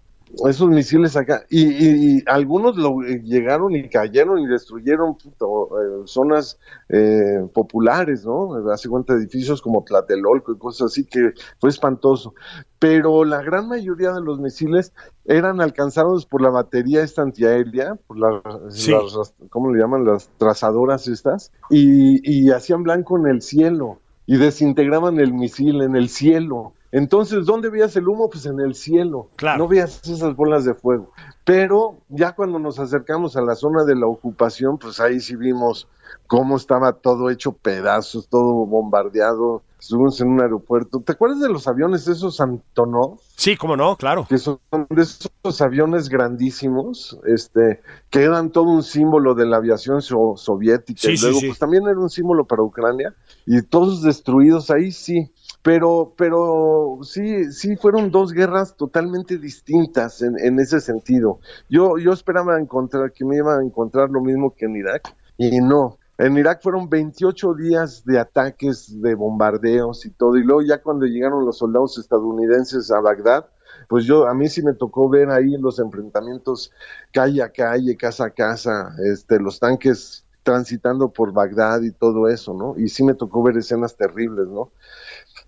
esos 0.49 0.69
misiles 0.69 1.17
acá, 1.17 1.45
y, 1.51 1.63
y- 1.63 2.17
y 2.19 2.23
algunos 2.27 2.77
lo, 2.77 3.01
llegaron 3.01 3.75
y 3.77 3.89
cayeron 3.89 4.39
y 4.39 4.47
destruyeron 4.47 5.17
eh, 5.25 6.03
zonas 6.07 6.59
eh, 6.89 7.47
populares, 7.53 8.25
¿no? 8.25 8.55
Hace 8.73 8.89
cuenta 8.89 9.15
edificios 9.15 9.61
como 9.61 9.85
Tlatelolco 9.85 10.53
y 10.53 10.59
cosas 10.59 10.87
así, 10.93 11.05
que 11.05 11.33
fue 11.61 11.71
espantoso. 11.71 12.35
Pero 12.79 13.25
la 13.25 13.43
gran 13.43 13.69
mayoría 13.69 14.13
de 14.13 14.21
los 14.23 14.41
misiles 14.41 14.93
eran 15.25 15.61
alcanzados 15.61 16.27
por 16.27 16.41
la 16.43 16.51
batería 16.51 17.03
esta 17.03 17.23
antiaérea, 17.23 17.97
por 18.07 18.17
Sí. 18.73 18.91
las, 18.91 19.35
¿cómo 19.51 19.73
le 19.73 19.81
llaman? 19.81 20.05
Las 20.05 20.31
trazadoras 20.39 21.09
estas, 21.09 21.53
y, 21.71 22.21
y 22.29 22.51
hacían 22.51 22.83
blanco 22.83 23.19
en 23.19 23.27
el 23.27 23.43
cielo, 23.43 23.99
y 24.27 24.37
desintegraban 24.37 25.21
el 25.21 25.33
misil 25.33 25.83
en 25.83 25.95
el 25.97 26.09
cielo. 26.09 26.73
Entonces, 26.93 27.47
¿dónde 27.47 27.71
veías 27.71 27.97
el 27.97 28.07
humo? 28.07 28.29
Pues 28.31 28.45
en 28.47 28.61
el 28.61 28.75
cielo. 28.75 29.31
Claro. 29.37 29.59
No 29.65 29.69
veías 29.69 30.07
esas 30.07 30.37
bolas 30.37 30.65
de 30.65 30.75
fuego. 30.75 31.11
Pero 31.45 31.97
ya 32.11 32.33
cuando 32.35 32.59
nos 32.59 32.79
acercamos 32.79 33.35
a 33.37 33.41
la 33.41 33.55
zona 33.57 33.85
de 33.85 33.97
la 33.97 34.07
ocupación, 34.07 34.79
pues 34.79 35.01
ahí 35.01 35.19
sí 35.19 35.35
vimos 35.35 35.89
cómo 36.27 36.57
estaba 36.57 36.93
todo 36.93 37.31
hecho 37.31 37.53
pedazos, 37.53 38.29
todo 38.29 38.67
bombardeado. 38.67 39.63
Estuvimos 39.81 40.21
en 40.21 40.29
un 40.29 40.41
aeropuerto. 40.41 41.01
¿Te 41.01 41.11
acuerdas 41.13 41.41
de 41.41 41.49
los 41.49 41.67
aviones 41.67 42.07
esos 42.07 42.41
Antonov? 42.41 43.19
Sí, 43.35 43.57
cómo 43.57 43.77
no, 43.77 43.97
claro. 43.97 44.27
que 44.29 44.39
son 44.39 44.61
de 44.91 45.03
esos 45.03 45.61
aviones 45.61 46.09
grandísimos, 46.09 47.19
este, 47.27 47.81
que 48.09 48.23
eran 48.23 48.51
todo 48.51 48.67
un 48.67 48.85
símbolo 48.85 49.35
de 49.35 49.45
la 49.47 49.57
aviación 49.57 50.01
so- 50.01 50.35
soviética. 50.37 51.01
Sí, 51.01 51.13
y 51.13 51.17
sí, 51.17 51.25
luego, 51.25 51.41
sí. 51.41 51.47
pues 51.49 51.59
también 51.59 51.83
era 51.89 51.99
un 51.99 52.11
símbolo 52.11 52.45
para 52.45 52.63
Ucrania, 52.63 53.13
y 53.45 53.61
todos 53.63 54.03
destruidos 54.03 54.71
ahí 54.71 54.93
sí. 54.93 55.33
Pero, 55.63 56.15
pero 56.17 56.99
sí, 57.03 57.53
sí 57.53 57.77
fueron 57.77 58.11
dos 58.11 58.33
guerras 58.33 58.77
totalmente 58.77 59.39
distintas 59.39 60.21
en, 60.23 60.39
en 60.39 60.59
ese 60.59 60.81
sentido. 60.81 61.39
Yo, 61.69 61.99
yo 61.99 62.13
esperaba 62.13 62.59
encontrar 62.59 63.13
que 63.13 63.25
me 63.25 63.37
iba 63.37 63.57
a 63.57 63.63
encontrar 63.63 64.11
lo 64.11 64.21
mismo 64.21 64.55
que 64.55 64.67
en 64.67 64.77
Irak, 64.77 65.15
y 65.39 65.61
no. 65.61 65.99
En 66.19 66.37
Irak 66.37 66.63
fueron 66.63 66.89
28 66.89 67.55
días 67.55 68.05
de 68.05 68.19
ataques, 68.19 69.01
de 69.01 69.15
bombardeos 69.15 70.05
y 70.07 70.11
todo, 70.11 70.37
y 70.37 70.45
luego 70.45 70.63
ya 70.63 70.83
cuando 70.83 71.07
llegaron 71.07 71.45
los 71.45 71.59
soldados 71.59 71.99
estadounidenses 71.99 72.91
a 72.91 73.01
Bagdad, 73.01 73.47
pues 73.89 74.05
yo 74.05 74.27
a 74.27 74.35
mí 74.35 74.49
sí 74.49 74.63
me 74.63 74.75
tocó 74.75 75.09
ver 75.09 75.31
ahí 75.31 75.57
los 75.59 75.79
enfrentamientos 75.79 76.71
calle 77.13 77.43
a 77.43 77.51
calle, 77.51 77.97
casa 77.97 78.27
a 78.27 78.31
casa, 78.31 78.95
este, 79.05 79.41
los 79.41 79.59
tanques 79.59 80.25
transitando 80.43 81.11
por 81.11 81.33
Bagdad 81.33 81.83
y 81.83 81.93
todo 81.93 82.29
eso, 82.29 82.55
¿no? 82.55 82.75
Y 82.77 82.89
sí 82.89 83.05
me 83.05 83.15
tocó 83.15 83.43
ver 83.43 83.57
escenas 83.57 83.97
terribles, 83.97 84.49
¿no? 84.49 84.71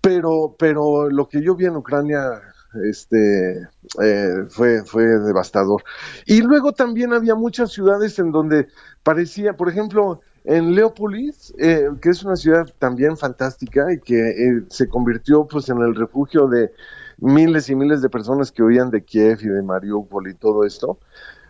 Pero, 0.05 0.55
pero 0.59 1.09
lo 1.09 1.27
que 1.27 1.41
yo 1.41 1.55
vi 1.55 1.65
en 1.65 1.77
Ucrania, 1.77 2.39
este, 2.87 3.67
eh, 4.03 4.45
fue, 4.49 4.83
fue 4.85 5.03
devastador. 5.03 5.83
Y 6.27 6.43
luego 6.43 6.73
también 6.73 7.11
había 7.11 7.33
muchas 7.33 7.71
ciudades 7.71 8.19
en 8.19 8.31
donde 8.31 8.67
parecía, 9.01 9.53
por 9.53 9.67
ejemplo, 9.67 10.21
en 10.43 10.75
Leópolis, 10.75 11.55
eh, 11.57 11.89
que 12.03 12.09
es 12.09 12.23
una 12.23 12.35
ciudad 12.35 12.67
también 12.77 13.17
fantástica 13.17 13.91
y 13.91 13.99
que 13.99 14.29
eh, 14.29 14.63
se 14.69 14.87
convirtió 14.87 15.47
pues 15.47 15.69
en 15.69 15.79
el 15.79 15.95
refugio 15.95 16.45
de 16.45 16.71
miles 17.17 17.71
y 17.71 17.75
miles 17.75 18.03
de 18.03 18.09
personas 18.09 18.51
que 18.51 18.61
huían 18.61 18.91
de 18.91 19.03
Kiev 19.03 19.39
y 19.41 19.47
de 19.47 19.63
Mariupol 19.63 20.27
y 20.27 20.35
todo 20.35 20.65
esto, 20.65 20.99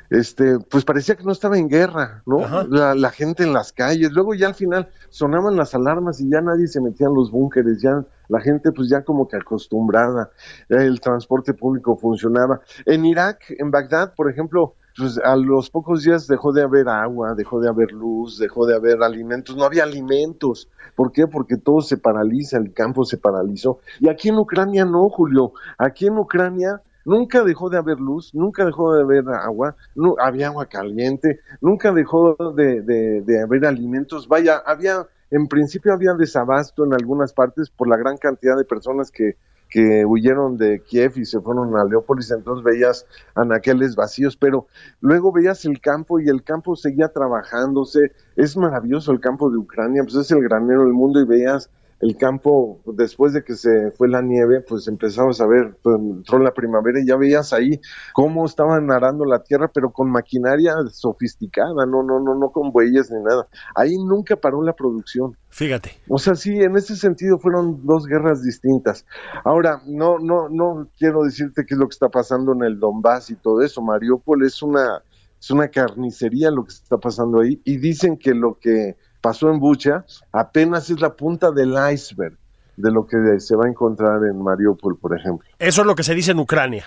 este, 0.10 0.60
pues 0.60 0.86
parecía 0.86 1.16
que 1.16 1.24
no 1.24 1.32
estaba 1.32 1.58
en 1.58 1.70
guerra, 1.70 2.24
¿no? 2.26 2.66
La, 2.68 2.96
la 2.96 3.10
gente 3.12 3.44
en 3.44 3.54
las 3.54 3.72
calles, 3.72 4.12
luego 4.12 4.34
ya 4.34 4.48
al 4.48 4.56
final 4.56 4.90
sonaban 5.10 5.56
las 5.56 5.76
alarmas 5.76 6.20
y 6.22 6.30
ya 6.30 6.42
nadie 6.42 6.68
se 6.68 6.82
metía 6.82 7.08
en 7.08 7.14
los 7.14 7.32
búnkeres, 7.32 7.82
ya 7.82 8.06
la 8.28 8.40
gente 8.40 8.72
pues 8.72 8.90
ya 8.90 9.04
como 9.04 9.28
que 9.28 9.38
acostumbrada, 9.38 10.32
el 10.70 11.00
transporte 11.00 11.54
público 11.54 11.98
funcionaba. 11.98 12.62
En 12.86 13.06
Irak, 13.06 13.44
en 13.58 13.72
Bagdad, 13.72 14.14
por 14.16 14.30
ejemplo, 14.30 14.76
pues 14.98 15.20
a 15.24 15.36
los 15.36 15.70
pocos 15.70 16.04
días 16.04 16.26
dejó 16.28 16.54
de 16.54 16.64
haber 16.64 16.88
agua, 16.88 17.34
dejó 17.36 17.60
de 17.60 17.68
haber 17.68 17.92
luz, 17.92 18.38
dejó 18.40 18.66
de 18.66 18.76
haber 18.76 19.04
alimentos, 19.04 19.56
no 19.56 19.66
había 19.66 19.84
alimentos. 19.84 20.70
¿Por 20.96 21.12
qué? 21.12 21.28
Porque 21.28 21.58
todo 21.58 21.82
se 21.82 21.98
paraliza, 21.98 22.58
el 22.58 22.72
campo 22.72 23.04
se 23.04 23.18
paralizó. 23.18 23.80
Y 24.00 24.08
aquí 24.08 24.30
en 24.30 24.38
Ucrania 24.38 24.86
no, 24.86 25.10
Julio. 25.10 25.52
Aquí 25.78 26.08
en 26.08 26.18
Ucrania 26.18 26.82
nunca 27.06 27.44
dejó 27.44 27.70
de 27.70 27.78
haber 27.78 28.00
luz, 28.00 28.34
nunca 28.34 28.66
dejó 28.66 28.94
de 28.94 29.04
haber 29.04 29.30
agua, 29.30 29.76
no, 29.96 30.16
había 30.20 30.48
agua 30.48 30.66
caliente, 30.66 31.40
nunca 31.62 31.92
dejó 31.92 32.36
de, 32.56 32.82
de, 32.82 33.22
de 33.22 33.42
haber 33.42 33.66
alimentos. 33.66 34.28
Vaya, 34.28 34.62
había, 34.66 35.08
en 35.32 35.48
principio 35.48 35.94
había 35.94 36.14
desabasto 36.16 36.84
en 36.84 36.94
algunas 36.94 37.32
partes 37.32 37.70
por 37.70 37.88
la 37.88 37.98
gran 37.98 38.18
cantidad 38.18 38.58
de 38.58 38.66
personas 38.66 39.12
que, 39.12 39.38
que 39.70 40.06
huyeron 40.06 40.58
de 40.58 40.82
Kiev 40.82 41.14
y 41.18 41.26
se 41.26 41.40
fueron 41.40 41.76
a 41.76 41.84
Leópolis, 41.84 42.32
entonces 42.32 42.64
veías 42.64 43.06
anaqueles 43.34 43.96
vacíos, 43.96 44.38
pero 44.38 44.68
luego 45.02 45.32
veías 45.32 45.66
el 45.66 45.82
campo 45.82 46.20
y 46.20 46.30
el 46.30 46.44
campo 46.44 46.76
seguía 46.76 47.10
trabajándose. 47.10 48.12
Es 48.36 48.56
maravilloso 48.58 49.12
el 49.12 49.20
campo 49.20 49.50
de 49.50 49.58
Ucrania, 49.58 50.04
pues 50.04 50.16
es 50.16 50.32
el 50.32 50.42
granero 50.42 50.84
del 50.84 50.94
mundo 50.94 51.20
y 51.20 51.26
veías 51.26 51.70
el 52.02 52.18
campo 52.18 52.82
después 52.86 53.34
de 53.34 53.44
que 53.44 53.56
se 53.56 53.92
fue 53.92 54.10
la 54.10 54.22
nieve, 54.22 54.62
pues 54.62 54.88
empezabas 54.88 55.40
a 55.42 55.48
ver, 55.48 55.78
pues, 55.82 55.96
entró 55.98 56.40
la 56.40 56.54
primavera 56.54 57.00
y 57.00 57.08
ya 57.08 57.16
veías 57.16 57.54
ahí 57.54 57.80
cómo 58.14 58.46
estaban 58.46 58.92
arando 58.92 59.26
la 59.26 59.44
tierra, 59.44 59.72
pero 59.74 59.92
con 59.92 60.12
maquinaria 60.12 60.74
sofisticada, 60.92 61.86
no, 61.86 62.04
no, 62.04 62.20
no, 62.20 62.36
no 62.36 62.50
con 62.52 62.72
bueyes 62.72 63.10
ni 63.12 63.24
nada. 63.24 63.48
Ahí 63.76 63.96
nunca 63.98 64.36
paró 64.36 64.62
la 64.62 64.74
producción. 64.74 65.38
Fíjate. 65.50 65.92
O 66.10 66.18
sea, 66.18 66.36
sí, 66.36 66.60
en 66.60 66.76
ese 66.76 66.96
sentido 66.96 67.40
fueron 67.40 67.86
dos 67.86 68.06
guerras 68.08 68.44
distintas. 68.44 69.06
Ahora, 69.46 69.82
no, 69.86 70.20
no, 70.20 70.50
no 70.50 70.90
quiero 70.98 71.24
decirte 71.24 71.66
qué 71.66 71.76
es 71.76 71.80
lo 71.80 71.88
que 71.88 71.94
está 71.94 72.10
pasando 72.10 72.54
en 72.54 72.64
el 72.64 72.80
Donbass 72.80 73.30
y 73.30 73.36
todo 73.36 73.62
eso. 73.62 73.82
Mariupol 73.82 74.46
es 74.46 74.62
una, 74.62 75.02
es 75.40 75.52
una 75.52 75.70
carnicería 75.70 76.52
lo 76.52 76.66
que 76.66 76.74
está 76.74 76.98
pasando 76.98 77.40
ahí. 77.40 77.62
Y 77.64 77.78
dicen 77.78 78.18
que 78.18 78.34
lo 78.34 78.58
que 78.60 78.98
pasó 79.26 79.50
en 79.50 79.60
Bucha 79.60 80.06
apenas 80.32 80.88
es 80.92 81.02
la 81.02 81.16
punta 81.16 81.50
del 81.50 81.74
iceberg 81.92 82.38
de 82.78 82.92
lo 82.92 83.08
que 83.08 83.40
se 83.40 83.56
va 83.56 83.66
a 83.66 83.70
encontrar 83.70 84.24
en 84.24 84.40
Mariupol, 84.40 85.00
por 85.00 85.18
ejemplo. 85.18 85.50
Eso 85.58 85.82
es 85.82 85.88
lo 85.88 85.96
que 85.96 86.04
se 86.04 86.14
dice 86.14 86.32
en 86.32 86.40
Ucrania. 86.40 86.86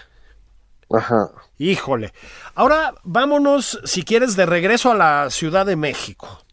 Ajá. 0.89 1.30
Híjole. 1.59 2.12
Ahora 2.55 2.95
vámonos, 3.03 3.80
si 3.82 4.05
quieres, 4.05 4.36
de 4.36 4.47
regreso 4.47 4.93
a 4.93 4.95
la 4.95 5.30
Ciudad 5.30 5.66
de 5.66 5.74
México. 5.74 6.45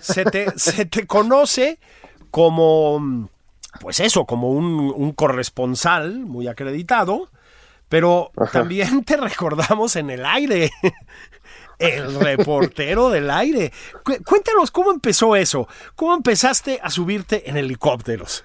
Se 0.00 0.24
te, 0.24 0.50
se 0.58 0.86
te 0.86 1.06
conoce 1.06 1.78
como 2.30 3.28
pues 3.82 4.00
eso, 4.00 4.24
como 4.24 4.48
un, 4.48 4.94
un 4.96 5.12
corresponsal 5.12 6.20
muy 6.20 6.48
acreditado, 6.48 7.28
pero 7.90 8.30
también 8.50 9.04
te 9.04 9.16
recordamos 9.18 9.94
en 9.96 10.08
el 10.08 10.24
aire. 10.24 10.70
El 11.82 12.14
reportero 12.14 13.10
del 13.10 13.30
aire. 13.30 13.72
Cuéntanos 14.24 14.70
cómo 14.70 14.92
empezó 14.92 15.36
eso. 15.36 15.66
¿Cómo 15.96 16.14
empezaste 16.14 16.78
a 16.82 16.90
subirte 16.90 17.50
en 17.50 17.56
helicópteros? 17.56 18.44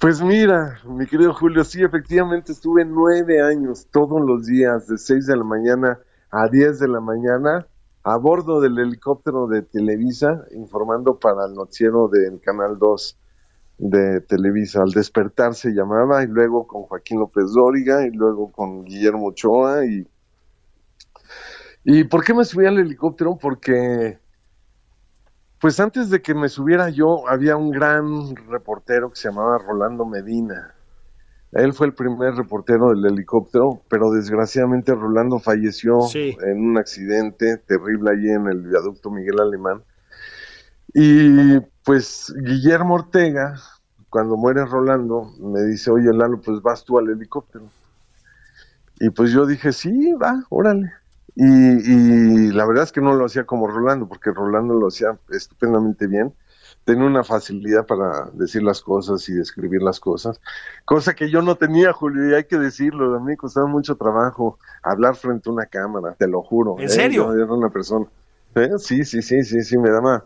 Pues 0.00 0.22
mira, 0.22 0.80
mi 0.86 1.06
querido 1.06 1.34
Julio, 1.34 1.62
sí, 1.62 1.82
efectivamente 1.82 2.52
estuve 2.52 2.84
nueve 2.86 3.42
años 3.42 3.86
todos 3.90 4.20
los 4.24 4.46
días, 4.46 4.86
de 4.86 4.96
seis 4.96 5.26
de 5.26 5.36
la 5.36 5.44
mañana 5.44 5.98
a 6.30 6.48
diez 6.48 6.78
de 6.78 6.88
la 6.88 7.00
mañana, 7.00 7.66
a 8.02 8.16
bordo 8.16 8.60
del 8.60 8.78
helicóptero 8.78 9.46
de 9.46 9.62
Televisa, 9.62 10.44
informando 10.52 11.18
para 11.18 11.46
el 11.46 11.54
noticiero 11.54 12.08
del 12.08 12.40
Canal 12.40 12.78
2 12.78 13.18
de 13.78 14.20
Televisa. 14.22 14.82
Al 14.82 14.92
despertar 14.92 15.54
se 15.54 15.70
llamaba, 15.70 16.22
y 16.22 16.28
luego 16.28 16.66
con 16.66 16.82
Joaquín 16.82 17.18
López 17.18 17.52
Dóriga, 17.52 18.06
y 18.06 18.10
luego 18.10 18.52
con 18.52 18.84
Guillermo 18.84 19.28
Ochoa. 19.28 19.84
Y, 19.84 20.06
¿Y 21.84 22.04
por 22.04 22.24
qué 22.24 22.34
me 22.34 22.44
subí 22.44 22.66
al 22.66 22.78
helicóptero? 22.78 23.36
Porque, 23.36 24.18
pues 25.60 25.80
antes 25.80 26.10
de 26.10 26.20
que 26.20 26.34
me 26.34 26.48
subiera 26.48 26.90
yo, 26.90 27.28
había 27.28 27.56
un 27.56 27.70
gran 27.70 28.36
reportero 28.48 29.10
que 29.10 29.16
se 29.16 29.28
llamaba 29.28 29.58
Rolando 29.58 30.04
Medina. 30.04 30.74
Él 31.52 31.72
fue 31.72 31.88
el 31.88 31.94
primer 31.94 32.34
reportero 32.34 32.90
del 32.90 33.06
helicóptero, 33.06 33.82
pero 33.88 34.12
desgraciadamente 34.12 34.94
Rolando 34.94 35.40
falleció 35.40 36.00
en 36.14 36.64
un 36.64 36.78
accidente 36.78 37.56
terrible 37.56 38.10
allí 38.12 38.30
en 38.30 38.46
el 38.46 38.62
viaducto 38.62 39.10
Miguel 39.10 39.40
Alemán. 39.40 39.82
Y 40.94 41.58
pues 41.84 42.32
Guillermo 42.44 42.94
Ortega, 42.94 43.56
cuando 44.10 44.36
muere 44.36 44.64
Rolando, 44.64 45.32
me 45.40 45.62
dice, 45.62 45.90
oye 45.90 46.12
Lalo, 46.12 46.40
pues 46.40 46.62
vas 46.62 46.84
tú 46.84 46.98
al 46.98 47.08
helicóptero. 47.08 47.64
Y 49.00 49.10
pues 49.10 49.32
yo 49.32 49.46
dije, 49.46 49.72
sí, 49.72 50.12
va, 50.12 50.44
órale. 50.50 50.92
Y, 51.34 51.44
y, 51.44 52.52
la 52.52 52.66
verdad 52.66 52.84
es 52.84 52.92
que 52.92 53.00
no 53.00 53.14
lo 53.14 53.26
hacía 53.26 53.44
como 53.44 53.68
Rolando, 53.68 54.08
porque 54.08 54.30
Rolando 54.30 54.74
lo 54.74 54.88
hacía 54.88 55.18
estupendamente 55.30 56.06
bien. 56.06 56.34
Tenía 56.84 57.04
una 57.04 57.22
facilidad 57.24 57.86
para 57.86 58.30
decir 58.32 58.62
las 58.62 58.80
cosas 58.80 59.28
y 59.28 59.34
describir 59.34 59.82
las 59.82 60.00
cosas, 60.00 60.40
cosa 60.84 61.14
que 61.14 61.30
yo 61.30 61.42
no 61.42 61.56
tenía, 61.56 61.92
Julio, 61.92 62.30
y 62.30 62.34
hay 62.34 62.44
que 62.44 62.58
decirlo. 62.58 63.14
A 63.14 63.20
mí 63.20 63.36
costaba 63.36 63.66
mucho 63.66 63.96
trabajo 63.96 64.58
hablar 64.82 65.14
frente 65.14 65.50
a 65.50 65.52
una 65.52 65.66
cámara, 65.66 66.14
te 66.18 66.26
lo 66.26 66.42
juro. 66.42 66.76
¿En 66.78 66.88
serio? 66.88 67.32
era 67.34 67.52
una 67.52 67.70
persona. 67.70 68.06
¿Eh? 68.54 68.70
Sí, 68.78 69.04
sí, 69.04 69.22
sí, 69.22 69.44
sí, 69.44 69.62
sí, 69.62 69.78
me 69.78 69.90
daba 69.90 70.24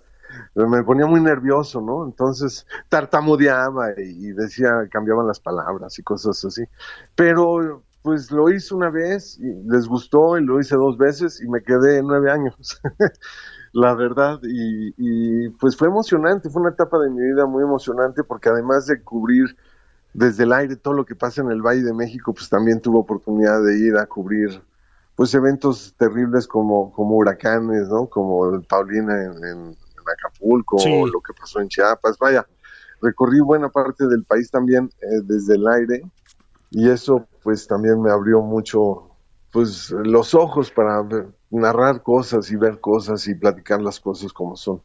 me 0.54 0.82
ponía 0.82 1.06
muy 1.06 1.20
nervioso, 1.20 1.80
¿no? 1.80 2.04
Entonces 2.04 2.66
tartamudeaba 2.88 3.92
y, 3.96 4.32
decía, 4.32 4.88
cambiaban 4.90 5.26
las 5.26 5.40
palabras 5.40 5.98
y 5.98 6.02
cosas 6.02 6.44
así. 6.44 6.64
Pero 7.14 7.82
pues 8.04 8.30
lo 8.30 8.50
hice 8.50 8.74
una 8.74 8.90
vez 8.90 9.38
y 9.40 9.50
les 9.66 9.88
gustó 9.88 10.36
y 10.36 10.44
lo 10.44 10.60
hice 10.60 10.76
dos 10.76 10.98
veces 10.98 11.40
y 11.42 11.48
me 11.48 11.62
quedé 11.62 12.02
nueve 12.02 12.30
años, 12.30 12.78
la 13.72 13.94
verdad. 13.94 14.40
Y, 14.42 14.92
y, 14.98 15.48
pues 15.48 15.74
fue 15.74 15.88
emocionante, 15.88 16.50
fue 16.50 16.60
una 16.60 16.72
etapa 16.72 16.98
de 16.98 17.08
mi 17.08 17.22
vida 17.22 17.46
muy 17.46 17.62
emocionante 17.62 18.22
porque 18.22 18.50
además 18.50 18.84
de 18.84 19.02
cubrir 19.02 19.56
desde 20.12 20.42
el 20.42 20.52
aire 20.52 20.76
todo 20.76 20.92
lo 20.92 21.06
que 21.06 21.14
pasa 21.14 21.40
en 21.40 21.50
el 21.50 21.62
Valle 21.62 21.82
de 21.82 21.94
México, 21.94 22.34
pues 22.34 22.50
también 22.50 22.78
tuve 22.82 22.98
oportunidad 22.98 23.64
de 23.64 23.78
ir 23.78 23.96
a 23.96 24.04
cubrir 24.04 24.62
pues 25.16 25.32
eventos 25.34 25.94
terribles 25.96 26.46
como, 26.46 26.92
como 26.92 27.16
huracanes, 27.16 27.88
¿no? 27.88 28.06
Como 28.06 28.54
el 28.54 28.64
Paulina 28.64 29.14
en 29.14 29.74
Acapulco, 30.12 30.76
lo 31.06 31.22
que 31.22 31.32
pasó 31.32 31.58
en 31.58 31.68
Chiapas, 31.68 32.18
vaya, 32.18 32.46
recorrí 33.00 33.40
buena 33.40 33.70
parte 33.70 34.06
del 34.06 34.24
país 34.24 34.50
también 34.50 34.90
eh, 35.00 35.22
desde 35.24 35.54
el 35.54 35.66
aire 35.68 36.02
y 36.74 36.90
eso 36.90 37.26
pues 37.42 37.68
también 37.68 38.02
me 38.02 38.10
abrió 38.10 38.40
mucho 38.40 39.10
pues 39.52 39.90
los 39.90 40.34
ojos 40.34 40.72
para 40.72 41.06
narrar 41.50 42.02
cosas 42.02 42.50
y 42.50 42.56
ver 42.56 42.80
cosas 42.80 43.28
y 43.28 43.36
platicar 43.36 43.80
las 43.80 44.00
cosas 44.00 44.32
como 44.32 44.56
son. 44.56 44.82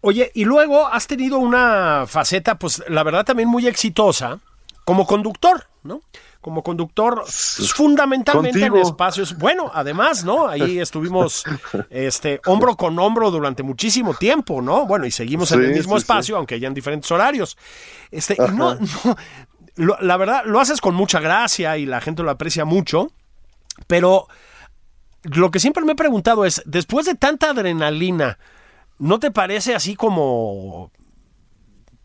Oye, 0.00 0.30
y 0.32 0.46
luego 0.46 0.86
has 0.86 1.06
tenido 1.06 1.38
una 1.38 2.04
faceta, 2.06 2.58
pues 2.58 2.82
la 2.88 3.02
verdad 3.02 3.26
también 3.26 3.50
muy 3.50 3.66
exitosa 3.66 4.40
como 4.84 5.06
conductor, 5.06 5.64
¿no? 5.82 6.00
como 6.46 6.62
conductor 6.62 7.24
fundamentalmente 7.26 8.64
en 8.64 8.76
espacios. 8.76 9.36
Bueno, 9.36 9.68
además, 9.74 10.24
¿no? 10.24 10.46
Ahí 10.46 10.78
estuvimos 10.80 11.42
este 11.90 12.40
hombro 12.46 12.76
con 12.76 12.96
hombro 13.00 13.32
durante 13.32 13.64
muchísimo 13.64 14.14
tiempo, 14.14 14.62
¿no? 14.62 14.86
Bueno, 14.86 15.06
y 15.06 15.10
seguimos 15.10 15.50
en 15.50 15.64
el 15.64 15.72
mismo 15.72 15.96
espacio, 15.96 16.36
aunque 16.36 16.60
ya 16.60 16.68
en 16.68 16.74
diferentes 16.74 17.10
horarios. 17.10 17.58
Este, 18.12 18.34
y 18.38 18.52
no, 18.52 18.78
la 19.76 20.16
verdad, 20.16 20.44
lo 20.46 20.60
haces 20.60 20.80
con 20.80 20.94
mucha 20.94 21.20
gracia 21.20 21.76
y 21.76 21.86
la 21.86 22.00
gente 22.00 22.22
lo 22.22 22.30
aprecia 22.30 22.64
mucho, 22.64 23.08
pero 23.86 24.28
lo 25.22 25.50
que 25.50 25.60
siempre 25.60 25.84
me 25.84 25.92
he 25.92 25.96
preguntado 25.96 26.44
es, 26.44 26.62
después 26.66 27.06
de 27.06 27.14
tanta 27.14 27.50
adrenalina, 27.50 28.38
¿no 28.98 29.18
te 29.18 29.30
parece 29.30 29.74
así 29.74 29.96
como, 29.96 30.90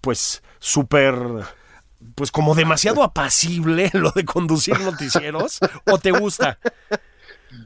pues, 0.01 0.43
súper 0.59 1.15
pues 2.15 2.32
como 2.32 2.55
demasiado 2.55 3.03
apacible 3.03 3.89
lo 3.93 4.11
de 4.11 4.26
conducir 4.26 4.80
noticieros 4.80 5.59
o 5.89 5.97
te 5.97 6.11
gusta? 6.11 6.57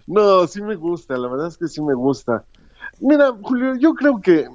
No, 0.07 0.47
sí 0.47 0.61
me 0.61 0.75
gusta, 0.75 1.17
la 1.17 1.27
verdad 1.27 1.47
es 1.47 1.57
que 1.57 1.67
sí 1.67 1.81
me 1.81 1.93
gusta. 1.93 2.43
Mira, 2.99 3.31
Julio, 3.41 3.75
yo 3.75 3.93
creo 3.93 4.19
que 4.19 4.47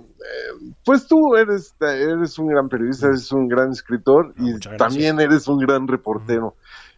pues 0.85 1.07
tú 1.07 1.37
eres, 1.37 1.75
eres 1.81 2.39
un 2.39 2.49
gran 2.49 2.69
periodista, 2.69 3.09
eres 3.09 3.31
un 3.33 3.49
gran 3.49 3.71
escritor 3.71 4.35
y 4.37 4.59
también 4.77 5.21
eres 5.21 5.49
un 5.49 5.59
gran 5.59 5.89
reportero. 5.89 6.55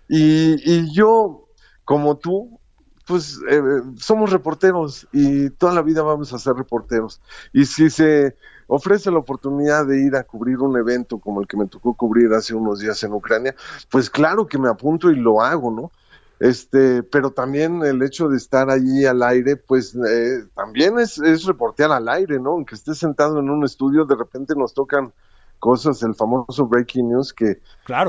Y, 0.09 0.57
y 0.71 0.93
yo, 0.93 1.47
como 1.85 2.17
tú, 2.17 2.59
pues 3.07 3.41
eh, 3.49 3.61
somos 3.97 4.31
reporteros 4.31 5.09
y 5.13 5.51
toda 5.51 5.75
la 5.75 5.83
vida 5.83 6.03
vamos 6.03 6.33
a 6.33 6.39
ser 6.39 6.55
reporteros. 6.55 7.21
Y 7.53 7.65
si 7.67 7.91
se 7.91 8.37
ofrece 8.67 9.11
la 9.11 9.19
oportunidad 9.19 9.87
de 9.87 10.01
ir 10.01 10.17
a 10.17 10.25
cubrir 10.25 10.59
un 10.59 10.77
evento 10.77 11.19
como 11.19 11.41
el 11.41 11.47
que 11.47 11.57
me 11.57 11.67
tocó 11.67 11.95
cubrir 11.95 12.33
hace 12.33 12.55
unos 12.55 12.81
días 12.81 13.03
en 13.03 13.13
Ucrania, 13.13 13.55
pues 13.91 14.09
claro 14.09 14.47
que 14.47 14.59
me 14.59 14.69
apunto 14.69 15.11
y 15.11 15.17
lo 15.17 15.43
hago, 15.43 15.71
¿no? 15.71 15.91
Este, 16.43 17.05
pero 17.05 17.31
también 17.31 17.85
el 17.85 18.03
hecho 18.03 18.29
de 18.29 18.37
estar 18.37 18.69
allí 18.69 19.05
al 19.05 19.23
aire, 19.23 19.55
pues 19.55 19.95
eh, 19.95 20.43
también 20.57 20.99
es, 20.99 21.17
es 21.19 21.45
reportear 21.45 21.93
al 21.93 22.09
aire, 22.09 22.41
¿no? 22.41 22.51
Aunque 22.51 22.75
estés 22.75 22.99
sentado 22.99 23.39
en 23.39 23.49
un 23.49 23.65
estudio, 23.65 24.07
de 24.07 24.17
repente 24.17 24.55
nos 24.57 24.75
tocan 24.75 25.13
cosas, 25.61 26.03
el 26.03 26.17
famoso 26.17 26.67
breaking 26.67 27.11
news, 27.11 27.33
que, 27.33 27.61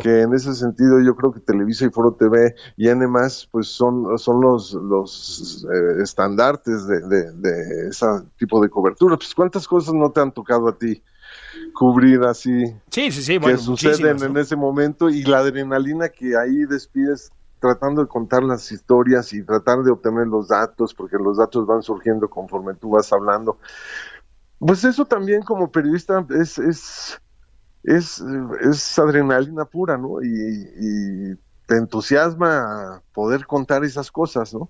que 0.01 0.21
en 0.21 0.34
ese 0.34 0.55
sentido 0.55 0.99
yo 0.99 1.15
creo 1.15 1.31
que 1.31 1.41
Televisa 1.41 1.86
y 1.86 1.91
Foro 1.91 2.13
TV 2.13 2.55
y 2.75 2.89
N 2.89 3.05
pues 3.51 3.67
son, 3.67 4.17
son 4.17 4.41
los, 4.41 4.73
los 4.73 5.67
eh, 5.71 6.01
estandartes 6.01 6.88
de, 6.88 7.01
de, 7.34 7.89
ese 7.89 8.07
tipo 8.39 8.59
de 8.63 8.69
cobertura. 8.71 9.15
Pues 9.15 9.36
cuántas 9.36 9.67
cosas 9.67 9.93
no 9.93 10.09
te 10.09 10.21
han 10.21 10.31
tocado 10.31 10.69
a 10.69 10.75
ti 10.75 11.03
cubrir 11.75 12.21
así 12.23 12.65
sí, 12.89 13.11
sí, 13.11 13.23
sí, 13.23 13.39
que 13.39 13.57
suceden 13.57 14.23
en 14.23 14.38
ese 14.38 14.55
momento 14.55 15.09
y 15.09 15.23
la 15.23 15.39
adrenalina 15.39 16.09
que 16.09 16.36
ahí 16.36 16.65
despides 16.65 17.31
tratando 17.64 18.01
de 18.01 18.07
contar 18.09 18.43
las 18.43 18.72
historias 18.72 19.32
y 19.32 19.43
tratar 19.43 19.84
de 19.84 19.91
obtener 19.91 20.28
los 20.28 20.49
datos, 20.49 20.93
porque 20.93 21.16
los 21.18 21.38
datos 21.38 21.66
van 21.66 21.82
surgiendo 21.82 22.30
conforme 22.30 22.74
tú 22.76 22.89
vas 22.91 23.11
hablando. 23.14 23.57
Pues 24.59 24.84
eso 24.84 25.05
también 25.05 25.41
como 25.43 25.72
periodista 25.72 26.26
es, 26.30 26.57
es 26.59 27.22
es, 27.84 28.24
es 28.61 28.99
adrenalina 28.99 29.66
pura, 29.66 29.97
¿no? 29.97 30.22
Y, 30.24 31.38
te 31.66 31.78
entusiasma 31.78 33.01
poder 33.14 33.45
contar 33.45 33.86
esas 33.86 34.11
cosas, 34.11 34.53
¿no? 34.53 34.70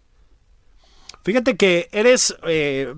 Fíjate 1.24 1.58
que 1.58 1.89
eres, 1.91 2.36
eh, 2.44 2.94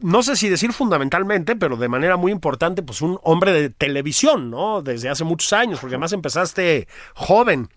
no 0.00 0.22
sé 0.22 0.36
si 0.36 0.48
decir 0.48 0.72
fundamentalmente, 0.72 1.56
pero 1.56 1.76
de 1.76 1.88
manera 1.88 2.16
muy 2.16 2.30
importante, 2.30 2.84
pues 2.84 3.02
un 3.02 3.18
hombre 3.24 3.52
de 3.52 3.70
televisión, 3.70 4.48
¿no? 4.48 4.80
Desde 4.80 5.08
hace 5.08 5.24
muchos 5.24 5.52
años, 5.52 5.80
porque 5.80 5.96
además 5.96 6.12
empezaste 6.12 6.86
joven. 7.16 7.68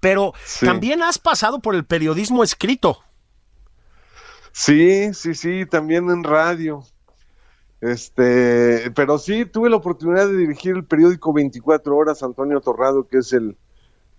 Pero 0.00 0.32
también 0.60 1.02
has 1.02 1.18
pasado 1.18 1.60
por 1.60 1.74
el 1.74 1.84
periodismo 1.84 2.42
escrito. 2.44 2.98
Sí, 4.52 5.12
sí, 5.14 5.34
sí, 5.34 5.66
también 5.66 6.10
en 6.10 6.24
radio. 6.24 6.84
Este, 7.80 8.90
pero 8.90 9.18
sí 9.18 9.44
tuve 9.44 9.70
la 9.70 9.76
oportunidad 9.76 10.26
de 10.26 10.36
dirigir 10.36 10.74
el 10.74 10.84
periódico 10.84 11.32
24 11.32 11.96
horas, 11.96 12.22
Antonio 12.22 12.60
Torrado, 12.60 13.06
que 13.06 13.18
es 13.18 13.32
el 13.32 13.56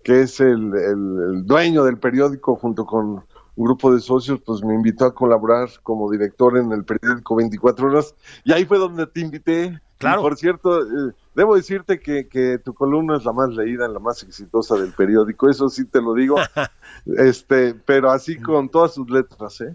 que 0.02 0.22
es 0.22 0.40
el, 0.40 1.44
dueño 1.44 1.84
del 1.84 1.98
periódico 1.98 2.56
junto 2.56 2.86
con 2.86 3.24
un 3.56 3.64
grupo 3.64 3.92
de 3.94 4.00
socios, 4.00 4.40
pues 4.44 4.62
me 4.62 4.74
invitó 4.74 5.04
a 5.04 5.14
colaborar 5.14 5.68
como 5.82 6.10
director 6.10 6.56
en 6.56 6.72
el 6.72 6.84
periódico 6.84 7.36
24 7.36 7.88
horas 7.88 8.14
y 8.44 8.52
ahí 8.52 8.64
fue 8.64 8.78
donde 8.78 9.06
te 9.06 9.20
invité. 9.20 9.80
Claro. 9.98 10.22
por 10.22 10.38
cierto, 10.38 10.80
eh, 10.80 11.12
debo 11.34 11.56
decirte 11.56 12.00
que, 12.00 12.28
que, 12.28 12.58
tu 12.58 12.74
columna 12.74 13.16
es 13.16 13.24
la 13.24 13.32
más 13.32 13.50
leída, 13.50 13.88
la 13.88 13.98
más 13.98 14.22
exitosa 14.22 14.76
del 14.76 14.92
periódico, 14.92 15.48
eso 15.48 15.68
sí 15.68 15.84
te 15.84 16.00
lo 16.00 16.14
digo, 16.14 16.36
este, 17.18 17.74
pero 17.74 18.10
así 18.10 18.38
con 18.38 18.68
todas 18.68 18.94
sus 18.94 19.08
letras, 19.10 19.60
¿eh? 19.60 19.74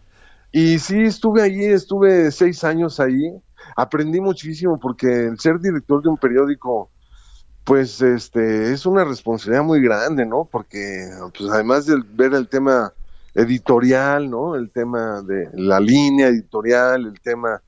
Y 0.51 0.79
sí, 0.79 1.01
estuve 1.01 1.41
allí, 1.41 1.65
estuve 1.65 2.31
seis 2.31 2.63
años 2.63 2.99
ahí, 2.99 3.33
aprendí 3.75 4.21
muchísimo 4.21 4.79
porque 4.79 5.27
el 5.27 5.39
ser 5.39 5.59
director 5.59 6.01
de 6.01 6.09
un 6.09 6.17
periódico 6.17 6.89
pues 7.65 7.99
este 7.99 8.71
es 8.71 8.85
una 8.85 9.03
responsabilidad 9.03 9.63
muy 9.63 9.81
grande, 9.81 10.25
¿no? 10.25 10.47
Porque 10.49 11.09
pues 11.35 11.49
además 11.51 11.87
de 11.87 11.95
ver 12.13 12.33
el 12.35 12.47
tema 12.47 12.93
editorial, 13.33 14.29
¿no? 14.29 14.55
El 14.55 14.69
tema 14.69 15.21
de 15.23 15.49
la 15.53 15.79
línea 15.79 16.27
editorial, 16.27 17.07
el 17.07 17.19
tema 17.19 17.61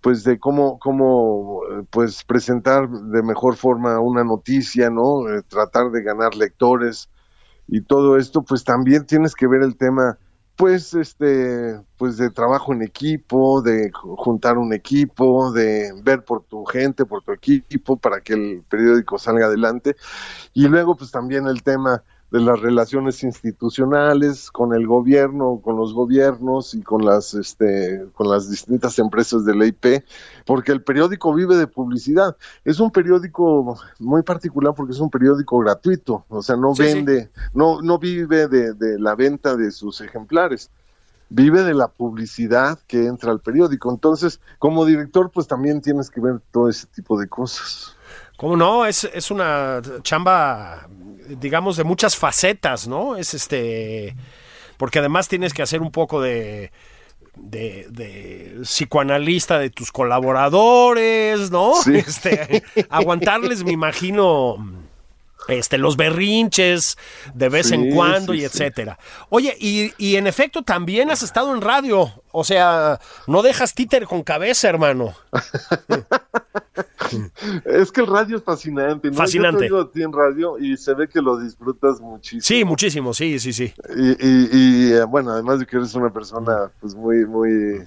pues 0.00 0.24
de 0.24 0.38
cómo 0.38 0.78
cómo 0.78 1.60
pues 1.90 2.24
presentar 2.24 2.88
de 2.88 3.22
mejor 3.22 3.56
forma 3.56 4.00
una 4.00 4.24
noticia, 4.24 4.90
¿no? 4.90 5.28
Eh, 5.28 5.42
tratar 5.46 5.90
de 5.90 6.02
ganar 6.02 6.34
lectores 6.34 7.08
y 7.66 7.82
todo 7.82 8.16
esto, 8.16 8.42
pues 8.42 8.64
también 8.64 9.06
tienes 9.06 9.34
que 9.34 9.46
ver 9.46 9.62
el 9.62 9.76
tema 9.76 10.18
pues 10.58 10.92
este 10.92 11.80
pues 11.96 12.16
de 12.16 12.30
trabajo 12.30 12.72
en 12.72 12.82
equipo 12.82 13.62
de 13.62 13.92
juntar 13.92 14.58
un 14.58 14.72
equipo 14.72 15.52
de 15.52 15.92
ver 16.02 16.24
por 16.24 16.42
tu 16.42 16.64
gente 16.64 17.04
por 17.04 17.22
tu 17.22 17.30
equipo 17.30 17.96
para 17.96 18.20
que 18.20 18.32
el 18.32 18.64
periódico 18.68 19.18
salga 19.18 19.46
adelante 19.46 19.94
y 20.54 20.66
luego 20.66 20.96
pues 20.96 21.12
también 21.12 21.46
el 21.46 21.62
tema 21.62 22.02
de 22.30 22.40
las 22.40 22.60
relaciones 22.60 23.22
institucionales 23.22 24.50
con 24.50 24.74
el 24.74 24.86
gobierno, 24.86 25.60
con 25.62 25.76
los 25.76 25.94
gobiernos 25.94 26.74
y 26.74 26.82
con 26.82 27.04
las 27.04 27.34
este 27.34 28.04
con 28.14 28.28
las 28.28 28.50
distintas 28.50 28.98
empresas 28.98 29.44
de 29.44 29.56
la 29.56 29.66
IP, 29.66 30.04
porque 30.44 30.72
el 30.72 30.82
periódico 30.82 31.32
vive 31.32 31.56
de 31.56 31.66
publicidad. 31.66 32.36
Es 32.64 32.80
un 32.80 32.90
periódico 32.90 33.78
muy 33.98 34.22
particular 34.22 34.74
porque 34.74 34.92
es 34.92 35.00
un 35.00 35.10
periódico 35.10 35.58
gratuito, 35.58 36.24
o 36.28 36.42
sea, 36.42 36.56
no 36.56 36.74
vende, 36.74 37.30
no 37.54 37.80
no 37.80 37.98
vive 37.98 38.46
de, 38.48 38.74
de 38.74 38.98
la 38.98 39.14
venta 39.14 39.56
de 39.56 39.70
sus 39.70 40.00
ejemplares 40.00 40.70
vive 41.30 41.62
de 41.62 41.74
la 41.74 41.88
publicidad 41.88 42.78
que 42.86 43.06
entra 43.06 43.30
al 43.30 43.40
periódico. 43.40 43.90
Entonces, 43.90 44.40
como 44.58 44.86
director, 44.86 45.30
pues 45.30 45.46
también 45.46 45.80
tienes 45.82 46.10
que 46.10 46.20
ver 46.20 46.40
todo 46.50 46.68
ese 46.68 46.86
tipo 46.86 47.18
de 47.20 47.28
cosas. 47.28 47.94
¿Cómo 48.38 48.56
no? 48.56 48.86
Es, 48.86 49.04
es 49.04 49.30
una 49.30 49.82
chamba 50.02 50.88
digamos, 51.28 51.76
de 51.76 51.84
muchas 51.84 52.16
facetas, 52.16 52.88
¿no? 52.88 53.16
Es 53.16 53.34
este, 53.34 54.14
porque 54.76 54.98
además 54.98 55.28
tienes 55.28 55.52
que 55.52 55.62
hacer 55.62 55.82
un 55.82 55.90
poco 55.90 56.20
de, 56.20 56.70
de, 57.36 58.58
psicoanalista 58.62 59.58
de 59.58 59.70
tus 59.70 59.92
colaboradores, 59.92 61.50
¿no? 61.50 61.74
Este, 61.92 62.62
aguantarles, 62.90 63.64
me 63.64 63.72
imagino, 63.72 64.56
este, 65.46 65.78
los 65.78 65.96
berrinches 65.96 66.98
de 67.34 67.48
vez 67.48 67.70
en 67.70 67.94
cuando 67.94 68.34
y 68.34 68.44
etcétera. 68.44 68.98
Oye, 69.30 69.56
y, 69.58 69.92
y, 69.96 70.16
en 70.16 70.26
efecto 70.26 70.62
también 70.62 71.10
has 71.10 71.22
estado 71.22 71.54
en 71.54 71.62
radio, 71.62 72.12
o 72.32 72.44
sea, 72.44 73.00
no 73.26 73.42
dejas 73.42 73.74
títer 73.74 74.06
con 74.06 74.22
cabeza, 74.22 74.68
hermano. 74.68 75.14
es 77.64 77.92
que 77.92 78.00
el 78.00 78.06
radio 78.06 78.36
es 78.36 78.42
fascinante, 78.42 79.10
¿no? 79.10 79.16
Fascinante. 79.16 79.68
Yo 79.68 79.86
te 79.86 80.02
en 80.02 80.12
radio 80.12 80.58
y 80.58 80.76
se 80.76 80.94
ve 80.94 81.08
que 81.08 81.22
lo 81.22 81.38
disfrutas 81.38 82.00
muchísimo. 82.00 82.42
Sí, 82.42 82.64
muchísimo, 82.64 83.14
sí, 83.14 83.38
sí, 83.38 83.52
sí. 83.52 83.72
Y, 83.96 84.26
y, 84.26 84.48
y 84.52 84.92
eh, 84.92 85.04
bueno, 85.04 85.32
además 85.32 85.60
de 85.60 85.66
que 85.66 85.76
eres 85.76 85.94
una 85.94 86.12
persona, 86.12 86.70
pues 86.80 86.94
muy, 86.94 87.24
muy 87.24 87.86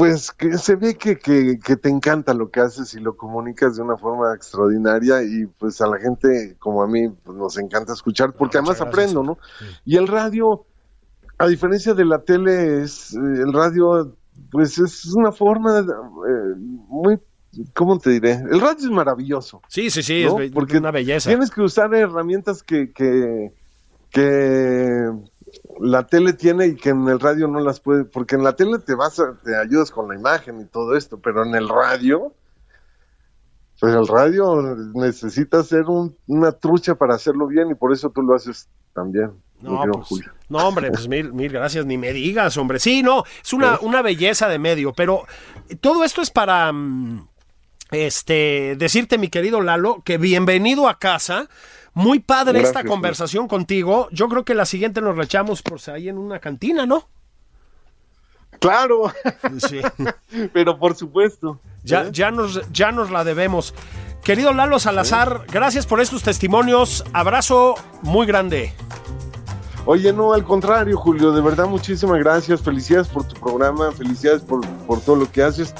pues 0.00 0.32
que 0.32 0.56
se 0.56 0.76
ve 0.76 0.94
que, 0.94 1.18
que, 1.18 1.76
te 1.76 1.90
encanta 1.90 2.32
lo 2.32 2.50
que 2.50 2.60
haces 2.60 2.94
y 2.94 3.00
lo 3.00 3.18
comunicas 3.18 3.76
de 3.76 3.82
una 3.82 3.98
forma 3.98 4.34
extraordinaria 4.34 5.22
y 5.22 5.44
pues 5.58 5.78
a 5.82 5.86
la 5.86 5.98
gente 5.98 6.56
como 6.58 6.82
a 6.82 6.86
mí 6.86 7.10
pues, 7.22 7.36
nos 7.36 7.58
encanta 7.58 7.92
escuchar 7.92 8.32
porque 8.32 8.56
además 8.56 8.80
aprendo, 8.80 9.22
¿no? 9.22 9.36
Y 9.84 9.98
el 9.98 10.08
radio, 10.08 10.64
a 11.36 11.46
diferencia 11.46 11.92
de 11.92 12.06
la 12.06 12.24
tele, 12.24 12.80
es 12.82 13.12
eh, 13.12 13.42
el 13.44 13.52
radio 13.52 14.16
pues 14.50 14.78
es 14.78 15.04
una 15.14 15.32
forma 15.32 15.80
eh, 15.80 16.54
muy 16.56 17.18
¿Cómo 17.74 17.98
te 17.98 18.08
diré? 18.10 18.40
El 18.50 18.58
radio 18.58 18.78
es 18.78 18.90
maravilloso. 18.90 19.60
Sí, 19.68 19.90
sí, 19.90 20.02
sí, 20.02 20.22
es 20.22 20.32
porque 20.54 20.78
una 20.78 20.92
belleza. 20.92 21.28
Tienes 21.28 21.50
que 21.50 21.60
usar 21.60 21.92
herramientas 21.92 22.62
que, 22.62 22.90
que, 22.92 23.52
que 24.08 25.10
la 25.80 26.06
tele 26.06 26.32
tiene 26.32 26.66
y 26.68 26.76
que 26.76 26.90
en 26.90 27.08
el 27.08 27.20
radio 27.20 27.48
no 27.48 27.60
las 27.60 27.80
puede, 27.80 28.04
porque 28.04 28.36
en 28.36 28.44
la 28.44 28.54
tele 28.54 28.78
te 28.78 28.94
vas 28.94 29.18
a, 29.18 29.34
te 29.42 29.56
ayudas 29.56 29.90
con 29.90 30.08
la 30.08 30.14
imagen 30.14 30.60
y 30.60 30.64
todo 30.64 30.96
esto, 30.96 31.18
pero 31.18 31.44
en 31.44 31.54
el 31.54 31.68
radio, 31.68 32.32
pues 33.80 33.94
el 33.94 34.06
radio 34.06 34.76
necesita 34.94 35.62
ser 35.62 35.84
una 36.26 36.52
trucha 36.52 36.94
para 36.94 37.14
hacerlo 37.14 37.46
bien 37.46 37.70
y 37.70 37.74
por 37.74 37.92
eso 37.92 38.10
tú 38.10 38.22
lo 38.22 38.34
haces 38.34 38.68
también. 38.94 39.32
No, 39.62 39.82
pues, 40.08 40.22
no, 40.48 40.58
hombre, 40.68 40.90
pues 40.90 41.06
mil, 41.06 41.34
mil 41.34 41.52
gracias, 41.52 41.84
ni 41.84 41.98
me 41.98 42.12
digas, 42.12 42.56
hombre. 42.56 42.78
Sí, 42.78 43.02
no, 43.02 43.24
es 43.42 43.52
una, 43.52 43.78
una 43.80 44.00
belleza 44.00 44.48
de 44.48 44.58
medio, 44.58 44.94
pero 44.94 45.26
todo 45.82 46.02
esto 46.02 46.22
es 46.22 46.30
para 46.30 46.72
mm, 46.72 47.28
este 47.90 48.76
decirte, 48.78 49.18
mi 49.18 49.28
querido 49.28 49.60
Lalo, 49.60 50.02
que 50.02 50.16
bienvenido 50.16 50.88
a 50.88 50.98
casa. 50.98 51.48
Muy 51.94 52.20
padre 52.20 52.60
esta 52.60 52.84
conversación 52.84 53.48
contigo. 53.48 54.08
Yo 54.12 54.28
creo 54.28 54.44
que 54.44 54.54
la 54.54 54.64
siguiente 54.64 55.00
nos 55.00 55.16
la 55.16 55.24
echamos 55.24 55.62
por 55.62 55.80
ahí 55.90 56.08
en 56.08 56.18
una 56.18 56.38
cantina, 56.38 56.86
¿no? 56.86 57.08
Claro. 58.60 59.12
Sí. 59.68 59.80
Pero 60.52 60.78
por 60.78 60.94
supuesto. 60.94 61.58
Ya, 61.82 62.02
¿eh? 62.02 62.08
ya, 62.12 62.30
nos, 62.30 62.60
ya 62.70 62.92
nos 62.92 63.10
la 63.10 63.24
debemos. 63.24 63.74
Querido 64.22 64.52
Lalo 64.52 64.78
Salazar, 64.78 65.46
gracias 65.50 65.86
por 65.86 66.00
estos 66.00 66.22
testimonios. 66.22 67.04
Abrazo 67.12 67.74
muy 68.02 68.26
grande. 68.26 68.74
Oye, 69.86 70.12
no, 70.12 70.34
al 70.34 70.44
contrario, 70.44 70.96
Julio, 70.98 71.32
de 71.32 71.40
verdad 71.40 71.66
muchísimas 71.66 72.18
gracias. 72.18 72.60
Felicidades 72.60 73.08
por 73.08 73.26
tu 73.26 73.40
programa, 73.40 73.90
felicidades 73.92 74.42
por, 74.42 74.64
por 74.86 75.00
todo 75.00 75.16
lo 75.16 75.32
que 75.32 75.42
haces 75.42 75.74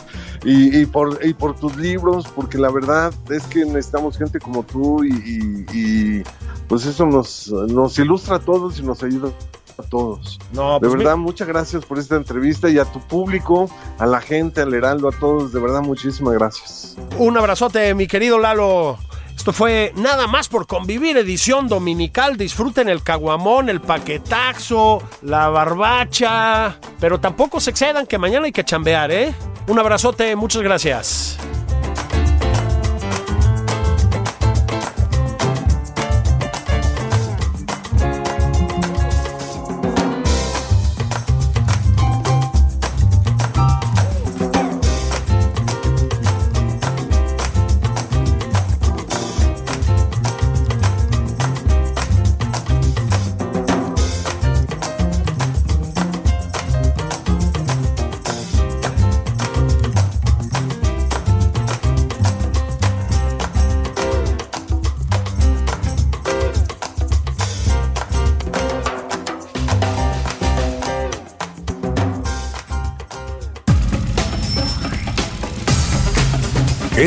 y, 0.45 0.87
por, 0.87 1.19
y 1.25 1.35
por 1.35 1.55
tus 1.59 1.77
libros, 1.77 2.27
porque 2.35 2.59
la 2.59 2.71
verdad 2.71 3.13
es 3.31 3.45
que 3.45 3.65
necesitamos 3.65 4.17
gente 4.17 4.39
como 4.39 4.63
tú 4.63 5.05
y, 5.05 6.23
pues 6.69 6.87
eso 6.87 7.07
nos, 7.07 7.49
nos 7.49 7.99
ilustra 7.99 8.37
a 8.37 8.39
todos 8.39 8.79
y 8.79 8.83
nos 8.83 9.03
ayuda 9.03 9.31
a 9.79 9.83
todos. 9.83 10.39
No, 10.53 10.75
de 10.75 10.81
pues 10.81 10.93
verdad, 10.95 11.17
muchas 11.17 11.49
gracias 11.49 11.85
por 11.85 11.99
esta 11.99 12.17
entrevista 12.17 12.69
y 12.69 12.79
a 12.79 12.85
tu 12.85 13.01
público, 13.01 13.71
a 13.99 14.07
la 14.07 14.21
gente, 14.21 14.61
al 14.61 14.73
Heraldo, 14.73 15.09
a 15.09 15.13
todos, 15.13 15.53
de 15.53 15.61
verdad, 15.61 15.83
muchísimas 15.83 16.35
gracias. 16.35 16.97
Un 17.19 17.37
abrazote, 17.37 17.95
mi 17.95 18.07
querido 18.07 18.39
Lalo. 18.39 18.99
Esto 19.41 19.55
fue 19.55 19.95
nada 19.97 20.27
más 20.27 20.51
por 20.51 20.67
convivir, 20.67 21.17
edición 21.17 21.67
dominical. 21.67 22.37
Disfruten 22.37 22.91
el 22.91 23.03
caguamón, 23.03 23.71
el 23.71 23.81
paquetaxo, 23.81 25.03
la 25.23 25.49
barbacha. 25.49 26.77
Pero 27.01 27.21
tampoco 27.21 27.59
se 27.59 27.71
excedan 27.71 28.07
que 28.07 28.19
mañana 28.19 28.45
hay 28.45 28.53
que 28.53 28.67
chambear, 28.67 29.11
¿eh? 29.11 29.33
Un 29.67 29.79
abrazote, 29.79 30.37
muchas 30.37 30.61
gracias. 30.61 31.39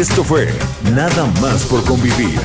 Esto 0.04 0.22
fue 0.22 0.49
Nada 0.93 1.28
más 1.41 1.64
por 1.64 1.82
convivir. 1.86 2.38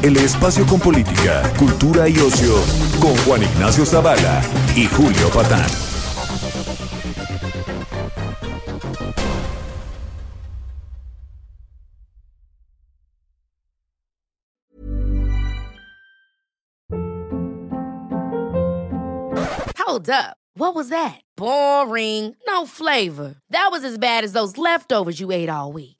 El 0.00 0.16
espacio 0.16 0.64
con 0.64 0.78
política, 0.78 1.42
cultura 1.58 2.08
y 2.08 2.16
ocio 2.20 2.54
con 3.00 3.16
Juan 3.24 3.42
Ignacio 3.42 3.84
Zavala 3.84 4.40
y 4.76 4.86
Julio 4.86 5.28
Patán. 5.30 5.66
Hold 19.78 20.10
up. 20.10 20.36
What 20.54 20.76
was 20.76 20.90
that? 20.90 21.20
Boring. 21.36 22.36
No 22.46 22.66
flavor. 22.66 23.34
That 23.50 23.70
was 23.72 23.82
as 23.82 23.98
bad 23.98 24.22
as 24.22 24.32
those 24.32 24.56
leftovers 24.56 25.18
you 25.18 25.32
ate 25.32 25.48
all 25.48 25.72
week. 25.72 25.99